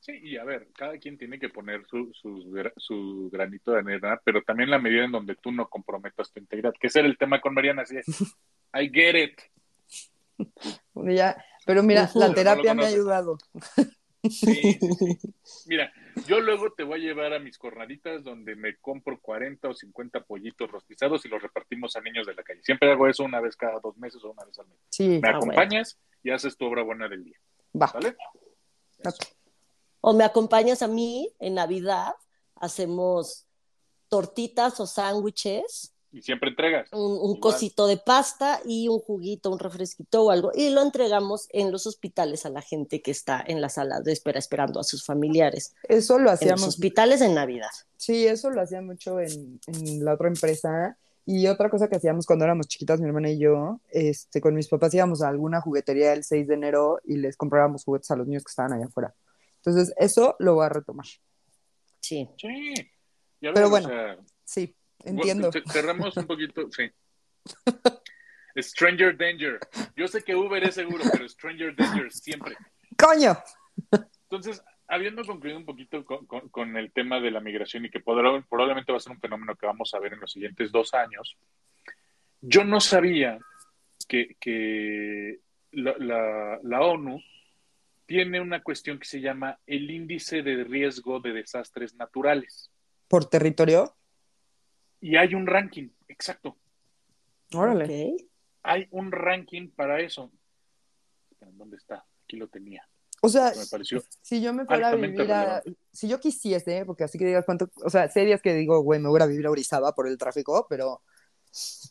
Sí, 0.05 0.21
y 0.23 0.37
a 0.37 0.45
ver, 0.45 0.69
cada 0.77 0.99
quien 0.99 1.17
tiene 1.17 1.39
que 1.39 1.49
poner 1.49 1.87
su, 1.87 2.13
su, 2.13 3.31
granito 3.33 3.73
de 3.73 3.79
arena, 3.79 4.21
pero 4.23 4.43
también 4.43 4.69
la 4.69 4.79
medida 4.79 5.07
en 5.07 5.13
donde 5.13 5.35
tú 5.35 5.51
no 5.51 5.67
comprometas 5.67 6.31
tu 6.31 6.41
integridad, 6.41 6.75
que 6.79 6.89
ese 6.89 6.99
era 6.99 7.09
el 7.09 7.17
tema 7.17 7.41
con 7.41 7.55
Mariana, 7.55 7.83
así 7.83 7.97
es. 7.97 8.05
I 8.75 8.91
get 8.93 9.15
it. 9.17 9.41
Ya, 10.95 11.43
pero 11.65 11.83
mira, 11.83 12.11
la 12.17 12.35
terapia 12.35 12.75
me 12.75 12.85
ha 12.85 12.89
ayudado. 12.89 13.39
Sí, 14.29 14.79
Mira, 15.67 15.91
yo 16.27 16.41
luego 16.41 16.71
te 16.73 16.83
voy 16.83 17.01
a 17.01 17.05
llevar 17.05 17.33
a 17.33 17.39
mis 17.39 17.57
cornaditas 17.57 18.23
donde 18.25 18.57
me 18.57 18.77
compro 18.77 19.19
40 19.19 19.69
o 19.71 19.75
50 19.75 20.21
pollitos 20.25 20.71
rostizados 20.71 21.25
y 21.25 21.29
los 21.29 21.41
repartimos 21.41 21.97
a 21.97 22.03
niños 22.03 22.27
de 22.27 22.35
la 22.35 22.43
calle. 22.43 22.63
Siempre 22.63 22.93
hago 22.93 23.09
eso 23.09 23.25
una 23.25 23.41
vez 23.41 23.57
cada 23.57 23.81
dos 23.81 23.97
meses 23.97 24.23
o 24.23 24.33
una 24.33 24.45
vez 24.45 24.59
al 24.59 24.67
mes. 24.67 24.79
Sí. 24.91 25.21
Me 25.23 25.29
Ah, 25.29 25.37
acompañas 25.37 25.99
y 26.23 26.31
haces 26.31 26.59
tu 26.59 26.67
obra 26.67 26.83
buena 26.83 27.09
del 27.09 27.25
día. 27.25 27.39
Va. 27.75 27.91
¿Vale? 27.95 28.17
Ok. 29.05 29.44
O 30.07 30.13
me 30.13 30.25
acompañas 30.25 30.83
a 30.83 30.87
mí 30.89 31.31
en 31.39 31.55
Navidad, 31.55 32.13
hacemos 32.57 33.47
tortitas 34.09 34.79
o 34.81 34.87
sándwiches, 34.87 35.93
Y 36.13 36.21
siempre 36.23 36.51
entregas. 36.51 36.93
un, 36.93 37.19
un 37.21 37.41
cosito 37.41 37.87
de 37.87 37.97
pasta 37.97 38.61
y 38.67 38.89
un 38.89 38.99
juguito, 39.01 39.51
un 39.51 39.59
refresquito 39.59 40.25
o 40.25 40.31
algo, 40.31 40.53
y 40.55 40.69
lo 40.71 40.83
entregamos 40.83 41.49
en 41.51 41.73
los 41.73 41.87
hospitales 41.87 42.45
a 42.47 42.51
la 42.51 42.61
gente 42.61 43.01
que 43.03 43.11
está 43.11 43.43
en 43.47 43.61
la 43.61 43.69
sala 43.71 44.01
de 44.01 44.13
espera 44.13 44.39
esperando 44.39 44.79
a 44.79 44.85
sus 44.85 45.05
familiares. 45.05 45.75
Eso 45.89 46.15
lo 46.19 46.19
En 46.19 46.25
los 46.27 46.35
hacíamos. 46.35 46.69
hospitales 46.69 47.21
en 47.23 47.35
Navidad. 47.35 47.71
Sí, 47.97 48.27
eso 48.27 48.51
lo 48.51 48.61
hacía 48.61 48.83
mucho 48.83 49.19
en, 49.21 49.59
en 49.67 50.05
la 50.05 50.15
otra 50.15 50.29
empresa. 50.29 50.97
Y 51.27 51.47
otra 51.47 51.71
cosa 51.71 51.89
que 51.89 51.97
hacíamos 51.97 52.27
cuando 52.27 52.45
éramos 52.45 52.69
chiquitas, 52.69 53.01
mi 53.01 53.07
hermana 53.09 53.31
y 53.31 53.39
yo, 53.39 53.81
este, 53.89 54.43
con 54.43 54.55
mis 54.55 54.69
papás 54.69 54.93
íbamos 54.93 55.23
a 55.23 55.29
alguna 55.29 55.63
juguetería 55.63 56.13
el 56.13 56.23
6 56.23 56.47
de 56.47 56.55
enero 56.55 57.01
y 57.05 57.17
les 57.17 57.39
comprábamos 57.39 57.85
juguetes 57.85 58.11
a 58.11 58.17
los 58.17 58.27
niños 58.27 58.45
que 58.45 58.51
estaban 58.51 58.75
allá 58.75 58.85
afuera. 58.85 59.15
Entonces, 59.65 59.95
eso 59.97 60.37
lo 60.41 60.55
voy 60.55 60.67
a 60.67 60.69
retomar. 60.69 61.07
Sí. 62.01 62.29
Sí. 62.37 62.75
Ya 63.41 63.53
Pero 63.53 63.71
bueno, 63.71 63.89
Sí, 64.45 64.75
entiendo. 65.05 65.51
Cerramos 65.71 66.17
un 66.17 66.27
poquito, 66.27 66.69
sí. 66.71 66.91
Stranger 68.57 69.17
Danger. 69.17 69.59
Yo 69.97 70.07
sé 70.07 70.23
que 70.23 70.35
Uber 70.35 70.63
es 70.65 70.75
seguro, 70.75 71.03
pero 71.11 71.29
Stranger 71.29 71.75
Danger 71.75 72.13
siempre. 72.13 72.57
¡Coño! 72.97 73.37
Entonces, 74.31 74.63
habiendo 74.87 75.25
concluido 75.25 75.59
un 75.59 75.65
poquito 75.65 76.05
con, 76.05 76.27
con- 76.27 76.49
con 76.51 76.77
el 76.77 76.93
tema 76.93 77.21
de 77.21 77.31
la 77.31 77.41
migración 77.41 77.85
y 77.87 77.91
que 77.91 78.01
podrá- 78.01 78.45
probablemente 78.49 78.93
va 78.93 78.99
a 78.99 79.01
ser 79.01 79.13
un 79.13 79.21
fenómeno 79.21 79.57
que 79.57 79.67
vamos 79.67 79.93
a 79.95 79.99
ver 79.99 80.13
en 80.13 80.21
los 80.21 80.31
siguientes 80.31 80.71
dos 80.71 80.95
años, 80.95 81.37
yo 82.41 82.65
no 82.65 82.81
sabía 82.81 83.39
que, 84.09 84.37
que 84.39 85.41
la, 85.73 85.95
la- 85.99 86.61
la 86.63 86.81
ONU 86.83 87.19
tiene 88.07 88.41
una 88.41 88.63
cuestión 88.63 88.99
que 88.99 89.07
se 89.07 89.21
llama 89.21 89.59
el 89.67 89.91
índice 89.91 90.43
de 90.43 90.65
riesgo 90.65 91.21
de 91.21 91.33
desastres 91.33 91.95
naturales. 91.95 92.71
¿Por 93.09 93.27
territorio? 93.27 93.95
Y 95.01 95.17
hay 95.17 95.35
un 95.35 95.47
ranking, 95.47 95.89
exacto. 96.09 96.57
Órale. 97.53 97.85
Ok. 97.85 98.23
Hay 98.63 98.89
un 98.91 99.13
ranking 99.13 99.71
para 99.71 100.01
eso. 100.01 100.33
¿Dónde 101.41 101.77
está? 101.77 102.07
Aquí 102.25 102.37
lo 102.37 102.49
tenía. 102.49 102.89
O 103.21 103.29
sea, 103.29 103.53
Me 103.55 103.85
si 104.21 104.43
yo 104.43 104.53
me 104.53 104.67
fuera 104.67 104.89
a 104.89 104.95
vivir 104.97 105.33
a... 105.33 105.63
Si 105.93 106.09
yo 106.09 106.21
quisiese, 106.21 106.85
porque 106.85 107.05
así 107.05 107.19
que 107.19 107.25
digas 107.25 107.45
cuánto... 107.45 107.71
O 107.83 107.91
sea, 107.91 108.09
sé 108.09 108.25
días 108.25 108.43
que 108.43 108.55
digo, 108.55 108.81
güey, 108.81 109.01
me 109.01 109.09
voy 109.09 109.21
a 109.23 109.27
vivir 109.27 109.47
a 109.47 109.51
Orizaba 109.51 109.95
por 109.95 110.09
el 110.09 110.19
tráfico, 110.19 110.67
pero 110.69 111.03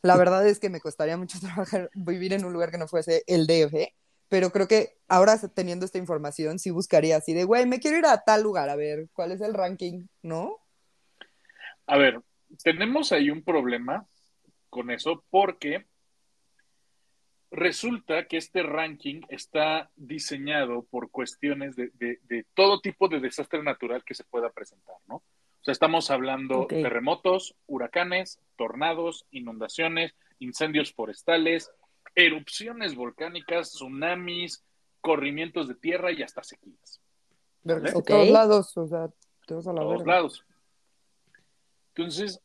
la 0.01 0.17
verdad 0.17 0.47
es 0.47 0.59
que 0.59 0.69
me 0.69 0.81
costaría 0.81 1.17
mucho 1.17 1.39
trabajar, 1.41 1.89
vivir 1.93 2.33
en 2.33 2.45
un 2.45 2.53
lugar 2.53 2.71
que 2.71 2.77
no 2.77 2.87
fuese 2.87 3.23
el 3.27 3.47
DF. 3.47 3.73
Pero 4.33 4.49
creo 4.49 4.67
que 4.67 4.97
ahora 5.07 5.37
teniendo 5.53 5.85
esta 5.85 5.99
información, 5.99 6.57
sí 6.57 6.71
buscaría 6.71 7.17
así 7.17 7.35
de, 7.35 7.43
güey, 7.43 7.67
me 7.67 7.79
quiero 7.79 7.97
ir 7.99 8.05
a 8.07 8.23
tal 8.23 8.41
lugar, 8.41 8.67
a 8.67 8.75
ver 8.75 9.07
cuál 9.13 9.31
es 9.31 9.41
el 9.41 9.53
ranking, 9.53 10.07
¿no? 10.23 10.57
A 11.85 11.97
ver, 11.99 12.19
tenemos 12.63 13.11
ahí 13.11 13.29
un 13.29 13.43
problema 13.43 14.07
con 14.71 14.89
eso 14.89 15.23
porque 15.29 15.85
resulta 17.51 18.25
que 18.27 18.37
este 18.37 18.63
ranking 18.63 19.21
está 19.29 19.91
diseñado 19.95 20.81
por 20.89 21.11
cuestiones 21.11 21.75
de, 21.75 21.91
de- 21.93 22.17
de 22.23 22.47
todo 22.55 22.81
tipo 22.81 23.07
de 23.09 23.19
desastre 23.19 23.61
natural 23.61 24.03
que 24.03 24.15
se 24.15 24.23
pueda 24.23 24.49
presentar, 24.49 24.95
¿no? 25.07 25.17
O 25.17 25.23
sea, 25.63 25.73
estamos 25.73 26.09
hablando 26.09 26.61
Ok. 26.61 26.69
terremotos, 26.69 27.55
huracanes, 27.67 28.39
tornados, 28.55 29.27
inundaciones, 29.29 30.15
incendios 30.39 30.91
forestales, 30.91 31.69
erupciones 32.15 32.95
volcánicas, 32.95 33.71
tsunamis, 33.71 34.63
corrimientos 35.01 35.67
de 35.67 35.75
tierra 35.75 36.11
y 36.11 36.23
hasta 36.23 36.43
sequías. 36.43 37.01
De 37.63 37.91
todos 38.05 38.29
lados, 38.29 38.77
o 38.77 38.87
sea, 38.87 39.09
te 39.45 39.53
vas 39.53 39.67
a 39.67 39.73
la 39.73 39.81
todos 39.81 39.99
verga. 39.99 40.13
lados. 40.13 40.45
Entonces, 41.95 42.41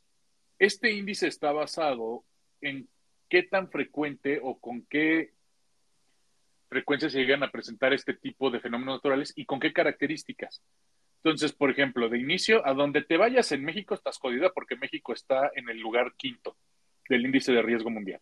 este 0.58 0.92
índice 0.92 1.26
está 1.26 1.52
basado 1.52 2.24
en 2.60 2.88
qué 3.28 3.42
tan 3.42 3.70
frecuente 3.70 4.40
o 4.42 4.58
con 4.58 4.82
qué 4.82 5.32
frecuencia 6.68 7.08
se 7.08 7.18
llegan 7.18 7.42
a 7.42 7.50
presentar 7.50 7.92
este 7.92 8.14
tipo 8.14 8.50
de 8.50 8.60
fenómenos 8.60 8.96
naturales 8.96 9.32
y 9.36 9.46
con 9.46 9.58
qué 9.60 9.72
características. 9.72 10.62
Entonces, 11.22 11.52
por 11.52 11.70
ejemplo, 11.70 12.08
de 12.08 12.18
inicio, 12.18 12.64
a 12.66 12.74
donde 12.74 13.02
te 13.02 13.16
vayas 13.16 13.50
en 13.52 13.64
México 13.64 13.94
estás 13.94 14.18
jodida 14.18 14.52
porque 14.52 14.76
México 14.76 15.12
está 15.12 15.50
en 15.54 15.68
el 15.68 15.78
lugar 15.78 16.14
quinto 16.16 16.56
del 17.08 17.24
índice 17.24 17.52
de 17.52 17.62
riesgo 17.62 17.90
mundial, 17.90 18.20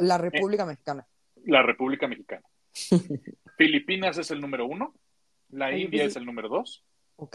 La 0.00 0.18
República 0.18 0.64
Mexicana. 0.64 1.06
la 1.44 1.62
República 1.62 2.08
Mexicana. 2.08 2.42
Filipinas 3.56 4.18
es 4.18 4.30
el 4.30 4.40
número 4.40 4.66
uno, 4.66 4.94
la 5.50 5.76
India 5.76 6.04
es 6.04 6.16
el 6.16 6.24
número 6.24 6.48
dos. 6.48 6.84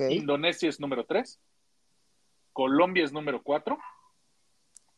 Indonesia 0.10 0.68
es 0.68 0.80
número 0.80 1.06
tres, 1.06 1.40
Colombia 2.52 3.06
es 3.06 3.14
número 3.14 3.42
cuatro, 3.42 3.78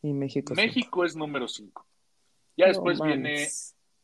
Y 0.02 0.12
México. 0.12 0.54
México 0.54 1.04
es 1.04 1.14
número 1.14 1.46
5. 1.46 1.86
Ya 2.56 2.66
No 2.66 2.72
después 2.72 3.00
viene 3.00 3.48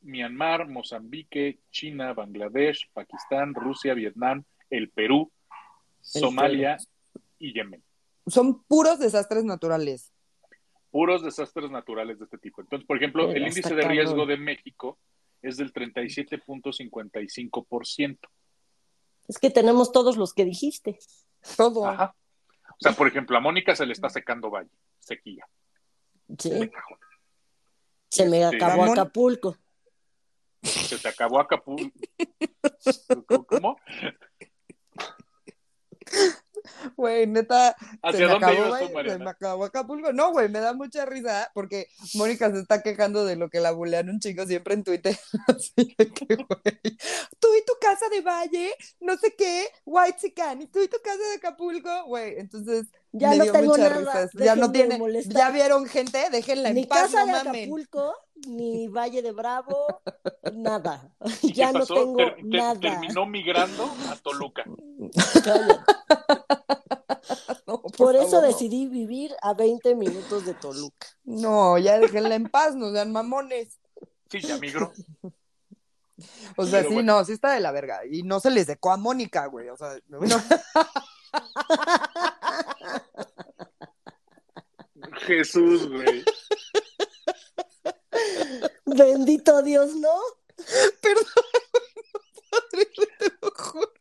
Myanmar, 0.01 0.69
Mozambique, 0.69 1.59
China, 1.73 2.13
Bangladesh, 2.13 2.89
Pakistán, 2.93 3.53
Rusia, 3.55 3.95
Vietnam, 3.95 4.45
el 4.71 4.91
Perú, 4.91 5.33
Somalia 6.01 6.77
y 7.39 7.53
Yemen. 7.53 7.83
Son 8.29 8.63
puros 8.63 9.01
desastres 9.01 9.45
naturales. 9.45 10.13
Puros 10.91 11.23
desastres 11.23 11.71
naturales 11.71 12.19
de 12.19 12.25
este 12.25 12.39
tipo. 12.39 12.61
Entonces, 12.63 12.87
por 12.87 12.97
ejemplo, 12.97 13.31
el 13.31 13.47
índice 13.47 13.75
de 13.75 13.83
riesgo 13.83 14.13
cabrón. 14.13 14.29
de 14.29 14.37
México 14.39 14.99
es 15.43 15.57
del 15.57 15.73
37.55%. 15.73 18.19
Es 19.29 19.39
que 19.39 19.51
tenemos 19.51 19.93
todos 19.93 20.17
los 20.17 20.33
que 20.33 20.45
dijiste. 20.47 20.99
Todo. 21.57 21.87
Ajá. 21.87 22.15
O 22.71 22.77
sea, 22.81 22.93
por 22.93 23.07
ejemplo, 23.09 23.37
a 23.37 23.41
Mónica 23.41 23.75
se 23.77 23.85
le 23.87 23.93
está 23.93 24.09
secando 24.09 24.51
valle, 24.51 24.71
sequía. 24.99 25.47
Sí. 26.39 26.71
Se 28.11 28.27
me 28.29 28.43
Este, 28.43 28.57
acabó. 28.57 28.85
Acapulco. 28.85 29.57
Se 30.63 30.99
te 30.99 31.09
acabó 31.09 31.39
Acapulco. 31.41 31.91
¿Cómo? 33.49 33.79
Güey, 36.97 37.27
neta, 37.27 37.77
se 37.79 37.99
¿Hacia 38.03 38.27
me 38.29 38.33
acabó, 38.35 38.79
tú, 38.79 39.11
se 39.11 39.19
me 39.19 39.31
acabó 39.31 39.65
Acapulco. 39.65 40.13
No, 40.13 40.33
güey, 40.33 40.49
me 40.49 40.61
da 40.61 40.73
mucha 40.73 41.05
risa 41.07 41.51
porque 41.55 41.89
Mónica 42.15 42.51
se 42.51 42.61
está 42.61 42.83
quejando 42.83 43.25
de 43.25 43.37
lo 43.37 43.51
que 43.51 43.61
la 43.61 43.73
bulean 43.73 44.09
un 44.09 44.21
chingo 44.21 44.47
siempre 44.47 44.75
en 44.75 44.85
Twitter. 44.85 45.19
Así 45.49 45.95
de 45.97 46.09
que, 46.13 46.37
güey, 46.37 46.97
tú 47.39 47.49
y 47.57 47.65
tu 47.65 47.73
casa 47.81 48.09
de 48.11 48.21
Valle, 48.21 48.75
no 49.01 49.17
sé 49.17 49.35
qué, 49.37 49.67
White 49.85 50.19
Sican, 50.19 50.63
y 50.63 50.67
tú 50.67 50.83
y 50.83 50.89
tu 50.89 50.99
casa 51.03 51.19
de 51.19 51.37
Acapulco, 51.37 52.05
güey. 52.07 52.39
Entonces, 52.39 52.87
Ya 53.13 53.31
me 53.31 53.37
no 53.39 53.45
dio 53.45 53.53
tengo 53.53 53.73
mucha 53.77 53.89
nada. 53.89 54.31
Ya 54.35 54.55
no 54.57 54.71
tiene, 54.71 55.01
ya 55.29 55.51
vieron 55.51 55.87
gente, 55.87 56.29
déjenla 56.31 56.71
Ni 56.73 56.83
en 56.83 56.89
paz, 56.89 57.03
casa 57.11 57.21
no 57.21 57.27
de 57.27 57.33
mamen. 57.45 57.63
Acapulco, 57.65 58.15
ni 58.47 58.89
Valle 58.89 59.23
de 59.23 59.33
Bravo, 59.33 60.03
nada. 60.55 61.11
¿Y 61.43 61.53
Ya 61.55 61.73
no 61.73 61.81
pasó? 61.81 61.95
tengo 61.95 62.17
Ter- 62.17 62.35
ter- 62.37 62.45
nada. 62.45 62.81
terminó 62.81 63.27
migrando 63.27 63.91
a 64.11 64.17
Toluca. 64.17 64.65
No, 67.67 67.83
por, 67.83 67.93
Por 67.97 68.17
eso 68.17 68.31
favor, 68.31 68.43
no. 68.43 68.49
decidí 68.49 68.87
vivir 68.87 69.35
a 69.43 69.53
20 69.53 69.95
minutos 69.95 70.47
de 70.47 70.55
Toluca. 70.55 71.07
No, 71.25 71.77
ya 71.77 71.99
déjenla 71.99 72.35
en 72.35 72.49
paz, 72.49 72.75
no 72.75 72.91
sean 72.93 73.13
mamones. 73.13 73.79
Sí, 74.31 74.41
ya 74.41 74.57
migró. 74.57 74.91
O 76.57 76.65
sea, 76.65 76.79
Pero 76.79 76.89
sí, 76.89 76.95
bueno. 76.95 77.19
no, 77.19 77.25
sí 77.27 77.33
está 77.33 77.53
de 77.53 77.61
la 77.61 77.71
verga. 77.71 78.01
Y 78.11 78.23
no 78.23 78.41
se 78.41 78.51
les 78.51 78.67
secó 78.67 78.91
a 78.91 78.97
Mónica, 78.97 79.47
güey. 79.47 79.69
O 79.69 79.77
sea, 79.77 79.99
no. 80.09 80.19
Jesús, 85.29 85.89
güey. 85.89 86.25
Bendito 88.87 89.63
Dios, 89.63 89.95
¿no? 89.95 90.15
Perdón, 91.03 91.45
padre, 92.51 92.87
te 93.19 93.27
lo 93.43 93.51
juro. 93.51 93.93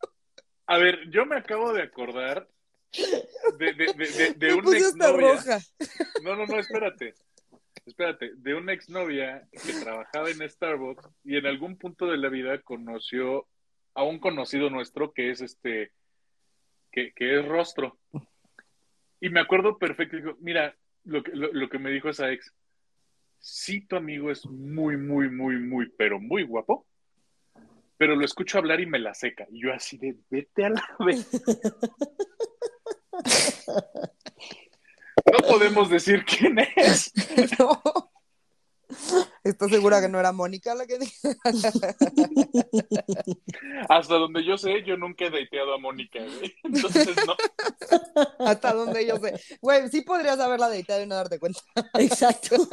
A 0.68 0.78
ver, 0.78 1.10
yo 1.12 1.26
me 1.26 1.36
acabo 1.36 1.74
de 1.74 1.84
acordar 1.84 2.48
de, 3.60 3.74
de, 3.74 3.94
de, 3.94 4.34
de, 4.34 4.50
hasta 4.52 4.78
exnovia. 4.78 5.34
roja. 5.34 5.60
No, 6.24 6.36
no, 6.36 6.46
no, 6.46 6.60
espérate. 6.60 7.14
Espérate, 7.86 8.32
de 8.36 8.56
una 8.56 8.74
exnovia 8.74 9.48
que 9.52 9.74
trabajaba 9.74 10.30
en 10.30 10.50
Starbucks 10.50 11.08
y 11.24 11.38
en 11.38 11.46
algún 11.46 11.78
punto 11.78 12.06
de 12.08 12.18
la 12.18 12.30
vida 12.30 12.62
conoció 12.62 13.48
a 13.94 14.04
un 14.04 14.20
conocido 14.20 14.70
nuestro 14.70 15.14
que 15.14 15.32
es 15.32 15.42
este, 15.42 15.92
que, 16.92 17.14
que 17.14 17.40
es 17.40 17.46
rostro. 17.46 17.98
Y 19.20 19.30
me 19.30 19.40
acuerdo 19.40 19.78
perfecto, 19.78 20.18
dijo, 20.18 20.36
mira, 20.40 20.76
lo 21.08 21.24
que, 21.24 21.32
lo, 21.32 21.52
lo 21.52 21.70
que 21.70 21.80
me 21.80 21.90
dijo 21.90 22.10
esa 22.10 22.32
ex, 22.32 22.54
sí 23.40 23.82
tu 23.82 23.96
amigo 23.96 24.30
es 24.32 24.46
muy, 24.46 24.98
muy, 24.98 25.30
muy, 25.30 25.58
muy, 25.58 25.90
pero 25.98 26.20
muy 26.20 26.44
guapo, 26.44 26.86
pero 27.98 28.16
lo 28.16 28.26
escucho 28.26 28.58
hablar 28.60 28.80
y 28.80 28.86
me 28.86 29.00
la 29.00 29.14
seca. 29.14 29.48
Y 29.50 29.62
yo 29.62 29.74
así 29.74 29.98
de, 29.98 30.16
vete 30.30 30.66
a 30.66 30.70
la 30.70 30.84
vez. 31.06 31.30
no 35.26 35.40
podemos 35.48 35.90
decir 35.90 36.24
quién 36.26 36.60
es. 36.76 37.12
No. 37.60 38.12
¿Estás 39.48 39.70
segura 39.70 40.02
que 40.02 40.10
no 40.10 40.20
era 40.20 40.32
Mónica 40.32 40.76
la 40.76 40.86
que 40.86 41.00
dijo? 41.00 41.30
Hasta 43.90 44.16
donde 44.16 44.44
yo 44.44 44.58
sé, 44.58 44.84
yo 44.84 44.98
nunca 44.98 45.26
he 45.26 45.30
dateado 45.30 45.74
a 45.74 45.78
Mónica, 45.78 46.20
güey. 46.20 46.56
Entonces, 46.64 47.16
no. 47.26 47.36
Hasta 48.46 48.74
donde 48.74 49.08
yo 49.08 49.18
sé. 49.18 49.40
Güey, 49.62 49.90
sí 49.90 50.02
podrías 50.02 50.40
haberla 50.40 50.70
dateado 50.70 51.04
y 51.04 51.08
no 51.08 51.16
darte 51.16 51.40
cuenta. 51.40 51.62
Exacto. 51.96 52.56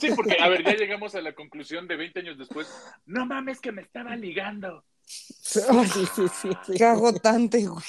Sí, 0.00 0.08
porque, 0.16 0.36
a 0.40 0.48
ver, 0.48 0.64
ya 0.64 0.74
llegamos 0.74 1.14
a 1.14 1.20
la 1.20 1.32
conclusión 1.32 1.86
de 1.86 1.94
20 1.94 2.18
años 2.18 2.36
después. 2.36 2.66
No 3.06 3.24
mames 3.24 3.60
que 3.60 3.70
me 3.70 3.82
estaba 3.82 4.16
ligando. 4.16 4.84
Sí, 5.04 5.60
sí, 5.92 6.06
sí, 6.12 6.22
sí. 6.42 6.48
Qué 6.76 6.84
agotante, 6.84 7.64
güey. 7.64 7.84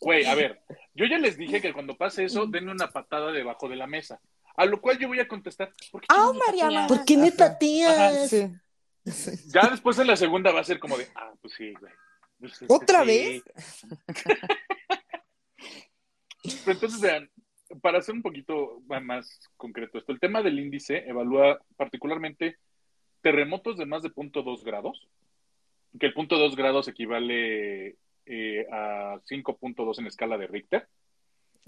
Güey, 0.00 0.26
a 0.26 0.34
ver, 0.34 0.60
yo 0.94 1.06
ya 1.06 1.18
les 1.18 1.38
dije 1.38 1.62
que 1.62 1.72
cuando 1.72 1.96
pase 1.96 2.24
eso, 2.24 2.46
denme 2.46 2.72
una 2.72 2.90
patada 2.90 3.32
debajo 3.32 3.70
de 3.70 3.76
la 3.76 3.86
mesa. 3.86 4.20
A 4.56 4.64
lo 4.64 4.80
cual 4.80 4.98
yo 4.98 5.08
voy 5.08 5.20
a 5.20 5.28
contestar. 5.28 5.72
¿por 5.90 6.00
qué 6.00 6.06
¡Ah, 6.10 6.30
me 6.32 6.38
Mariana! 6.38 6.86
¿Por 6.86 7.04
qué 7.04 7.16
me 7.16 7.28
Ajá. 7.28 7.36
pateas? 7.36 8.30
Sí. 8.30 8.48
Sí. 9.04 9.30
Ya 9.54 9.68
después 9.70 9.98
en 9.98 10.08
la 10.08 10.16
segunda 10.16 10.50
va 10.50 10.60
a 10.60 10.64
ser 10.64 10.80
como 10.80 10.98
de, 10.98 11.06
ah, 11.14 11.32
pues 11.40 11.54
sí, 11.54 11.72
güey. 11.78 11.92
Pues 12.40 12.52
es 12.52 12.58
que 12.58 12.66
¿Otra 12.68 13.04
sí. 13.04 13.06
vez? 13.06 13.42
Entonces, 16.66 17.00
vean, 17.00 17.30
para 17.80 18.00
ser 18.02 18.14
un 18.14 18.22
poquito 18.22 18.82
más 18.88 19.40
concreto 19.56 19.98
esto, 19.98 20.12
el 20.12 20.20
tema 20.20 20.42
del 20.42 20.58
índice 20.58 21.08
evalúa 21.08 21.58
particularmente 21.76 22.58
terremotos 23.20 23.76
de 23.76 23.86
más 23.86 24.02
de 24.02 24.10
0.2 24.10 24.64
grados, 24.64 25.08
que 25.98 26.06
el 26.06 26.14
0.2 26.14 26.56
grados 26.56 26.88
equivale 26.88 27.96
eh, 28.26 28.66
a 28.72 29.20
5.2 29.28 29.98
en 29.98 30.06
escala 30.06 30.38
de 30.38 30.46
Richter, 30.46 30.88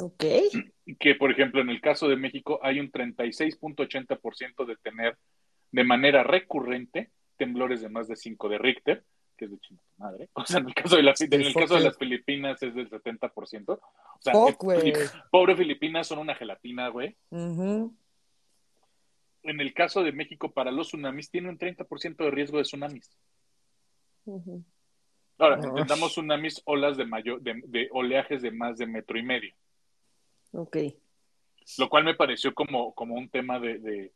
Ok. 0.01 0.24
que 1.01 1.14
por 1.16 1.30
ejemplo 1.30 1.61
en 1.61 1.70
el 1.70 1.80
caso 1.80 2.09
de 2.09 2.16
México 2.16 2.61
hay 2.62 2.78
un 2.80 2.90
36.80% 2.90 4.64
de 4.64 4.76
tener 4.76 5.18
de 5.72 5.84
manera 5.84 6.22
recurrente 6.22 7.11
temblores 7.36 7.80
de 7.82 7.88
más 7.88 8.09
de 8.09 8.16
5 8.16 8.49
de 8.49 8.59
Richter, 8.59 9.05
que 9.36 9.44
es 9.46 9.51
de 9.51 9.59
chingada 9.59 9.88
madre. 9.99 10.28
O 10.34 10.44
sea, 10.46 10.61
en 10.61 10.68
el 10.68 10.74
caso 10.74 10.96
de, 10.96 11.03
la- 11.03 11.14
en 11.18 11.40
el 11.42 11.53
caso 11.55 11.74
de 11.74 11.80
las 11.80 11.99
Filipinas 11.99 12.62
es 12.62 12.74
del 12.74 12.88
70%. 12.88 13.64
O 13.68 13.80
sea, 14.20 14.32
Fuck, 14.32 14.64
eh, 14.82 14.92
pobre 15.30 15.57
Filipinas 15.57 16.07
son 16.07 16.18
una 16.20 16.34
gelatina, 16.34 16.88
güey. 16.88 17.16
En 19.42 19.61
el 19.61 19.72
caso 19.72 20.03
de 20.03 20.12
México, 20.12 20.51
para 20.53 20.70
los 20.70 20.88
tsunamis, 20.88 21.30
tiene 21.30 21.49
un 21.49 21.59
30% 21.59 22.16
de 22.24 22.30
riesgo 22.30 22.59
de 22.59 22.64
tsunamis. 22.64 23.16
Ahora, 25.38 25.57
Ay. 25.62 25.68
entendamos 25.68 26.12
tsunamis, 26.12 26.61
olas 26.66 26.96
de, 26.96 27.05
mayor, 27.07 27.40
de, 27.40 27.62
de 27.66 27.88
oleajes 27.92 28.42
de 28.42 28.51
más 28.51 28.76
de 28.78 28.86
metro 28.86 29.18
y 29.18 29.22
medio, 29.22 29.55
Ok. 30.53 30.76
lo 31.78 31.88
cual 31.88 32.05
me 32.05 32.14
pareció 32.14 32.55
como, 32.55 32.94
como 32.94 33.14
un 33.14 33.28
tema 33.28 33.61
de, 33.61 33.78
de, 33.78 34.12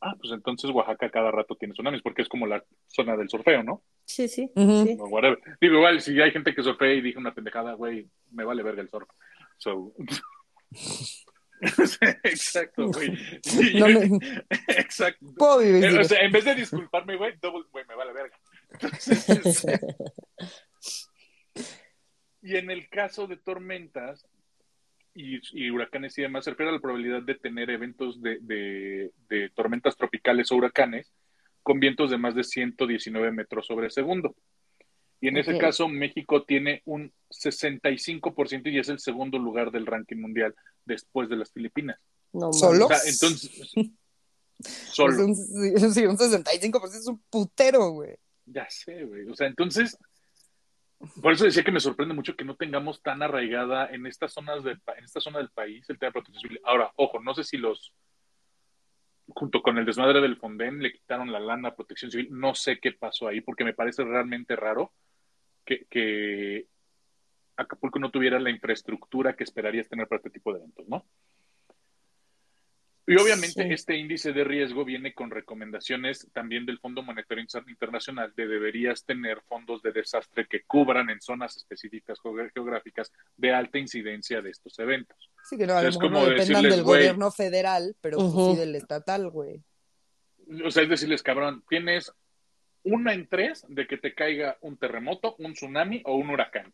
ah, 0.00 0.14
pues 0.20 0.32
entonces 0.32 0.70
Oaxaca 0.70 1.10
cada 1.10 1.30
rato 1.30 1.54
tiene 1.56 1.74
tsunamis, 1.74 2.02
porque 2.02 2.22
es 2.22 2.28
como 2.28 2.46
la 2.46 2.64
zona 2.88 3.16
del 3.16 3.28
surfeo, 3.28 3.62
¿no? 3.62 3.82
Sí, 4.04 4.28
sí. 4.28 4.50
Sí. 4.54 4.96
O 5.00 5.06
whatever. 5.08 5.38
Digo, 5.60 5.76
igual, 5.76 6.00
si 6.00 6.20
hay 6.20 6.30
gente 6.32 6.54
que 6.54 6.62
surfea 6.62 6.92
y 6.92 7.00
dije 7.00 7.18
una 7.18 7.34
pendejada, 7.34 7.74
güey, 7.74 8.08
me 8.32 8.44
vale 8.44 8.62
verga 8.62 8.82
el 8.82 8.90
surf. 8.90 9.08
So... 9.58 9.92
Exacto, 12.24 12.88
güey. 12.88 13.16
Sí, 13.42 13.78
No 13.78 13.88
me- 13.88 14.18
Exacto. 14.68 15.24
Puedo 15.36 15.58
vivir 15.60 15.84
Eh, 15.84 15.98
o 15.98 16.04
sea, 16.04 16.20
en 16.20 16.32
vez 16.32 16.44
de 16.44 16.54
disculparme, 16.56 17.16
güey, 17.16 17.34
double, 17.40 17.64
güey, 17.70 17.84
me 17.86 17.94
vale 17.94 18.12
verga. 18.12 18.36
Entonces, 18.72 19.64
y 22.42 22.56
en 22.56 22.70
el 22.70 22.88
caso 22.88 23.26
de 23.26 23.36
tormentas 23.36 24.26
y, 25.14 25.40
y 25.52 25.70
huracanes 25.70 26.16
y 26.18 26.22
demás, 26.22 26.44
se 26.44 26.50
refiere 26.50 26.70
a 26.70 26.74
la 26.74 26.80
probabilidad 26.80 27.22
de 27.22 27.34
tener 27.36 27.70
eventos 27.70 28.20
de, 28.20 28.38
de- 28.40 29.12
de 29.28 29.50
tormentas 29.50 29.96
tropicales 29.96 30.50
o 30.52 30.56
huracanes 30.56 31.12
con 31.62 31.80
vientos 31.80 32.10
de 32.10 32.18
más 32.18 32.34
de 32.34 32.44
119 32.44 33.32
metros 33.32 33.66
sobre 33.66 33.90
segundo. 33.90 34.34
Y 35.20 35.28
en 35.28 35.38
ese 35.38 35.56
caso, 35.56 35.88
México 35.88 36.42
tiene 36.44 36.82
un 36.84 37.10
65% 37.30 38.70
y 38.70 38.78
es 38.78 38.88
el 38.90 38.98
segundo 38.98 39.38
lugar 39.38 39.70
del 39.70 39.86
ranking 39.86 40.16
mundial 40.18 40.54
después 40.84 41.28
de 41.30 41.36
las 41.36 41.50
Filipinas. 41.52 41.98
No 42.32 42.52
¿Solo? 42.52 42.86
O 42.86 42.88
mames. 42.90 43.02
sea, 43.02 43.12
entonces, 43.12 43.72
Es 44.58 44.68
solo. 44.92 45.24
un, 45.26 45.34
sí, 45.34 46.04
un 46.06 46.16
65% 46.16 46.94
es 46.98 47.06
un 47.06 47.20
putero, 47.30 47.90
güey. 47.90 48.16
Ya 48.46 48.66
sé, 48.68 49.04
güey. 49.04 49.26
O 49.28 49.34
sea, 49.34 49.46
entonces, 49.46 49.96
por 51.22 51.32
eso 51.32 51.44
decía 51.44 51.64
que 51.64 51.72
me 51.72 51.80
sorprende 51.80 52.14
mucho 52.14 52.36
que 52.36 52.44
no 52.44 52.56
tengamos 52.56 53.02
tan 53.02 53.22
arraigada 53.22 53.86
en 53.86 54.06
estas 54.06 54.32
zonas 54.32 54.62
pa- 54.84 54.94
en 54.94 55.04
esta 55.04 55.20
zona 55.20 55.38
del 55.38 55.50
país 55.50 55.88
el 55.88 55.98
tema 55.98 56.08
de 56.08 56.12
protección 56.12 56.40
civil. 56.40 56.60
Ahora, 56.64 56.92
ojo, 56.96 57.20
no 57.20 57.34
sé 57.34 57.44
si 57.44 57.56
los, 57.56 57.92
junto 59.28 59.62
con 59.62 59.78
el 59.78 59.84
desmadre 59.86 60.20
del 60.20 60.36
Fonden, 60.36 60.82
le 60.82 60.92
quitaron 60.92 61.32
la 61.32 61.40
lana 61.40 61.68
a 61.70 61.74
protección 61.74 62.10
civil. 62.10 62.28
No 62.30 62.54
sé 62.54 62.78
qué 62.78 62.92
pasó 62.92 63.28
ahí, 63.28 63.40
porque 63.40 63.64
me 63.64 63.74
parece 63.74 64.04
realmente 64.04 64.56
raro 64.56 64.92
que, 65.64 65.86
que 65.88 66.66
Acapulco 67.56 67.98
no 67.98 68.10
tuviera 68.10 68.38
la 68.38 68.50
infraestructura 68.50 69.34
que 69.36 69.44
esperarías 69.44 69.88
tener 69.88 70.08
para 70.08 70.18
este 70.18 70.30
tipo 70.30 70.52
de 70.52 70.58
eventos, 70.58 70.88
¿no? 70.88 71.06
Y 73.06 73.16
obviamente 73.16 73.62
Sí. 73.64 73.72
este 73.72 73.96
índice 73.98 74.32
de 74.32 74.44
riesgo 74.44 74.82
viene 74.84 75.12
con 75.12 75.30
recomendaciones 75.30 76.26
también 76.32 76.64
del 76.64 76.78
Fondo 76.78 77.02
Monetario 77.02 77.42
Inter- 77.42 77.64
Internacional 77.68 78.32
de 78.34 78.46
deberías 78.46 79.04
tener 79.04 79.42
fondos 79.42 79.82
de 79.82 79.92
desastre 79.92 80.46
que 80.48 80.62
cubran 80.62 81.10
en 81.10 81.20
zonas 81.20 81.54
específicas 81.56 82.18
geog- 82.20 82.50
geográficas 82.54 83.12
de 83.36 83.52
alta 83.52 83.78
incidencia 83.78 84.40
de 84.40 84.50
estos 84.50 84.78
eventos. 84.78 85.30
Sí, 85.42 85.58
que 85.58 85.66
no, 85.66 85.74
a 85.74 85.82
lo 85.82 85.88
Es 85.90 85.96
mejor 85.96 86.12
como 86.12 86.20
no 86.20 86.30
dependan 86.30 86.46
decirles, 86.62 86.76
del 86.76 86.82
gobierno 86.84 87.30
federal, 87.30 87.94
pero 88.00 88.16
pues 88.16 88.32
sí 88.32 88.56
del 88.60 88.74
estatal, 88.74 89.28
güey. 89.28 89.62
O 90.64 90.70
sea, 90.70 90.82
es 90.84 90.88
decirles, 90.88 91.22
cabrón, 91.22 91.62
tienes 91.68 92.10
una 92.84 93.12
en 93.12 93.26
tres 93.28 93.64
de 93.68 93.86
que 93.86 93.98
te 93.98 94.14
caiga 94.14 94.56
un 94.62 94.78
terremoto, 94.78 95.36
un 95.40 95.52
tsunami 95.52 96.00
o 96.06 96.16
un 96.16 96.30
huracán. 96.30 96.72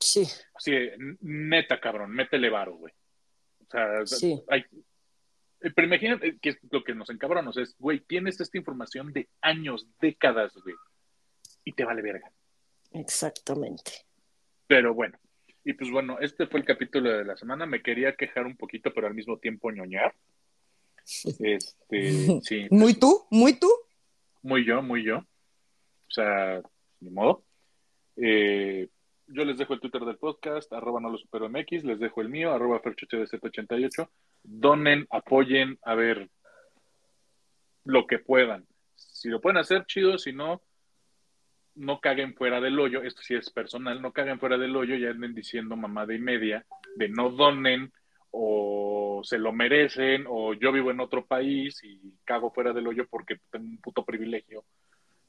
Sí, 0.00 0.22
Así, 0.54 0.72
neta, 1.20 1.80
cabrón, 1.80 2.12
métele 2.12 2.48
varo, 2.48 2.74
güey. 2.76 2.92
O 3.60 3.70
sea, 3.70 4.06
Sí. 4.06 4.40
hay, 4.48 4.64
pero 5.60 5.86
imagínate 5.86 6.38
que 6.38 6.50
es 6.50 6.58
lo 6.70 6.84
que 6.84 6.94
nos 6.94 7.08
sea, 7.08 7.62
es, 7.62 7.76
güey, 7.78 8.00
tienes 8.00 8.40
esta 8.40 8.58
información 8.58 9.12
de 9.12 9.28
años, 9.40 9.86
décadas, 10.00 10.54
güey, 10.62 10.76
y 11.64 11.72
te 11.72 11.84
vale 11.84 12.02
verga. 12.02 12.30
exactamente. 12.92 13.92
Pero 14.66 14.92
bueno, 14.94 15.18
y 15.64 15.74
pues 15.74 15.90
bueno, 15.90 16.18
este 16.20 16.46
fue 16.46 16.60
el 16.60 16.66
capítulo 16.66 17.10
de 17.10 17.24
la 17.24 17.36
semana. 17.36 17.66
Me 17.66 17.82
quería 17.82 18.14
quejar 18.14 18.46
un 18.46 18.56
poquito, 18.56 18.92
pero 18.94 19.06
al 19.06 19.14
mismo 19.14 19.38
tiempo 19.38 19.70
ñoñar. 19.70 20.14
Este, 21.40 22.40
sí. 22.42 22.66
Muy 22.70 22.94
tú, 22.94 23.26
muy 23.30 23.58
tú. 23.58 23.68
Muy 24.42 24.64
yo, 24.66 24.82
muy 24.82 25.02
yo. 25.04 25.18
O 25.18 26.10
sea, 26.10 26.60
ni 27.00 27.10
modo. 27.10 27.44
Eh, 28.16 28.88
yo 29.28 29.44
les 29.44 29.58
dejo 29.58 29.74
el 29.74 29.80
Twitter 29.80 30.02
del 30.02 30.16
podcast, 30.16 30.72
arroba 30.72 31.00
no 31.00 31.10
lo 31.10 31.18
supero 31.18 31.48
MX, 31.48 31.84
les 31.84 32.00
dejo 32.00 32.20
el 32.20 32.28
mío, 32.28 32.52
arroba 32.52 32.80
ferchochedz88. 32.80 34.08
Donen, 34.42 35.06
apoyen, 35.10 35.78
a 35.82 35.94
ver 35.94 36.30
lo 37.84 38.06
que 38.06 38.18
puedan. 38.18 38.66
Si 38.94 39.28
lo 39.28 39.40
pueden 39.40 39.58
hacer, 39.58 39.84
chido, 39.86 40.18
si 40.18 40.32
no, 40.32 40.62
no 41.74 42.00
caguen 42.00 42.34
fuera 42.34 42.60
del 42.60 42.78
hoyo. 42.78 43.02
Esto 43.02 43.22
sí 43.22 43.34
es 43.34 43.50
personal, 43.50 44.00
no 44.00 44.12
caguen 44.12 44.40
fuera 44.40 44.56
del 44.56 44.74
hoyo, 44.74 44.96
ya 44.96 45.10
anden 45.10 45.34
diciendo 45.34 45.76
mamada 45.76 46.14
y 46.14 46.18
media 46.18 46.64
de 46.96 47.08
no 47.08 47.30
donen 47.30 47.92
o 48.30 49.20
se 49.24 49.38
lo 49.38 49.52
merecen 49.52 50.24
o 50.28 50.54
yo 50.54 50.72
vivo 50.72 50.90
en 50.90 51.00
otro 51.00 51.26
país 51.26 51.82
y 51.82 52.14
cago 52.24 52.50
fuera 52.50 52.72
del 52.72 52.86
hoyo 52.86 53.06
porque 53.08 53.38
tengo 53.50 53.66
un 53.66 53.78
puto 53.78 54.04
privilegio 54.04 54.64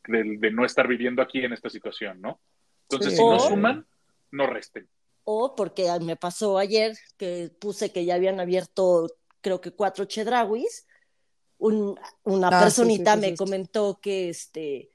de 0.06 0.52
no 0.52 0.66
estar 0.66 0.88
viviendo 0.88 1.22
aquí 1.22 1.40
en 1.44 1.54
esta 1.54 1.70
situación, 1.70 2.20
¿no? 2.20 2.40
Entonces, 2.90 3.12
Sí. 3.14 3.18
si 3.18 3.24
no 3.24 3.36
O- 3.36 3.40
suman, 3.40 3.88
no 4.32 4.48
resten. 4.48 4.88
O 5.24 5.56
porque 5.56 5.88
me 6.02 6.16
pasó 6.16 6.58
ayer 6.58 6.98
que 7.18 7.52
puse 7.60 7.92
que 7.92 8.04
ya 8.06 8.16
habían 8.16 8.40
abierto, 8.40 9.08
creo 9.42 9.62
que 9.62 9.72
cuatro 9.72 10.06
chedrawis. 10.06 10.88
Un- 11.60 12.00
una 12.24 12.48
Ah, 12.48 12.60
personita 12.62 13.14
sí, 13.14 13.20
sí, 13.20 13.26
me 13.26 13.32
sí. 13.32 13.38
comentó 13.38 14.00
que 14.02 14.30
este 14.30 14.90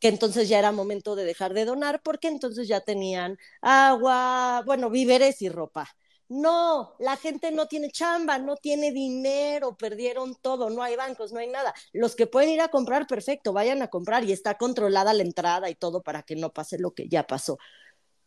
que 0.00 0.08
entonces 0.08 0.48
ya 0.48 0.60
era 0.60 0.70
momento 0.70 1.16
de 1.16 1.24
dejar 1.24 1.54
de 1.54 1.64
donar 1.64 2.00
porque 2.04 2.28
entonces 2.28 2.68
ya 2.68 2.80
tenían 2.80 3.36
agua, 3.60 4.62
bueno, 4.64 4.90
víveres 4.90 5.42
y 5.42 5.48
ropa. 5.48 5.88
No, 6.28 6.94
la 6.98 7.16
gente 7.16 7.50
no 7.52 7.68
tiene 7.68 7.90
chamba, 7.90 8.38
no 8.38 8.56
tiene 8.56 8.92
dinero, 8.92 9.76
perdieron 9.78 10.34
todo, 10.36 10.68
no 10.68 10.82
hay 10.82 10.94
bancos, 10.94 11.32
no 11.32 11.38
hay 11.40 11.48
nada. 11.48 11.74
Los 11.92 12.14
que 12.14 12.26
pueden 12.26 12.50
ir 12.50 12.60
a 12.60 12.68
comprar, 12.68 13.06
perfecto, 13.06 13.54
vayan 13.54 13.80
a 13.80 13.88
comprar 13.88 14.24
y 14.24 14.32
está 14.32 14.58
controlada 14.58 15.14
la 15.14 15.22
entrada 15.22 15.70
y 15.70 15.74
todo 15.74 16.02
para 16.02 16.22
que 16.22 16.36
no 16.36 16.52
pase 16.52 16.78
lo 16.78 16.92
que 16.92 17.08
ya 17.08 17.26
pasó. 17.26 17.58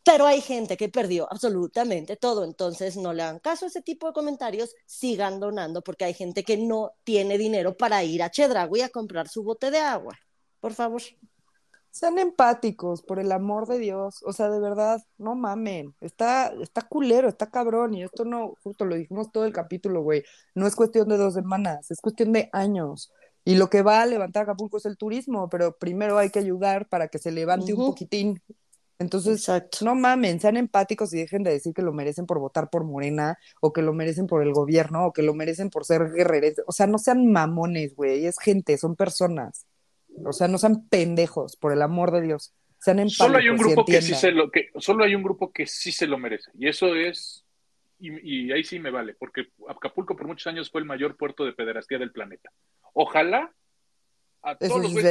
Pero 0.04 0.26
hay 0.26 0.42
gente 0.42 0.78
que 0.78 0.90
perdió 0.90 1.28
absolutamente 1.32 2.18
todo, 2.18 2.44
entonces 2.44 2.98
no 2.98 3.14
le 3.14 3.22
hagan 3.22 3.40
caso 3.40 3.66
a 3.66 3.68
ese 3.68 3.84
tipo 3.84 4.08
de 4.08 4.14
comentarios, 4.14 4.76
sigan 4.88 5.40
donando 5.40 5.84
porque 5.84 6.06
hay 6.06 6.16
gente 6.16 6.44
que 6.44 6.58
no 6.58 6.94
tiene 7.04 7.38
dinero 7.38 7.78
para 7.78 8.04
ir 8.04 8.24
a 8.24 8.32
Chedraui 8.32 8.82
a 8.82 8.90
comprar 8.90 9.28
su 9.30 9.44
bote 9.44 9.70
de 9.72 9.80
agua. 9.80 10.18
por 10.60 10.74
favor. 10.74 11.02
Sean 11.92 12.18
empáticos, 12.20 13.02
por 13.02 13.20
el 13.20 13.32
amor 13.32 13.68
de 13.68 13.78
Dios. 13.78 14.24
O 14.26 14.34
sea, 14.34 14.50
de 14.50 14.60
verdad, 14.60 15.02
no 15.18 15.36
mamen. 15.36 15.94
Está, 16.00 16.54
está 16.62 16.82
culero, 16.82 17.28
está 17.28 17.50
cabrón. 17.50 17.94
Y 17.94 18.04
esto 18.04 18.26
no, 18.26 18.56
justo 18.64 18.86
lo 18.86 18.96
dijimos 18.96 19.32
todo 19.32 19.46
el 19.46 19.54
capítulo, 19.54 20.02
güey. 20.02 20.24
No 20.56 20.68
es 20.68 20.76
cuestión 20.76 21.10
de 21.10 21.18
dos 21.18 21.34
semanas, 21.34 21.92
es 21.92 22.00
cuestión 22.02 22.32
de 22.32 22.50
años. 22.54 23.12
Y 23.44 23.56
lo 23.56 23.70
que 23.70 23.82
va 23.82 24.02
a 24.02 24.06
levantar 24.06 24.44
Acapulco 24.44 24.78
es 24.78 24.86
el 24.86 24.98
turismo, 24.98 25.50
pero 25.50 25.78
primero 25.78 26.18
hay 26.18 26.30
que 26.30 26.40
ayudar 26.40 26.88
para 26.88 27.08
que 27.08 27.20
se 27.20 27.32
levante 27.32 27.74
un 27.74 27.88
poquitín. 27.88 28.42
Entonces, 29.00 29.50
no 29.82 29.96
mamen, 29.96 30.40
sean 30.40 30.58
empáticos 30.58 31.12
y 31.14 31.18
dejen 31.18 31.42
de 31.42 31.52
decir 31.52 31.74
que 31.74 31.82
lo 31.82 31.92
merecen 31.92 32.28
por 32.28 32.38
votar 32.38 32.70
por 32.70 32.84
Morena, 32.84 33.40
o 33.60 33.74
que 33.74 33.82
lo 33.82 33.94
merecen 33.94 34.28
por 34.28 34.44
el 34.44 34.54
gobierno, 34.54 35.08
o 35.08 35.12
que 35.12 35.24
lo 35.24 35.34
merecen 35.34 35.72
por 35.72 35.86
ser 35.86 36.12
guerreros. 36.12 36.62
O 36.68 36.72
sea, 36.72 36.86
no 36.86 37.00
sean 37.00 37.32
mamones, 37.32 37.96
güey. 37.96 38.28
Es 38.28 38.38
gente, 38.38 38.78
son 38.78 38.96
personas. 38.96 39.66
O 40.26 40.34
sea, 40.34 40.48
no 40.48 40.58
sean 40.58 40.88
pendejos, 40.88 41.56
por 41.56 41.74
el 41.74 41.82
amor 41.82 42.12
de 42.12 42.22
Dios. 42.22 42.54
Sean 42.80 43.00
empáticos. 43.00 43.28
Solo 43.28 43.38
hay 43.38 43.50
un 43.50 43.58
grupo 43.58 43.86
que 43.86 44.02
sí 44.02 44.14
se 44.14 44.32
lo, 44.32 44.52
que, 44.52 44.70
solo 44.78 45.04
hay 45.04 45.16
un 45.16 45.24
grupo 45.24 45.52
que 45.52 45.68
sí 45.68 45.92
se 45.92 46.08
lo 46.08 46.18
merece. 46.18 46.52
Y 46.56 46.68
eso 46.68 46.96
es, 46.96 47.46
y, 48.00 48.52
ahí 48.52 48.64
sí 48.64 48.80
me 48.80 48.90
vale, 48.90 49.14
porque 49.14 49.50
Acapulco 49.70 50.16
por 50.16 50.28
muchos 50.28 50.48
años 50.48 50.70
fue 50.72 50.82
el 50.82 50.88
mayor 50.88 51.18
puerto 51.18 51.46
de 51.46 51.54
pederastía 51.54 52.00
del 52.00 52.12
planeta. 52.12 52.52
Ojalá 52.94 53.54
a 54.44 54.58
todos 54.58 54.92
los, 54.92 55.04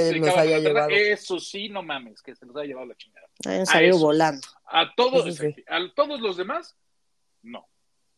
Eso 0.90 1.38
sí, 1.38 1.68
no 1.68 1.82
mames, 1.82 2.20
que 2.20 2.34
se 2.34 2.46
los 2.46 2.56
haya 2.56 2.66
llevado 2.66 2.86
la 2.88 2.96
chingada. 2.96 3.28
Hayan 3.46 3.66
salido 3.66 3.98
volando. 3.98 4.46
A 4.66 4.92
todos, 4.96 5.40
a 5.68 5.94
todos 5.94 6.20
los 6.20 6.36
demás, 6.36 6.76
no. 7.42 7.68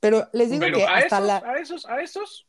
Pero 0.00 0.26
les 0.32 0.50
digo 0.50 0.64
que 0.66 0.84
a 0.84 0.96
hasta 0.96 1.20
la... 1.20 1.36
a 1.36 1.58
esos, 1.58 1.86
a 1.86 2.00
esos. 2.00 2.48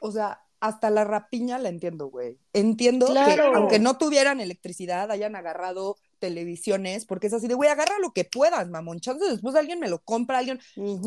O 0.00 0.12
sea, 0.12 0.40
hasta 0.60 0.90
la 0.90 1.04
rapiña 1.04 1.58
la 1.58 1.70
entiendo, 1.70 2.08
güey. 2.08 2.38
Entiendo 2.52 3.06
que 3.06 3.40
aunque 3.54 3.78
no 3.78 3.96
tuvieran 3.96 4.40
electricidad, 4.40 5.10
hayan 5.10 5.34
agarrado 5.34 5.96
televisiones, 6.18 7.06
porque 7.06 7.28
es 7.28 7.32
así 7.32 7.48
de, 7.48 7.54
güey, 7.54 7.70
agarra 7.70 7.98
lo 8.00 8.12
que 8.12 8.24
puedas, 8.24 8.68
mamón. 8.68 9.00
Chance 9.00 9.24
después 9.24 9.54
alguien 9.56 9.80
me 9.80 9.88
lo 9.88 10.00
compra, 10.02 10.38
alguien, 10.38 10.60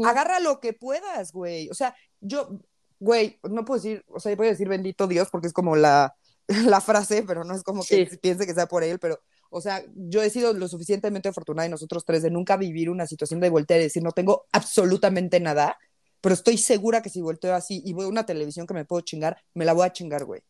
agarra 0.06 0.40
lo 0.40 0.60
que 0.60 0.74
puedas, 0.74 1.32
güey. 1.32 1.70
O 1.70 1.76
sea, 1.76 1.96
yo, 2.20 2.60
güey, 3.00 3.40
no 3.44 3.64
puedo 3.64 3.80
decir, 3.80 4.04
o 4.08 4.20
sea, 4.20 4.36
voy 4.36 4.48
a 4.48 4.52
decir 4.52 4.68
bendito 4.68 5.06
Dios 5.08 5.30
porque 5.32 5.48
es 5.48 5.54
como 5.54 5.76
la, 5.76 6.16
la 6.48 6.82
frase, 6.82 7.24
pero 7.24 7.44
no 7.44 7.56
es 7.56 7.62
como 7.64 7.84
que 7.84 8.08
piense 8.22 8.48
que 8.48 8.56
sea 8.56 8.68
por 8.68 8.84
él, 8.84 8.98
pero, 8.98 9.20
o 9.52 9.62
sea, 9.62 9.84
yo 9.96 10.24
he 10.24 10.32
sido 10.32 10.54
lo 10.54 10.68
suficientemente 10.68 11.30
afortunada 11.30 11.68
y 11.68 11.72
nosotros 11.72 12.06
tres 12.06 12.24
de 12.24 12.32
nunca 12.32 12.58
vivir 12.58 12.90
una 12.90 13.06
situación 13.06 13.40
de 13.40 13.52
voltear 13.52 13.80
y 13.80 13.84
decir, 13.84 14.02
no 14.02 14.14
tengo 14.14 14.46
absolutamente 14.52 15.40
nada 15.40 15.78
pero 16.24 16.36
estoy 16.36 16.58
segura 16.58 17.02
que 17.02 17.10
si 17.10 17.20
volteo 17.20 17.54
así 17.54 17.82
y 17.84 17.92
veo 17.92 18.08
una 18.08 18.26
televisión 18.26 18.66
que 18.66 18.74
me 18.74 18.86
puedo 18.86 19.02
chingar, 19.02 19.44
me 19.54 19.66
la 19.66 19.74
voy 19.74 19.86
a 19.86 19.92
chingar, 19.92 20.24
güey. 20.24 20.42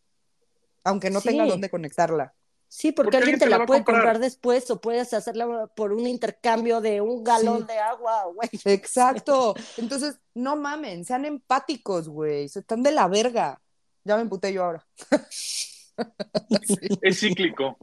Aunque 0.84 1.10
no 1.10 1.20
tenga 1.20 1.48
dónde 1.48 1.72
conectarla. 1.72 2.36
Sí, 2.68 2.92
porque, 2.92 3.18
alguien 3.18 3.40
te, 3.40 3.50
la, 3.50 3.66
puede 3.66 3.84
comprar? 3.84 4.20
después 4.20 4.70
o 4.70 4.80
puedes 4.80 5.16
hacerla 5.16 5.66
por 5.76 5.92
un 5.92 6.06
intercambio 6.06 6.80
de 6.80 7.02
un 7.02 7.24
galón 7.24 7.66
de 7.66 7.80
agua, 7.80 8.26
güey. 8.36 8.50
Exacto. 8.66 9.56
Entonces, 9.78 10.20
no 10.36 10.56
mamen, 10.56 11.06
sean 11.06 11.26
empáticos, 11.26 12.08
güey. 12.08 12.50
Se 12.50 12.60
están 12.60 12.84
de 12.84 12.92
la 12.92 13.08
verga. 13.08 13.60
Ya 14.04 14.16
me 14.16 14.22
emputé 14.22 14.54
yo 14.54 14.66
ahora. 14.66 14.86
Es 17.02 17.20
cíclico. 17.20 17.78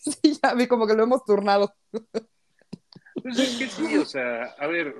Sí, 0.00 0.38
ya 0.40 0.54
vi 0.54 0.68
como 0.68 0.86
que 0.86 0.94
lo 0.94 1.02
hemos 1.02 1.24
turnado. 1.24 1.74
Pues 1.90 3.38
es 3.38 3.56
que 3.56 3.68
sí, 3.68 3.96
o 3.96 4.04
sea, 4.04 4.44
a 4.58 4.66
ver, 4.68 4.94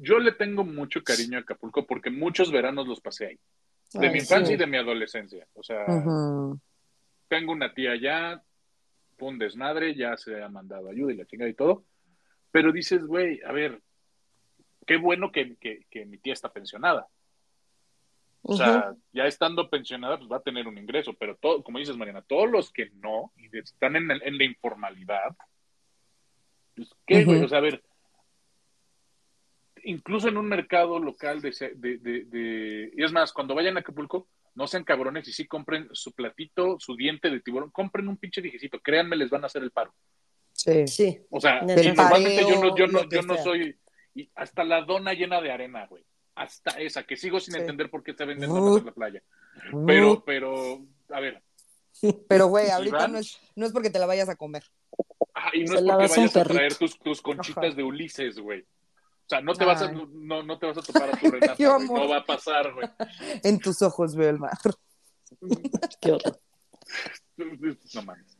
yo 0.00 0.18
le 0.18 0.32
tengo 0.32 0.64
mucho 0.64 1.02
cariño 1.02 1.38
a 1.38 1.40
Acapulco 1.42 1.86
porque 1.86 2.10
muchos 2.10 2.50
veranos 2.50 2.86
los 2.86 3.00
pasé 3.00 3.26
ahí. 3.26 3.38
De 3.92 4.10
mi 4.10 4.18
infancia 4.18 4.54
y 4.54 4.58
de 4.58 4.66
mi 4.66 4.76
adolescencia. 4.76 5.46
O 5.54 5.62
sea, 5.62 5.86
tengo 7.28 7.52
una 7.52 7.72
tía 7.72 7.92
allá, 7.92 8.42
un 9.18 9.38
desmadre, 9.38 9.94
ya 9.94 10.16
se 10.16 10.42
ha 10.42 10.48
mandado 10.48 10.88
ayuda 10.88 11.12
y 11.12 11.16
la 11.16 11.26
chingada 11.26 11.50
y 11.50 11.54
todo. 11.54 11.84
Pero 12.50 12.72
dices, 12.72 13.04
güey, 13.04 13.40
a 13.42 13.52
ver, 13.52 13.80
qué 14.86 14.96
bueno 14.96 15.32
que, 15.32 15.56
mi 16.06 16.18
tía 16.18 16.32
está 16.32 16.52
pensionada. 16.52 17.08
O 18.42 18.56
sea, 18.56 18.94
ya 19.12 19.26
estando 19.26 19.68
pensionada, 19.68 20.16
pues 20.16 20.30
va 20.30 20.36
a 20.36 20.42
tener 20.42 20.68
un 20.68 20.78
ingreso, 20.78 21.12
pero 21.14 21.36
todo, 21.36 21.62
como 21.62 21.78
dices, 21.78 21.96
Mariana, 21.96 22.22
todos 22.22 22.48
los 22.48 22.72
que 22.72 22.90
no 22.94 23.32
y 23.36 23.58
están 23.58 23.96
en, 23.96 24.08
la 24.08 24.44
informalidad, 24.44 25.36
pues, 26.74 26.94
¿qué, 27.04 27.24
güey? 27.24 27.42
O 27.42 27.48
sea, 27.48 27.58
a 27.58 27.62
ver, 27.62 27.82
incluso 29.84 30.28
en 30.28 30.36
un 30.36 30.46
mercado 30.46 30.98
local 30.98 31.40
de, 31.40 31.50
de, 31.76 32.92
Y 32.94 33.02
es 33.02 33.12
más, 33.12 33.32
cuando 33.32 33.54
vayan 33.54 33.76
a 33.76 33.80
Acapulco, 33.80 34.28
no 34.54 34.66
sean 34.66 34.84
cabrones 34.84 35.28
y 35.28 35.32
sí 35.32 35.46
compren 35.46 35.88
su 35.92 36.12
platito, 36.12 36.78
su 36.80 36.96
diente 36.96 37.30
de 37.30 37.40
tiburón, 37.40 37.70
compren 37.70 38.08
un 38.08 38.16
pinche 38.16 38.42
dijecito, 38.42 38.80
créanme, 38.80 39.16
les 39.16 39.30
van 39.30 39.44
a 39.44 39.46
hacer 39.46 39.62
el 39.62 39.70
paro. 39.70 39.94
Sí, 40.52 40.88
sí. 40.88 41.20
O 41.30 41.40
sea, 41.40 41.62
normalmente 41.62 42.42
yo 42.42 42.60
no, 42.60 42.76
yo 42.76 42.86
no, 42.88 43.08
yo 43.08 43.22
no 43.22 43.36
soy... 43.36 43.78
Y 44.14 44.28
hasta 44.34 44.64
la 44.64 44.82
dona 44.82 45.12
llena 45.12 45.40
de 45.40 45.52
arena, 45.52 45.86
güey. 45.86 46.04
Hasta 46.34 46.70
esa, 46.80 47.04
que 47.04 47.16
sigo 47.16 47.38
sin 47.38 47.54
entender 47.56 47.90
por 47.90 48.02
qué 48.02 48.14
se 48.14 48.24
venden 48.24 48.48
donas 48.50 48.80
en 48.80 48.86
la 48.86 48.92
playa. 48.92 49.22
Pero, 49.86 50.24
pero, 50.24 50.80
a 51.10 51.20
ver. 51.20 51.42
Pero, 52.28 52.46
güey, 52.46 52.70
ahorita 52.70 53.08
no, 53.08 53.18
es, 53.18 53.40
no 53.54 53.66
es 53.66 53.72
porque 53.72 53.90
te 53.90 53.98
la 53.98 54.06
vayas 54.06 54.28
a 54.28 54.36
comer. 54.36 54.64
Ah, 55.34 55.50
y 55.52 55.64
no 55.64 55.74
es 55.74 55.82
porque 55.82 56.08
vayas 56.08 56.36
a 56.36 56.44
traer 56.44 56.74
tus, 56.74 56.98
tus 56.98 57.22
conchitas 57.22 57.76
de 57.76 57.82
Ulises, 57.82 58.38
güey. 58.38 58.64
O 59.28 59.30
sea, 59.30 59.42
no 59.42 59.52
te, 59.52 59.66
vas 59.66 59.82
a, 59.82 59.92
no, 59.92 60.42
no 60.42 60.58
te 60.58 60.64
vas 60.64 60.78
a 60.78 60.80
topar 60.80 61.10
a 61.10 61.18
tu 61.18 61.30
Renata, 61.30 61.78
no 61.80 62.08
va 62.08 62.16
a 62.16 62.24
pasar, 62.24 62.72
güey. 62.72 62.88
En 63.42 63.58
tus 63.58 63.82
ojos 63.82 64.16
veo 64.16 64.30
el 64.30 64.38
mar. 64.38 64.56
Qué 66.00 66.12
horror. 66.12 66.40
No 67.36 68.02
mames. 68.02 68.38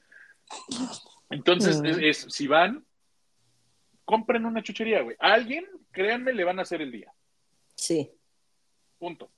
Entonces, 1.28 1.82
mm. 1.82 2.00
es, 2.00 2.26
si 2.30 2.46
van, 2.46 2.86
compren 4.06 4.46
una 4.46 4.62
chuchería, 4.62 5.02
güey. 5.02 5.14
A 5.20 5.34
alguien, 5.34 5.66
créanme, 5.90 6.32
le 6.32 6.44
van 6.44 6.58
a 6.58 6.62
hacer 6.62 6.80
el 6.80 6.90
día. 6.90 7.12
Sí. 7.74 8.10
Punto. 8.98 9.30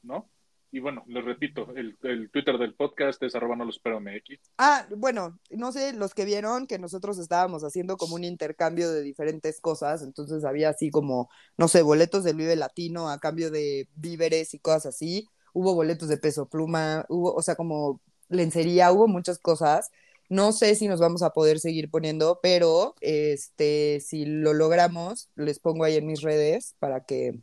¿No? 0.00 0.30
Y 0.74 0.80
bueno, 0.80 1.04
les 1.06 1.24
repito, 1.24 1.68
el, 1.76 1.96
Twitter 2.32 2.58
del 2.58 2.74
podcast 2.74 3.22
es 3.22 3.36
arroba 3.36 3.54
no 3.54 3.64
los 3.64 3.80
MX. 3.84 4.40
Ah, 4.58 4.84
bueno, 4.96 5.38
no 5.50 5.70
sé, 5.70 5.92
los 5.92 6.14
que 6.14 6.24
vieron 6.24 6.66
que 6.66 6.80
nosotros 6.80 7.16
estábamos 7.18 7.62
haciendo 7.62 7.96
como 7.96 8.16
un 8.16 8.24
intercambio 8.24 8.90
de 8.90 9.02
diferentes 9.02 9.60
cosas, 9.60 10.02
entonces 10.02 10.44
había 10.44 10.70
así 10.70 10.90
como, 10.90 11.30
no 11.56 11.68
sé, 11.68 11.82
boletos 11.82 12.24
del 12.24 12.38
Vive 12.38 12.56
Latino 12.56 13.08
a 13.08 13.20
cambio 13.20 13.52
de 13.52 13.88
víveres 13.94 14.52
y 14.52 14.58
cosas 14.58 14.86
así, 14.86 15.28
hubo 15.52 15.76
boletos 15.76 16.08
de 16.08 16.16
peso 16.16 16.48
pluma, 16.48 17.06
hubo, 17.08 17.32
o 17.32 17.40
sea, 17.40 17.54
como 17.54 18.00
lencería, 18.28 18.90
hubo 18.90 19.06
muchas 19.06 19.38
cosas. 19.38 19.92
No 20.28 20.50
sé 20.50 20.74
si 20.74 20.88
nos 20.88 20.98
vamos 20.98 21.22
a 21.22 21.30
poder 21.30 21.60
seguir 21.60 21.88
poniendo, 21.88 22.40
pero 22.42 22.96
este, 23.00 24.00
si 24.00 24.24
lo 24.24 24.52
logramos, 24.54 25.28
les 25.36 25.60
pongo 25.60 25.84
ahí 25.84 25.94
en 25.94 26.06
mis 26.08 26.22
redes 26.22 26.74
para 26.80 27.04
que, 27.04 27.38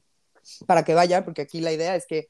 para 0.68 0.84
que 0.84 0.96
vayan, 0.96 1.24
porque 1.24 1.44
aquí 1.44 1.62
la 1.62 1.72
idea 1.72 1.96
es 1.96 2.06
que 2.06 2.28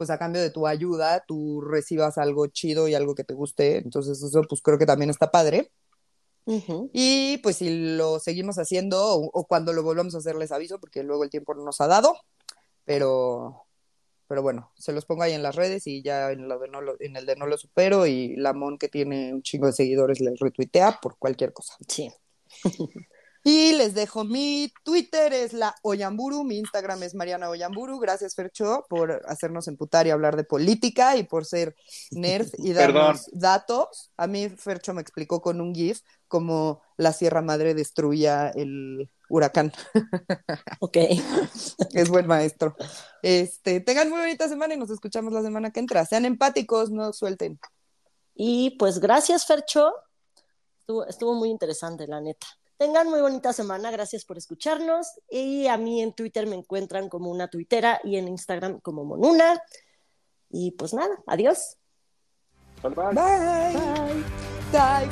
pues 0.00 0.08
a 0.08 0.16
cambio 0.16 0.40
de 0.40 0.48
tu 0.48 0.66
ayuda, 0.66 1.26
tú 1.28 1.60
recibas 1.60 2.16
algo 2.16 2.46
chido 2.46 2.88
y 2.88 2.94
algo 2.94 3.14
que 3.14 3.22
te 3.22 3.34
guste. 3.34 3.76
Entonces 3.76 4.22
eso 4.22 4.40
pues 4.48 4.62
creo 4.62 4.78
que 4.78 4.86
también 4.86 5.10
está 5.10 5.30
padre. 5.30 5.70
Y 6.94 7.36
pues 7.42 7.56
si 7.56 7.96
lo 7.98 8.18
seguimos 8.18 8.58
haciendo 8.58 8.98
o, 8.98 9.46
cuando 9.46 9.74
lo 9.74 9.82
volvamos 9.82 10.14
a 10.14 10.18
hacer 10.18 10.36
les 10.36 10.52
aviso 10.52 10.80
porque 10.80 11.02
luego 11.02 11.22
el 11.22 11.28
tiempo 11.28 11.54
no 11.54 11.64
nos 11.64 11.82
ha 11.82 11.86
dado, 11.86 12.16
pero, 12.86 13.66
pero 14.26 14.40
bueno, 14.40 14.72
se 14.74 14.94
los 14.94 15.04
pongo 15.04 15.22
ahí 15.22 15.34
en 15.34 15.42
las 15.42 15.54
redes 15.54 15.86
y 15.86 16.00
ya 16.00 16.32
en, 16.32 16.48
lo 16.48 16.58
de 16.58 16.68
no 16.68 16.80
en 16.98 17.16
el 17.16 17.26
de 17.26 17.36
no 17.36 17.46
lo 17.46 17.58
supero 17.58 18.06
y 18.06 18.36
Lamón 18.36 18.78
que 18.78 18.88
tiene 18.88 19.34
un 19.34 19.42
chingo 19.42 19.66
de 19.66 19.74
seguidores 19.74 20.18
les 20.20 20.40
retuitea 20.40 20.98
por 21.02 21.18
cualquier 21.18 21.52
cosa. 21.52 21.76
Sí. 21.86 22.10
Y 23.42 23.72
les 23.72 23.94
dejo 23.94 24.24
mi 24.24 24.70
Twitter, 24.84 25.32
es 25.32 25.54
la 25.54 25.74
Oyamburu, 25.82 26.44
mi 26.44 26.58
Instagram 26.58 27.02
es 27.02 27.14
Mariana 27.14 27.48
Oyamburu. 27.48 27.98
Gracias, 27.98 28.34
Fercho, 28.34 28.84
por 28.88 29.22
hacernos 29.26 29.66
emputar 29.66 30.06
y 30.06 30.10
hablar 30.10 30.36
de 30.36 30.44
política 30.44 31.16
y 31.16 31.22
por 31.22 31.46
ser 31.46 31.74
nerd 32.10 32.48
y 32.58 32.72
darnos 32.74 33.30
datos. 33.32 34.12
A 34.18 34.26
mí, 34.26 34.50
Fercho 34.50 34.92
me 34.92 35.00
explicó 35.00 35.40
con 35.40 35.60
un 35.62 35.74
GIF 35.74 36.02
cómo 36.28 36.82
la 36.98 37.14
Sierra 37.14 37.40
Madre 37.40 37.74
destruía 37.74 38.50
el 38.50 39.10
huracán. 39.30 39.72
Ok. 40.80 40.96
es 41.92 42.08
buen 42.08 42.26
maestro. 42.26 42.74
Este, 43.22 43.80
tengan 43.80 44.08
muy 44.08 44.20
bonita 44.20 44.48
semana 44.48 44.74
y 44.74 44.78
nos 44.78 44.90
escuchamos 44.90 45.32
la 45.32 45.42
semana 45.42 45.70
que 45.70 45.80
entra. 45.80 46.04
Sean 46.04 46.24
empáticos, 46.24 46.90
no 46.90 47.12
suelten. 47.12 47.58
Y 48.34 48.70
pues 48.78 48.98
gracias, 48.98 49.46
Fercho. 49.46 49.92
estuvo 51.08 51.34
muy 51.34 51.50
interesante, 51.50 52.06
la 52.06 52.20
neta. 52.20 52.46
Tengan 52.80 53.10
muy 53.10 53.20
bonita 53.20 53.52
semana, 53.52 53.90
gracias 53.90 54.24
por 54.24 54.38
escucharnos. 54.38 55.20
Y 55.28 55.66
a 55.66 55.76
mí 55.76 56.00
en 56.00 56.14
Twitter 56.14 56.46
me 56.46 56.56
encuentran 56.56 57.10
como 57.10 57.30
una 57.30 57.48
tuitera 57.48 58.00
y 58.04 58.16
en 58.16 58.26
Instagram 58.26 58.80
como 58.80 59.04
Monuna. 59.04 59.62
Y 60.48 60.70
pues 60.70 60.94
nada, 60.94 61.14
adiós. 61.26 61.76
Bye. 62.82 62.94
Bye. 62.94 64.24
Bye. 64.72 65.10